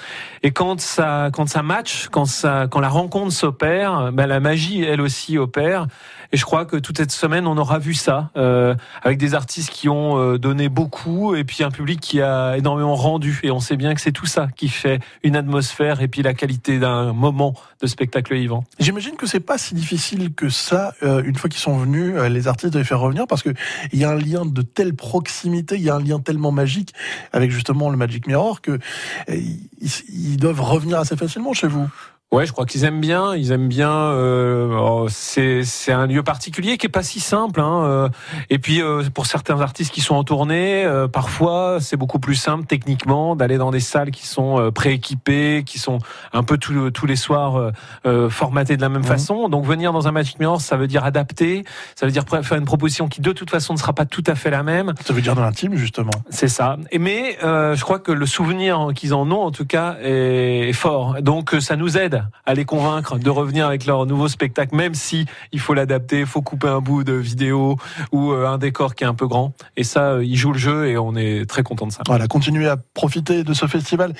Et 0.44 0.52
quand 0.52 0.82
ça 0.82 1.30
quand 1.32 1.48
ça 1.48 1.64
match, 1.64 2.10
quand 2.12 2.26
ça 2.26 2.68
quand 2.70 2.82
la 2.82 2.90
rencontre 2.90 3.32
s'opère, 3.32 4.12
ben 4.12 4.26
la 4.28 4.42
magie 4.42 4.84
elle 4.84 5.00
aussi 5.00 5.38
opère. 5.38 5.88
Et 6.32 6.38
je 6.38 6.46
crois 6.46 6.66
que 6.66 6.78
toute 6.78 6.98
cette 6.98 7.12
semaine, 7.12 7.48
on 7.48 7.58
aura 7.58 7.80
vu 7.80 7.94
ça 7.94 8.30
euh, 8.38 8.76
avec 9.04 9.18
des 9.18 9.34
artistes 9.34 9.70
qui 9.70 9.90
ont 9.90 10.18
euh, 10.18 10.38
donné 10.38 10.70
beaucoup 10.70 11.36
et 11.36 11.44
puis 11.44 11.64
un 11.64 11.72
public 11.72 12.00
qui 12.00 12.22
a 12.22 12.58
énormément 12.58 12.96
rendu. 12.96 13.40
Et 13.44 13.52
on 13.52 13.60
sait 13.60 13.78
bien 13.78 13.94
que 13.94 14.02
c'est 14.02 14.12
tout 14.12 14.26
ça 14.26 14.48
qui 14.56 14.70
fait 14.70 15.00
une 15.24 15.36
atmosphère 15.36 16.02
et 16.02 16.08
puis 16.08 16.22
la 16.22 16.34
qualité 16.34 16.80
d'un 16.80 17.14
moment 17.14 17.54
de 17.82 17.88
spectacle 17.88 18.36
vivant. 18.36 18.64
J'imagine 18.80 19.16
que 19.16 19.26
c'est 19.26 19.40
pas 19.40 19.58
si 19.58 19.74
difficile 19.74 20.34
que 20.34 20.50
ça, 20.50 20.94
euh, 21.04 21.24
une 21.24 21.36
fois 21.36 21.50
qu'ils 21.50 21.60
sont 21.60 21.78
venus, 21.78 22.14
euh, 22.16 22.30
les 22.30 22.48
artistes 22.48 22.74
de 22.74 22.80
les 22.80 22.86
faire 22.86 23.00
revenir, 23.00 23.28
parce 23.28 23.44
que 23.44 23.50
il 23.92 24.00
y 24.00 24.04
a 24.04 24.12
un 24.12 24.16
lien 24.16 24.46
de 24.46 24.62
telle 24.62 24.96
proximité, 24.96 25.76
il 25.76 25.82
y 25.82 25.90
a 25.90 25.96
un 25.96 26.02
lien 26.02 26.20
tellement 26.20 26.52
magique 26.52 26.94
avec 27.34 27.52
justement 27.52 27.90
le 27.90 27.98
Magic 27.98 28.28
Mirror 28.28 28.62
que 28.62 28.72
euh, 28.72 29.42
ils 29.80 30.38
doivent 30.38 30.62
revenir 30.62 31.00
assez 31.00 31.18
facilement 31.18 31.54
chez 31.54 31.68
vous. 31.68 31.90
Ouais, 32.32 32.46
je 32.46 32.54
crois 32.54 32.66
qu'ils 32.66 32.86
aiment 32.86 33.02
bien. 33.02 33.36
Ils 33.36 33.52
aiment 33.52 33.68
bien. 33.68 33.92
Euh, 33.92 34.74
oh, 34.80 35.08
c'est 35.10 35.66
c'est 35.66 35.92
un 35.92 36.08
lieu 36.08 36.24
particulier 36.24 36.78
qui 36.78 36.86
est 36.86 36.90
pas 36.90 37.04
si 37.04 37.20
simple. 37.20 37.60
Hein, 37.60 37.84
euh, 37.84 38.10
et 38.50 38.58
puis 38.58 38.82
euh, 38.82 39.04
pour 39.14 39.26
certains 39.26 39.60
artistes 39.60 39.94
qui 39.94 40.00
sont 40.00 40.16
en 40.16 40.24
tournée, 40.24 40.86
euh, 40.86 41.10
parfois 41.10 41.80
c'est 41.82 41.98
beaucoup 41.98 42.20
plus 42.20 42.36
simple 42.36 42.66
techniquement 42.66 43.36
d'aller 43.36 43.58
dans 43.58 43.70
des 43.70 43.82
salles 43.82 44.12
qui 44.12 44.28
sont 44.28 44.62
euh, 44.62 44.72
prééquipées, 44.72 45.64
qui 45.66 45.78
sont 45.78 45.98
un 46.32 46.44
peu 46.44 46.58
tous 46.58 46.90
tous 46.92 47.06
les 47.06 47.18
soirs 47.18 47.74
euh, 48.06 48.30
formatées 48.30 48.78
de 48.78 48.82
la 48.82 48.88
même 48.88 49.04
façon. 49.04 49.50
Donc 49.50 49.66
venir 49.66 49.92
dans 49.92 50.08
un 50.08 50.14
Magic 50.14 50.40
Mirror, 50.40 50.62
ça 50.62 50.78
veut 50.78 50.88
dire 50.88 51.04
adapter. 51.04 51.66
Ça 51.96 52.06
veut 52.06 52.14
dire 52.14 52.24
faire 52.44 52.58
une 52.58 52.64
proposition 52.64 53.10
qui 53.10 53.20
de 53.20 53.34
toute 53.34 53.50
façon 53.50 53.74
ne 53.74 53.78
sera 53.78 53.92
pas 53.92 54.06
tout 54.06 54.24
à 54.28 54.36
fait 54.36 54.52
la 54.52 54.64
même. 54.64 54.94
Ça 55.06 55.12
veut 55.12 55.22
dire 55.22 55.36
dans 55.36 55.44
l'intime 55.44 55.76
justement. 55.76 56.12
C'est 56.30 56.48
ça. 56.48 56.78
Et 56.92 57.00
mais 57.00 57.38
euh, 57.44 57.76
je 57.76 57.84
crois 57.84 58.00
que 58.00 58.14
le 58.14 58.26
souvenir 58.26 58.92
qu'ils 58.96 59.14
en 59.14 59.30
ont, 59.32 59.42
en 59.42 59.52
tout 59.52 59.66
cas, 59.66 59.98
est, 60.02 60.72
fort. 60.72 61.22
Donc 61.22 61.54
ça 61.60 61.76
nous 61.76 61.98
aide 61.98 62.21
à 62.46 62.54
les 62.54 62.66
convaincre 62.66 63.18
de 63.18 63.30
revenir 63.30 63.68
avec 63.68 63.86
leur 63.86 64.06
nouveau 64.06 64.28
spectacle, 64.28 64.76
même 64.76 64.94
si 64.94 65.26
il 65.52 65.60
faut 65.60 65.74
l'adapter, 65.74 66.22
il 66.22 66.26
faut 66.26 66.42
couper 66.42 66.68
un 66.68 66.80
bout 66.80 67.04
de 67.04 67.14
vidéo 67.14 67.78
ou 68.12 68.32
euh, 68.32 68.48
un 68.48 68.58
décor 68.58 68.96
qui 68.96 69.04
est 69.04 69.08
un 69.08 69.14
peu 69.14 69.28
grand. 69.28 69.54
Et 69.78 69.84
ça, 69.84 70.12
euh, 70.12 70.26
ils 70.26 70.36
jouent 70.36 70.54
le 70.54 70.60
jeu 70.60 70.88
et 70.88 70.98
on 70.98 71.16
est 71.16 71.50
très 71.50 71.64
content 71.64 71.88
de 71.88 71.92
ça. 71.92 72.04
Voilà, 72.08 72.28
continuez 72.28 72.68
à 72.68 72.78
profiter 72.78 73.44
de 73.44 73.54
ce 73.54 73.66
festival 73.66 74.14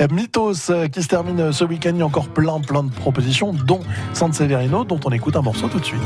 euh, 0.00 0.08
Mythos 0.10 0.70
qui 0.92 1.02
se 1.02 1.08
termine 1.08 1.52
ce 1.52 1.64
week-end. 1.64 1.92
Il 1.94 1.98
y 1.98 2.02
a 2.02 2.06
encore 2.06 2.28
plein, 2.28 2.60
plein 2.60 2.84
de 2.84 2.90
propositions, 2.90 3.52
dont 3.52 3.80
San 4.12 4.32
Severino, 4.32 4.84
dont 4.84 5.00
on 5.04 5.10
écoute 5.10 5.36
un 5.36 5.42
morceau 5.42 5.68
tout 5.68 5.80
de 5.80 5.84
suite. 5.84 6.00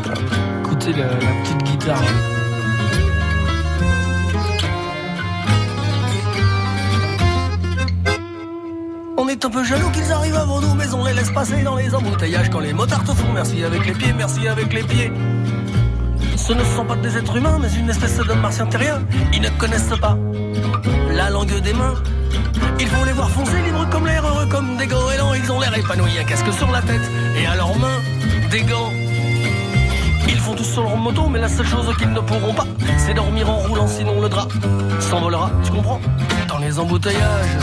Écoutez 0.60 0.92
la, 0.92 1.06
la 1.06 1.42
petite 1.42 1.62
guitare. 1.64 2.02
Est 9.38 9.44
un 9.44 9.50
peu 9.50 9.62
jaloux 9.62 9.90
qu'ils 9.90 10.10
arrivent 10.10 10.36
avant 10.36 10.60
nous, 10.60 10.74
mais 10.74 10.92
on 10.94 11.04
les 11.04 11.12
laisse 11.12 11.30
passer 11.30 11.62
dans 11.62 11.76
les 11.76 11.94
embouteillages 11.94 12.50
quand 12.50 12.60
les 12.60 12.72
motards 12.72 13.04
te 13.04 13.12
font 13.12 13.32
merci 13.32 13.62
avec 13.62 13.86
les 13.86 13.92
pieds, 13.92 14.12
merci 14.16 14.48
avec 14.48 14.72
les 14.72 14.82
pieds. 14.82 15.12
Ce 16.36 16.52
ne 16.52 16.64
sont 16.64 16.84
pas 16.84 16.96
des 16.96 17.16
êtres 17.16 17.36
humains, 17.36 17.58
mais 17.60 17.72
une 17.74 17.88
espèce 17.88 18.16
de 18.16 18.32
martien 18.32 18.66
terrien. 18.66 19.00
Ils 19.32 19.42
ne 19.42 19.50
connaissent 19.50 19.94
pas 20.00 20.16
la 21.12 21.30
langue 21.30 21.60
des 21.60 21.72
mains. 21.72 21.94
Il 22.80 22.88
faut 22.88 23.04
les 23.04 23.12
voir 23.12 23.30
foncer 23.30 23.60
libres 23.62 23.88
comme 23.90 24.06
l'air, 24.06 24.26
heureux 24.26 24.46
comme 24.46 24.76
des 24.76 24.86
goélands. 24.86 25.34
Ils 25.34 25.52
ont 25.52 25.60
l'air 25.60 25.76
épanouis, 25.76 26.18
un 26.18 26.24
casque 26.24 26.52
sur 26.52 26.70
la 26.70 26.82
tête 26.82 27.08
et 27.36 27.46
à 27.46 27.54
leurs 27.54 27.78
mains 27.78 28.00
des 28.50 28.62
gants. 28.62 28.92
Ils 30.28 30.38
font 30.38 30.54
tous 30.54 30.64
sur 30.64 30.82
leur 30.82 30.96
moto, 30.96 31.28
mais 31.28 31.38
la 31.38 31.48
seule 31.48 31.66
chose 31.66 31.94
qu'ils 31.96 32.12
ne 32.12 32.20
pourront 32.20 32.54
pas, 32.54 32.66
c'est 32.98 33.14
dormir 33.14 33.48
en 33.50 33.56
roulant, 33.56 33.86
sinon 33.86 34.20
le 34.20 34.28
drap 34.28 34.48
s'envolera, 35.00 35.50
tu 35.64 35.72
comprends? 35.72 36.00
Dans 36.46 36.58
les 36.58 36.78
embouteillages, 36.78 37.58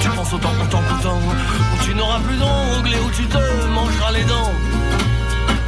tu 0.00 0.08
penses 0.10 0.32
autant, 0.32 0.50
autant 0.62 0.80
qu'autant, 0.88 1.18
où 1.18 1.84
tu 1.84 1.94
n'auras 1.94 2.20
plus 2.20 2.36
d'ongles 2.36 2.94
et 2.94 3.00
où 3.00 3.10
tu 3.10 3.24
te 3.26 3.38
mangeras 3.68 4.12
les 4.12 4.24
dents. 4.24 4.52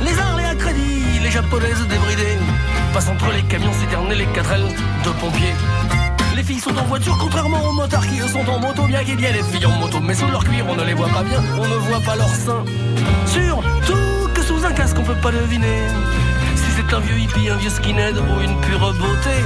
Les 0.03 0.19
arts, 0.19 0.37
les 0.37 0.45
à 0.45 0.55
crédit, 0.55 1.19
les 1.23 1.31
japonaises 1.31 1.87
débridées, 1.89 2.39
passent 2.93 3.09
entre 3.09 3.33
les 3.33 3.43
camions 3.43 3.73
citernes 3.73 4.11
et 4.13 4.17
les 4.17 4.27
4L 4.27 4.63
de 5.05 5.11
pompiers. 5.21 5.55
Les 6.37 6.43
filles 6.43 6.61
sont 6.61 6.77
en 6.77 6.85
voiture, 6.85 7.17
contrairement 7.19 7.63
aux 7.69 7.73
motards 7.73 8.07
qui 8.07 8.19
sont 8.19 8.49
en 8.49 8.59
moto, 8.61 8.83
bien 8.87 9.03
qu'il 9.05 9.19
y 9.21 9.25
ait 9.25 9.33
les 9.33 9.43
filles 9.43 9.67
en 9.67 9.79
moto, 9.81 9.99
mais 10.01 10.15
sous 10.15 10.27
leur 10.29 10.45
cuir 10.45 10.67
on 10.69 10.75
ne 10.75 10.85
les 10.85 10.95
voit 10.95 11.09
pas 11.09 11.23
bien, 11.23 11.43
on 11.59 11.67
ne 11.67 11.77
voit 11.77 12.01
pas 12.01 12.15
leur 12.15 12.29
sein. 12.29 12.63
Surtout 13.27 14.29
que 14.35 14.43
sous 14.43 14.65
un 14.65 14.73
casque 14.73 14.99
on 14.99 15.03
peut 15.03 15.21
pas 15.23 15.33
deviner 15.33 15.83
un 16.93 17.01
vieux 17.01 17.19
hippie, 17.19 17.49
un 17.49 17.57
vieux 17.57 17.71
skinhead 17.71 18.17
ou 18.17 18.41
une 18.41 18.61
pure 18.61 18.79
beauté. 18.79 19.37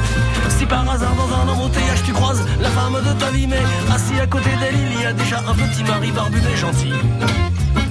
Si 0.49 0.67
par 0.67 0.89
hasard 0.89 1.15
dans 1.15 1.35
un 1.35 1.49
embouteillage 1.53 2.03
tu 2.05 2.13
croises 2.13 2.45
la 2.61 2.69
femme 2.71 2.95
de 2.95 3.13
ta 3.19 3.31
vie, 3.31 3.47
mais 3.47 3.63
assis 3.93 4.19
à 4.21 4.27
côté 4.27 4.51
d'elle 4.61 4.75
il 4.75 5.03
y 5.03 5.07
a 5.07 5.13
déjà 5.13 5.39
un 5.39 5.55
petit 5.55 5.83
mari 5.85 6.11
barbu 6.11 6.41
mais 6.43 6.57
gentil. 6.57 6.93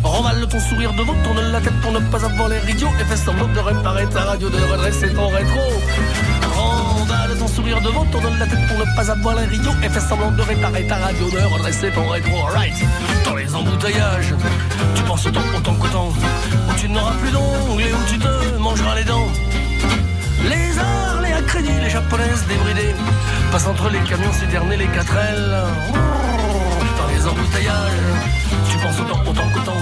Remballe 0.03 0.47
ton 0.47 0.59
sourire 0.59 0.93
devant, 0.93 1.15
tourne 1.23 1.51
la 1.51 1.61
tête 1.61 1.79
pour 1.81 1.91
ne 1.91 1.99
pas 1.99 2.23
avoir 2.25 2.49
l'air 2.49 2.67
idiot 2.69 2.89
et 2.99 3.05
fais 3.05 3.17
semblant 3.17 3.47
de 3.47 3.59
réparer 3.59 4.07
ta 4.07 4.21
radio, 4.21 4.49
de 4.49 4.57
redresser 4.71 5.13
ton 5.13 5.27
rétro. 5.27 5.59
Remballe 6.59 7.37
ton 7.37 7.47
sourire 7.47 7.81
devant, 7.81 8.05
tourne 8.05 8.37
la 8.37 8.45
tête 8.45 8.67
pour 8.67 8.77
ne 8.77 8.85
pas 8.95 9.11
avoir 9.11 9.35
l'air 9.35 9.51
idiot 9.51 9.71
et 9.83 9.89
fais 9.89 9.99
semblant 9.99 10.31
de 10.31 10.41
réparer 10.41 10.85
ta 10.87 10.97
radio, 10.97 11.29
de 11.29 11.37
redresser 11.53 11.91
ton 11.91 12.07
rétro. 12.09 12.45
Alright, 12.47 12.75
dans 13.25 13.35
les 13.35 13.53
embouteillages, 13.55 14.33
tu 14.95 15.03
penses 15.03 15.25
autant, 15.25 15.41
autant 15.55 15.73
qu'autant, 15.75 16.09
où 16.09 16.73
tu 16.77 16.89
n'auras 16.89 17.13
plus 17.13 17.31
d'ongles 17.31 17.81
et 17.81 17.93
où 17.93 18.03
tu 18.09 18.17
te 18.17 18.57
mangeras 18.57 18.95
les 18.95 19.03
dents. 19.03 19.27
Les 20.43 20.79
arts, 20.79 21.21
les 21.21 21.33
à 21.33 21.41
crédit, 21.41 21.79
les 21.81 21.89
japonaises 21.89 22.45
débridées 22.47 22.95
passent 23.51 23.67
entre 23.67 23.89
les 23.89 23.99
camions 23.99 24.33
citernes 24.33 24.71
et 24.71 24.77
les 24.77 24.87
4L. 24.87 25.63
Dans 26.97 27.07
les 27.13 27.27
embouteillages, 27.27 28.09
tu 28.69 28.77
penses 28.77 28.99
autant, 28.99 29.19
autant 29.29 29.49
qu'autant, 29.53 29.81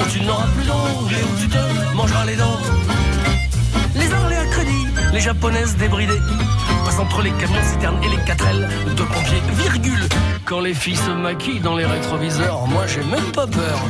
où 0.00 0.10
tu 0.10 0.20
n'auras 0.22 0.46
plus 0.56 0.66
d'ongles 0.66 1.14
et 1.14 1.22
où 1.22 1.40
tu 1.40 1.48
te 1.48 1.94
mangeras 1.94 2.24
les 2.24 2.36
dents. 2.36 2.60
Les 3.94 4.14
Anglais 4.14 4.38
à 4.38 4.46
crédit, 4.46 4.86
les 5.12 5.20
Japonaises 5.20 5.76
débridées. 5.76 6.20
Passe 6.84 6.98
entre 6.98 7.22
les 7.22 7.30
camions 7.32 7.62
citernes 7.62 7.98
et 8.02 8.08
les 8.08 8.22
4L 8.22 8.94
de 8.94 9.02
pompiers, 9.02 9.42
virgule. 9.54 10.08
Quand 10.44 10.60
les 10.60 10.74
filles 10.74 10.96
se 10.96 11.10
maquillent 11.10 11.60
dans 11.60 11.76
les 11.76 11.86
rétroviseurs, 11.86 12.66
moi 12.66 12.86
j'ai 12.86 13.02
même 13.04 13.32
pas 13.32 13.46
peur. 13.46 13.80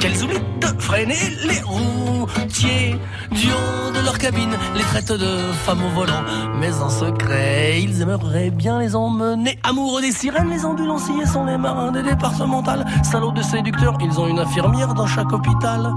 Qu'elles 0.00 0.22
oublient 0.22 0.40
de 0.60 0.66
freiner 0.80 1.18
les 1.46 1.60
routiers. 1.60 2.96
Du 3.30 3.48
haut 3.48 3.90
de 3.90 4.04
leur 4.04 4.18
cabine, 4.18 4.56
les 4.74 4.82
traitent 4.82 5.12
de 5.12 5.52
femmes 5.64 5.84
au 5.84 5.88
volant. 5.90 6.22
Mais 6.58 6.72
en 6.80 6.88
secret, 6.88 7.82
ils 7.82 8.02
aimeraient 8.02 8.50
bien 8.50 8.78
les 8.78 8.94
emmener. 8.94 9.58
Amoureux 9.62 10.00
des 10.00 10.12
sirènes, 10.12 10.50
les 10.50 10.64
ambulanciers 10.64 11.26
sont 11.26 11.44
les 11.44 11.58
marins 11.58 11.92
des 11.92 12.02
départementales. 12.02 12.84
Salauds 13.02 13.32
de 13.32 13.42
séducteurs, 13.42 13.98
ils 14.00 14.18
ont 14.20 14.26
une 14.26 14.38
infirmière 14.38 14.94
dans 14.94 15.06
chaque 15.06 15.32
hôpital. 15.32 15.92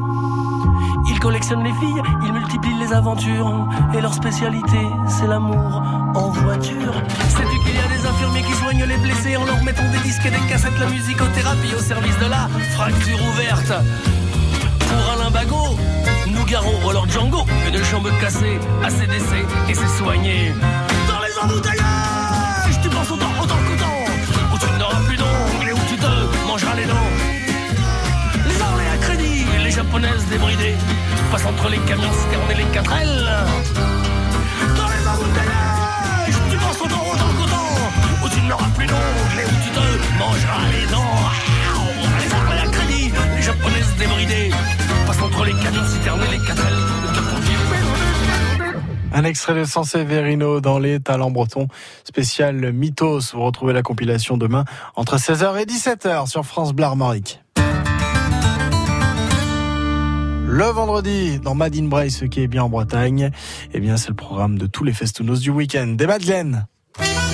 Ils 1.20 1.24
collectionnent 1.24 1.66
les 1.66 1.74
filles, 1.74 2.02
ils 2.24 2.32
multiplient 2.32 2.80
les 2.80 2.94
aventures. 2.94 3.68
Et 3.94 4.00
leur 4.00 4.14
spécialité, 4.14 4.80
c'est 5.06 5.28
l'amour 5.28 5.84
en 6.16 6.30
voiture. 6.30 6.94
Sais-tu 7.28 7.60
qu'il 7.60 7.76
y 7.76 7.80
a 7.80 7.88
des 7.90 8.08
infirmiers 8.08 8.42
qui 8.42 8.54
soignent 8.54 8.86
les 8.86 8.96
blessés 8.96 9.36
en 9.36 9.44
leur 9.44 9.62
mettant 9.62 9.84
des 9.92 9.98
disques 9.98 10.26
et 10.26 10.30
des 10.30 10.48
cassettes, 10.48 10.80
la 10.80 10.86
musicothérapie 10.86 11.76
au 11.78 11.82
service 11.82 12.18
de 12.20 12.26
la 12.26 12.48
fracture 12.72 13.20
ouverte. 13.22 13.74
Pour 14.80 15.14
Alain 15.14 15.30
Bagot, 15.30 15.78
Nougaro 16.28 16.72
ou 16.86 16.90
alors 16.90 17.06
Django, 17.10 17.40
une 17.68 17.84
jambe 17.84 18.10
cassée, 18.22 18.58
ACDC 18.82 19.46
et 19.68 19.74
c'est 19.74 19.98
soigné. 20.02 20.54
Dans 21.10 21.20
les 21.20 21.38
embouteillages, 21.44 21.79
entre 31.50 31.70
les 31.70 31.80
camions 31.80 32.14
citernes 32.14 32.52
et 32.52 32.56
les 32.56 32.64
4L. 32.66 33.26
Dans 34.78 34.88
les 34.88 35.08
embouteillages, 35.08 36.38
tu 36.52 36.58
penses 36.58 36.82
autant, 36.82 37.04
autant 37.12 37.32
qu'autant, 37.38 38.24
où 38.24 38.30
tu 38.30 38.42
n'auras 38.48 38.70
plus 38.76 38.86
d'ongles 38.86 39.40
et 39.40 39.46
où 39.46 39.58
tu 39.64 39.72
te 39.72 39.86
mangeras 40.20 40.68
les 40.72 40.86
dents. 40.92 41.26
Les 42.20 42.34
Anglais 42.36 42.62
à 42.64 42.68
crédit, 42.68 43.12
les 43.36 43.42
Japonaises 43.42 43.96
débridées, 43.98 44.52
passent 45.08 45.22
entre 45.22 45.46
les 45.46 45.54
camions 45.54 45.86
citernes 45.86 46.22
et 46.28 46.32
les 46.38 46.44
4L. 46.44 47.16
de 47.16 47.20
pompiers. 47.20 47.56
Un 49.12 49.24
extrait 49.24 49.56
de 49.56 49.64
Sansé 49.64 50.04
Verino 50.04 50.62
dans 50.62 50.78
les 50.78 51.00
talents 51.00 51.32
bretons 51.32 51.68
spécial 52.04 52.72
Mythos. 52.72 53.34
Vous 53.34 53.42
retrouvez 53.42 53.74
la 53.74 53.82
compilation 53.82 54.38
demain 54.38 54.66
entre 54.96 55.18
16h 55.18 55.60
et 55.60 55.66
17h 55.66 56.28
sur 56.28 56.46
France 56.46 56.74
Bleu 56.74 56.86
Armorique. 56.86 57.42
Le 60.52 60.66
vendredi, 60.66 61.40
dans 61.40 61.54
Madine 61.54 61.90
Braille, 61.90 62.10
ce 62.10 62.26
qui 62.26 62.42
est 62.42 62.48
bien 62.48 62.64
en 62.64 62.70
Bretagne, 62.70 63.30
eh 63.72 63.80
bien, 63.80 63.98
c'est 63.98 64.10
le 64.10 64.16
programme 64.16 64.58
de 64.58 64.66
tous 64.66 64.84
les 64.84 64.94
festounos 64.94 65.40
du 65.40 65.52
week-end. 65.52 65.94
Des 65.96 66.08
Madeleines. 66.08 66.66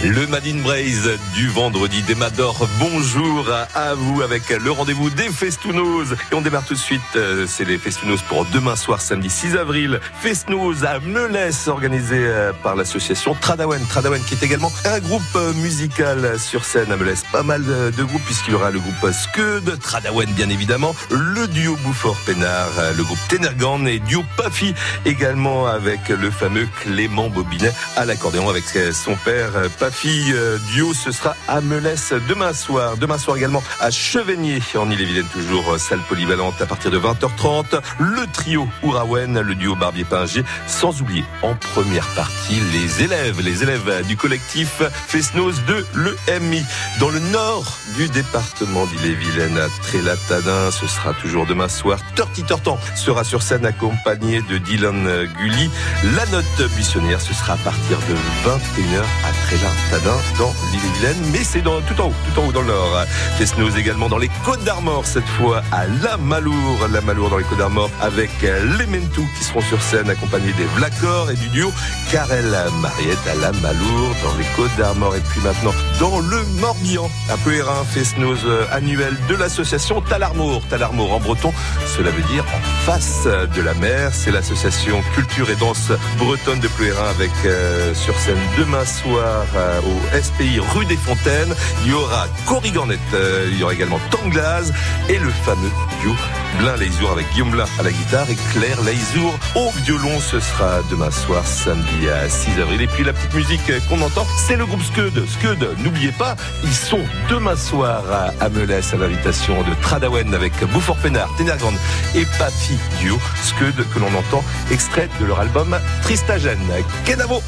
Le 0.04 0.28
Madine 0.28 0.62
Braise 0.62 1.10
du 1.34 1.48
vendredi 1.50 2.04
des 2.04 2.14
Mador. 2.14 2.68
Bonjour 2.80 3.50
à, 3.74 3.94
vous 3.96 4.22
avec 4.22 4.50
le 4.50 4.70
rendez-vous 4.70 5.10
des 5.10 5.30
Festounos. 5.30 6.14
Et 6.32 6.36
on 6.36 6.42
démarre 6.42 6.64
tout 6.66 6.76
de 6.76 6.80
suite. 6.80 7.02
euh, 7.16 7.46
C'est 7.48 7.66
les 7.66 7.80
Festounos 7.80 8.22
pour 8.28 8.46
demain 8.46 8.76
soir, 8.76 9.02
samedi 9.02 9.30
6 9.32 9.56
avril. 9.58 10.00
Festounos 10.22 10.84
à 10.84 11.00
Melès, 11.00 11.68
organisé 11.68 12.18
euh, 12.18 12.52
par 12.62 12.76
l'association 12.76 13.34
Tradawen. 13.34 13.84
Tradawen 13.88 14.22
qui 14.24 14.36
est 14.36 14.44
également 14.44 14.72
un 14.86 15.00
groupe 15.00 15.24
euh, 15.36 15.54
musical 15.54 16.40
sur 16.40 16.66
scène 16.66 16.92
à 16.92 16.98
Melès. 16.98 17.24
Pas 17.32 17.44
mal 17.44 17.64
de, 17.64 18.04
groupes 18.04 18.26
puisqu'il 18.26 18.52
y 18.52 18.56
aura 18.56 18.70
le 18.70 18.80
groupe 18.80 19.12
Scud, 19.12 19.80
Tradawen 19.80 20.32
bien 20.34 20.50
évidemment, 20.50 20.96
le 21.10 21.48
duo 21.48 21.76
Bouffort-Pénard, 21.78 22.94
le 22.96 23.04
groupe 23.04 23.18
Tenergan 23.28 23.86
et 23.88 24.00
duo 24.00 24.24
Pafi 24.38 24.76
également 25.06 25.66
avec 25.68 26.10
le 26.10 26.30
fameux 26.30 26.68
Clément 26.82 27.30
Bobinet 27.30 27.74
à 27.96 28.06
l'accordéon 28.06 28.50
avec 28.50 28.66
son 28.94 29.16
père. 29.16 29.52
Euh, 29.86 30.58
Duo, 30.74 30.94
ce 30.96 31.12
sera 31.12 31.36
à 31.48 31.62
Melès 31.62 32.14
demain 32.28 32.54
soir. 32.54 32.98
Demain 32.98 33.20
soir 33.20 33.38
également 33.38 33.62
à 33.80 33.92
Chevigné 33.92 34.60
en 34.76 34.90
Ille-et-Vilaine, 34.90 35.28
toujours 35.32 35.74
euh, 35.74 35.78
salle 35.78 36.00
polyvalente 36.10 36.60
à 36.60 36.66
partir 36.66 36.90
de 36.90 36.98
20h30. 36.98 37.82
Le 38.00 38.26
trio 38.34 38.68
Ourawen, 38.82 39.40
le 39.40 39.54
duo 39.54 39.76
Barbier-Pingier, 39.76 40.44
sans 40.66 41.02
oublier 41.02 41.24
en 41.44 41.54
première 41.54 42.08
partie 42.16 42.60
les 42.74 43.04
élèves, 43.04 43.42
les 43.42 43.62
élèves 43.62 44.08
du 44.08 44.18
collectif 44.18 44.82
Fesnos 45.08 45.62
de 45.68 45.86
l'EMI. 45.94 46.64
Dans 47.00 47.10
le 47.10 47.20
nord 47.20 47.78
du 47.96 48.08
département 48.08 48.88
d'Ille-et-Vilaine, 48.88 49.58
à 49.60 49.68
Trélatadin, 49.84 50.72
ce 50.72 50.88
sera 50.88 51.14
toujours 51.14 51.46
demain 51.46 51.70
soir. 51.70 52.00
Torti 52.16 52.44
Tortan 52.44 52.80
sera 52.96 53.24
sur 53.24 53.44
scène 53.44 53.66
accompagné 53.68 54.42
de 54.50 54.58
Dylan 54.58 55.28
Gully. 55.38 55.70
La 56.16 56.26
note 56.28 56.74
buissonnière, 56.76 57.22
ce 57.22 57.36
sera 57.36 57.54
à 57.54 57.58
partir 57.58 58.00
de 58.00 58.16
21h 58.50 59.04
à 59.26 59.32
Trélatadin 59.76 60.18
dans 60.38 60.54
l'Ille-et-Vilaine, 60.72 61.32
mais 61.32 61.44
c'est 61.44 61.62
dans, 61.62 61.82
tout 61.82 62.00
en 62.02 62.08
haut, 62.08 62.14
tout 62.34 62.40
en 62.40 62.48
haut 62.48 62.52
dans 62.52 62.62
le 62.62 62.68
nord. 62.68 63.06
Fesnos 63.38 63.76
également 63.78 64.10
dans 64.10 64.18
les 64.18 64.30
Côtes 64.44 64.64
d'Armor, 64.64 65.06
cette 65.06 65.28
fois 65.28 65.62
à 65.72 65.86
La 66.04 66.18
Malour. 66.18 66.88
La 66.92 67.02
Malour 67.02 67.30
dans 67.30 67.38
les 67.38 67.44
Côtes 67.44 67.58
d'Armor 67.58 67.90
avec 68.02 68.30
les 68.42 68.86
Mentou 68.86 69.28
qui 69.38 69.44
seront 69.44 69.62
sur 69.62 69.82
scène 69.82 70.10
accompagnés 70.10 70.54
des 70.54 70.66
Vlacor 70.76 71.32
et 71.32 71.36
du 71.36 71.48
duo 71.50 71.72
Karel 72.12 72.56
Mariette 72.82 73.18
à 73.30 73.36
La 73.36 73.52
Malour 73.54 74.16
dans 74.24 74.38
les 74.38 74.46
Côtes 74.56 74.76
d'Armor. 74.78 75.16
Et 75.16 75.22
puis 75.22 75.42
maintenant 75.42 75.74
dans 76.00 76.20
le 76.20 76.44
Morbihan, 76.60 77.10
à 77.30 77.38
Peuérin, 77.38 77.84
Fesnos 77.86 78.40
euh, 78.46 78.66
annuel 78.72 79.16
de 79.30 79.36
l'association 79.36 80.02
Talarmour. 80.02 80.62
Talarmour 80.70 81.14
en 81.14 81.20
breton, 81.20 81.54
cela 81.98 82.12
veut 82.12 82.24
dire 82.24 82.46
en 82.54 82.86
face 82.86 83.26
de 83.26 83.62
la 83.62 83.74
mer. 83.76 84.12
C'est 84.14 84.32
l'association 84.32 85.02
culture 85.14 85.50
et 85.50 85.56
danse 85.56 85.92
bretonne 86.18 86.60
de 86.60 86.68
Peuérin 86.68 87.10
avec 87.10 87.32
euh, 87.46 87.94
sur 87.94 88.18
scène 88.18 88.38
demain 88.58 88.86
soir 88.86 89.46
euh, 89.66 89.82
au 89.82 90.22
SPI 90.22 90.60
rue 90.60 90.86
des 90.86 90.98
Fontaines. 90.98 91.54
Il 91.84 91.92
y 91.92 91.94
aura 91.94 92.28
Corriganette, 92.46 93.00
euh, 93.14 93.50
il 93.52 93.60
y 93.60 93.64
aura 93.64 93.74
également 93.74 94.00
Tanglaz 94.12 94.72
et 95.10 95.18
le 95.18 95.30
fameux 95.30 95.72
duo 96.02 96.14
Blin 96.60 96.76
Leizour 96.78 97.12
avec 97.12 97.30
Guillaume 97.32 97.52
Blin 97.52 97.66
à 97.80 97.84
la 97.84 97.92
guitare 97.92 98.30
et 98.30 98.38
Claire 98.54 98.82
Leizour 98.84 99.38
au 99.56 99.72
violon. 99.84 100.20
Ce 100.20 100.40
sera 100.40 100.82
demain 100.90 101.12
soir, 101.12 101.46
samedi 101.46 102.10
à 102.10 102.30
6 102.30 102.62
avril. 102.62 102.82
Et 102.82 102.88
puis 102.88 103.04
la 103.04 103.14
petite 103.14 103.34
musique 103.34 103.72
qu'on 103.90 104.02
entend, 104.02 104.26
c'est 104.48 104.56
le 104.56 104.66
groupe 104.66 104.84
Scud. 104.84 105.14
Scud, 105.28 105.68
n'oubliez 105.84 106.12
pas, 106.12 106.36
ils 106.64 106.74
sont 106.74 107.02
demain 107.30 107.56
soir 107.56 108.04
à, 108.40 108.50
Melès 108.50 108.94
à 108.94 108.98
l'invitation 108.98 109.62
de 109.64 109.74
Tradawen 109.82 110.34
avec 110.34 110.54
Bouffort 110.72 110.98
Pénard, 110.98 111.30
Ténergrande 111.38 111.76
et 112.16 112.26
Papi 112.38 112.78
Duo. 113.00 113.18
Scud 113.44 113.76
que 113.94 114.00
l'on 114.00 114.14
entend 114.18 114.44
extrait 114.72 115.10
de 115.20 115.26
leur 115.26 115.40
album 115.40 115.78
Tristagène. 116.04 116.60
Kenavo 117.06 117.42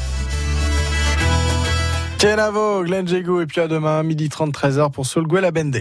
Kenavo, 2.18 2.82
Glenn 2.82 3.06
Jégou, 3.06 3.40
et 3.40 3.46
puis 3.46 3.60
à 3.60 3.68
demain, 3.68 4.02
midi 4.02 4.28
30, 4.28 4.52
13h 4.52 4.90
pour 4.90 5.06
Soul 5.06 5.28
la 5.40 5.52
Bende. 5.52 5.78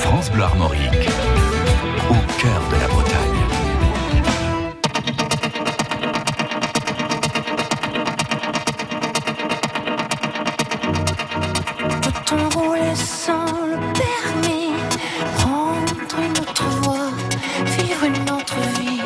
France 0.00 0.30
Bleu 0.32 0.42
Armorique, 0.42 0.80
au 2.08 2.14
cœur 2.40 2.62
de 2.70 2.76
la 2.80 2.88
Bretagne. 2.88 3.44
Peut-on 12.00 12.58
rouler 12.58 12.94
sans 12.94 13.44
le 13.66 13.76
permis 13.92 14.72
Prendre 15.36 16.24
une 16.24 16.38
autre 16.38 16.64
voie, 16.80 17.10
vivre 17.66 18.04
une 18.04 18.30
autre 18.30 18.56
vie? 18.80 19.02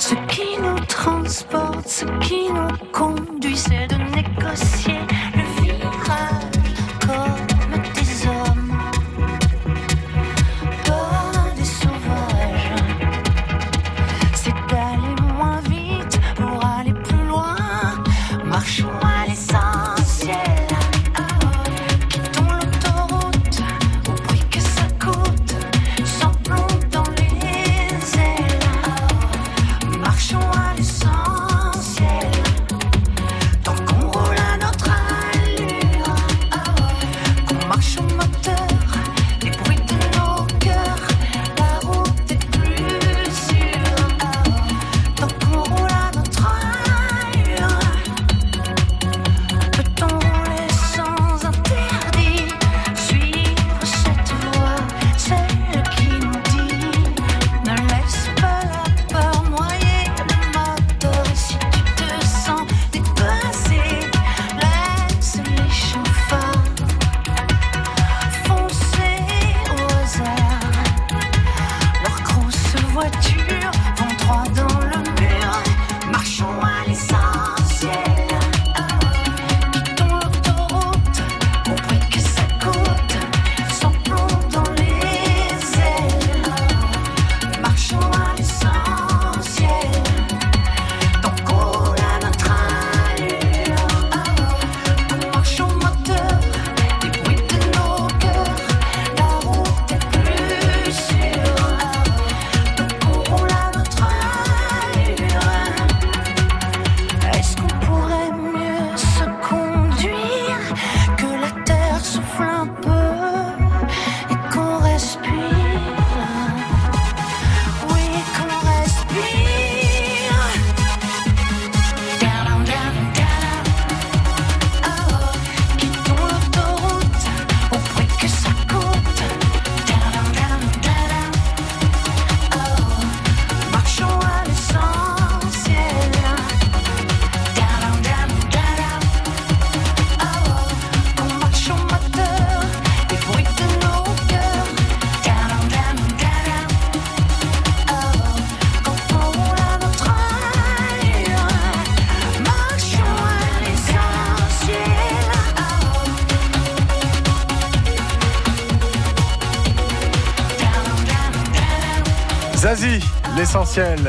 Ce 0.00 0.14
qui 0.34 0.60
nous 0.60 0.80
transporte, 0.86 1.86
ce 1.86 2.04
qui 2.26 2.48
nous 2.52 2.76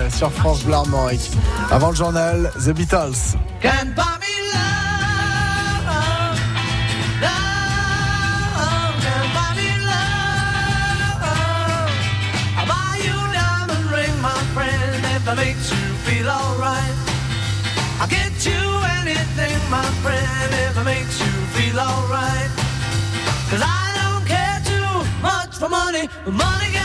sur 0.10 0.32
France 0.32 0.64
Bleu 0.64 0.74
Armorique. 0.74 1.30
Avant 1.70 1.92
le 1.92 1.96
journal, 1.96 2.52
The 2.66 2.72
Beatles. 2.72 3.38
Can 3.62 3.86
me 3.86 3.94
love, 4.52 5.86
that 15.26 15.36
makes 15.38 15.70
you 15.70 15.94
feel 16.06 16.28
alright. 16.28 16.96
I'll 18.00 18.08
get 18.08 18.46
you 18.46 18.62
anything, 19.00 19.60
my 19.70 19.86
friend, 20.02 20.54
if 20.54 20.76
it 20.76 20.84
makes 20.84 21.20
you 21.20 21.32
feel 21.54 21.80
alright. 21.80 22.50
Cause 23.52 23.62
I 23.62 23.94
don't 24.00 24.26
care 24.26 24.60
too 24.66 25.06
much 25.22 25.56
for 25.60 25.70
money, 25.70 26.10
money 26.26 26.85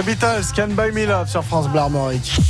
The 0.00 0.12
Beatles, 0.12 0.50
Can 0.54 0.68
Buy 0.74 0.92
Me 0.92 1.04
Love 1.04 1.28
sur 1.28 1.42
France 1.42 1.68
Bleu 1.68 1.80
Armorique. 1.80 2.49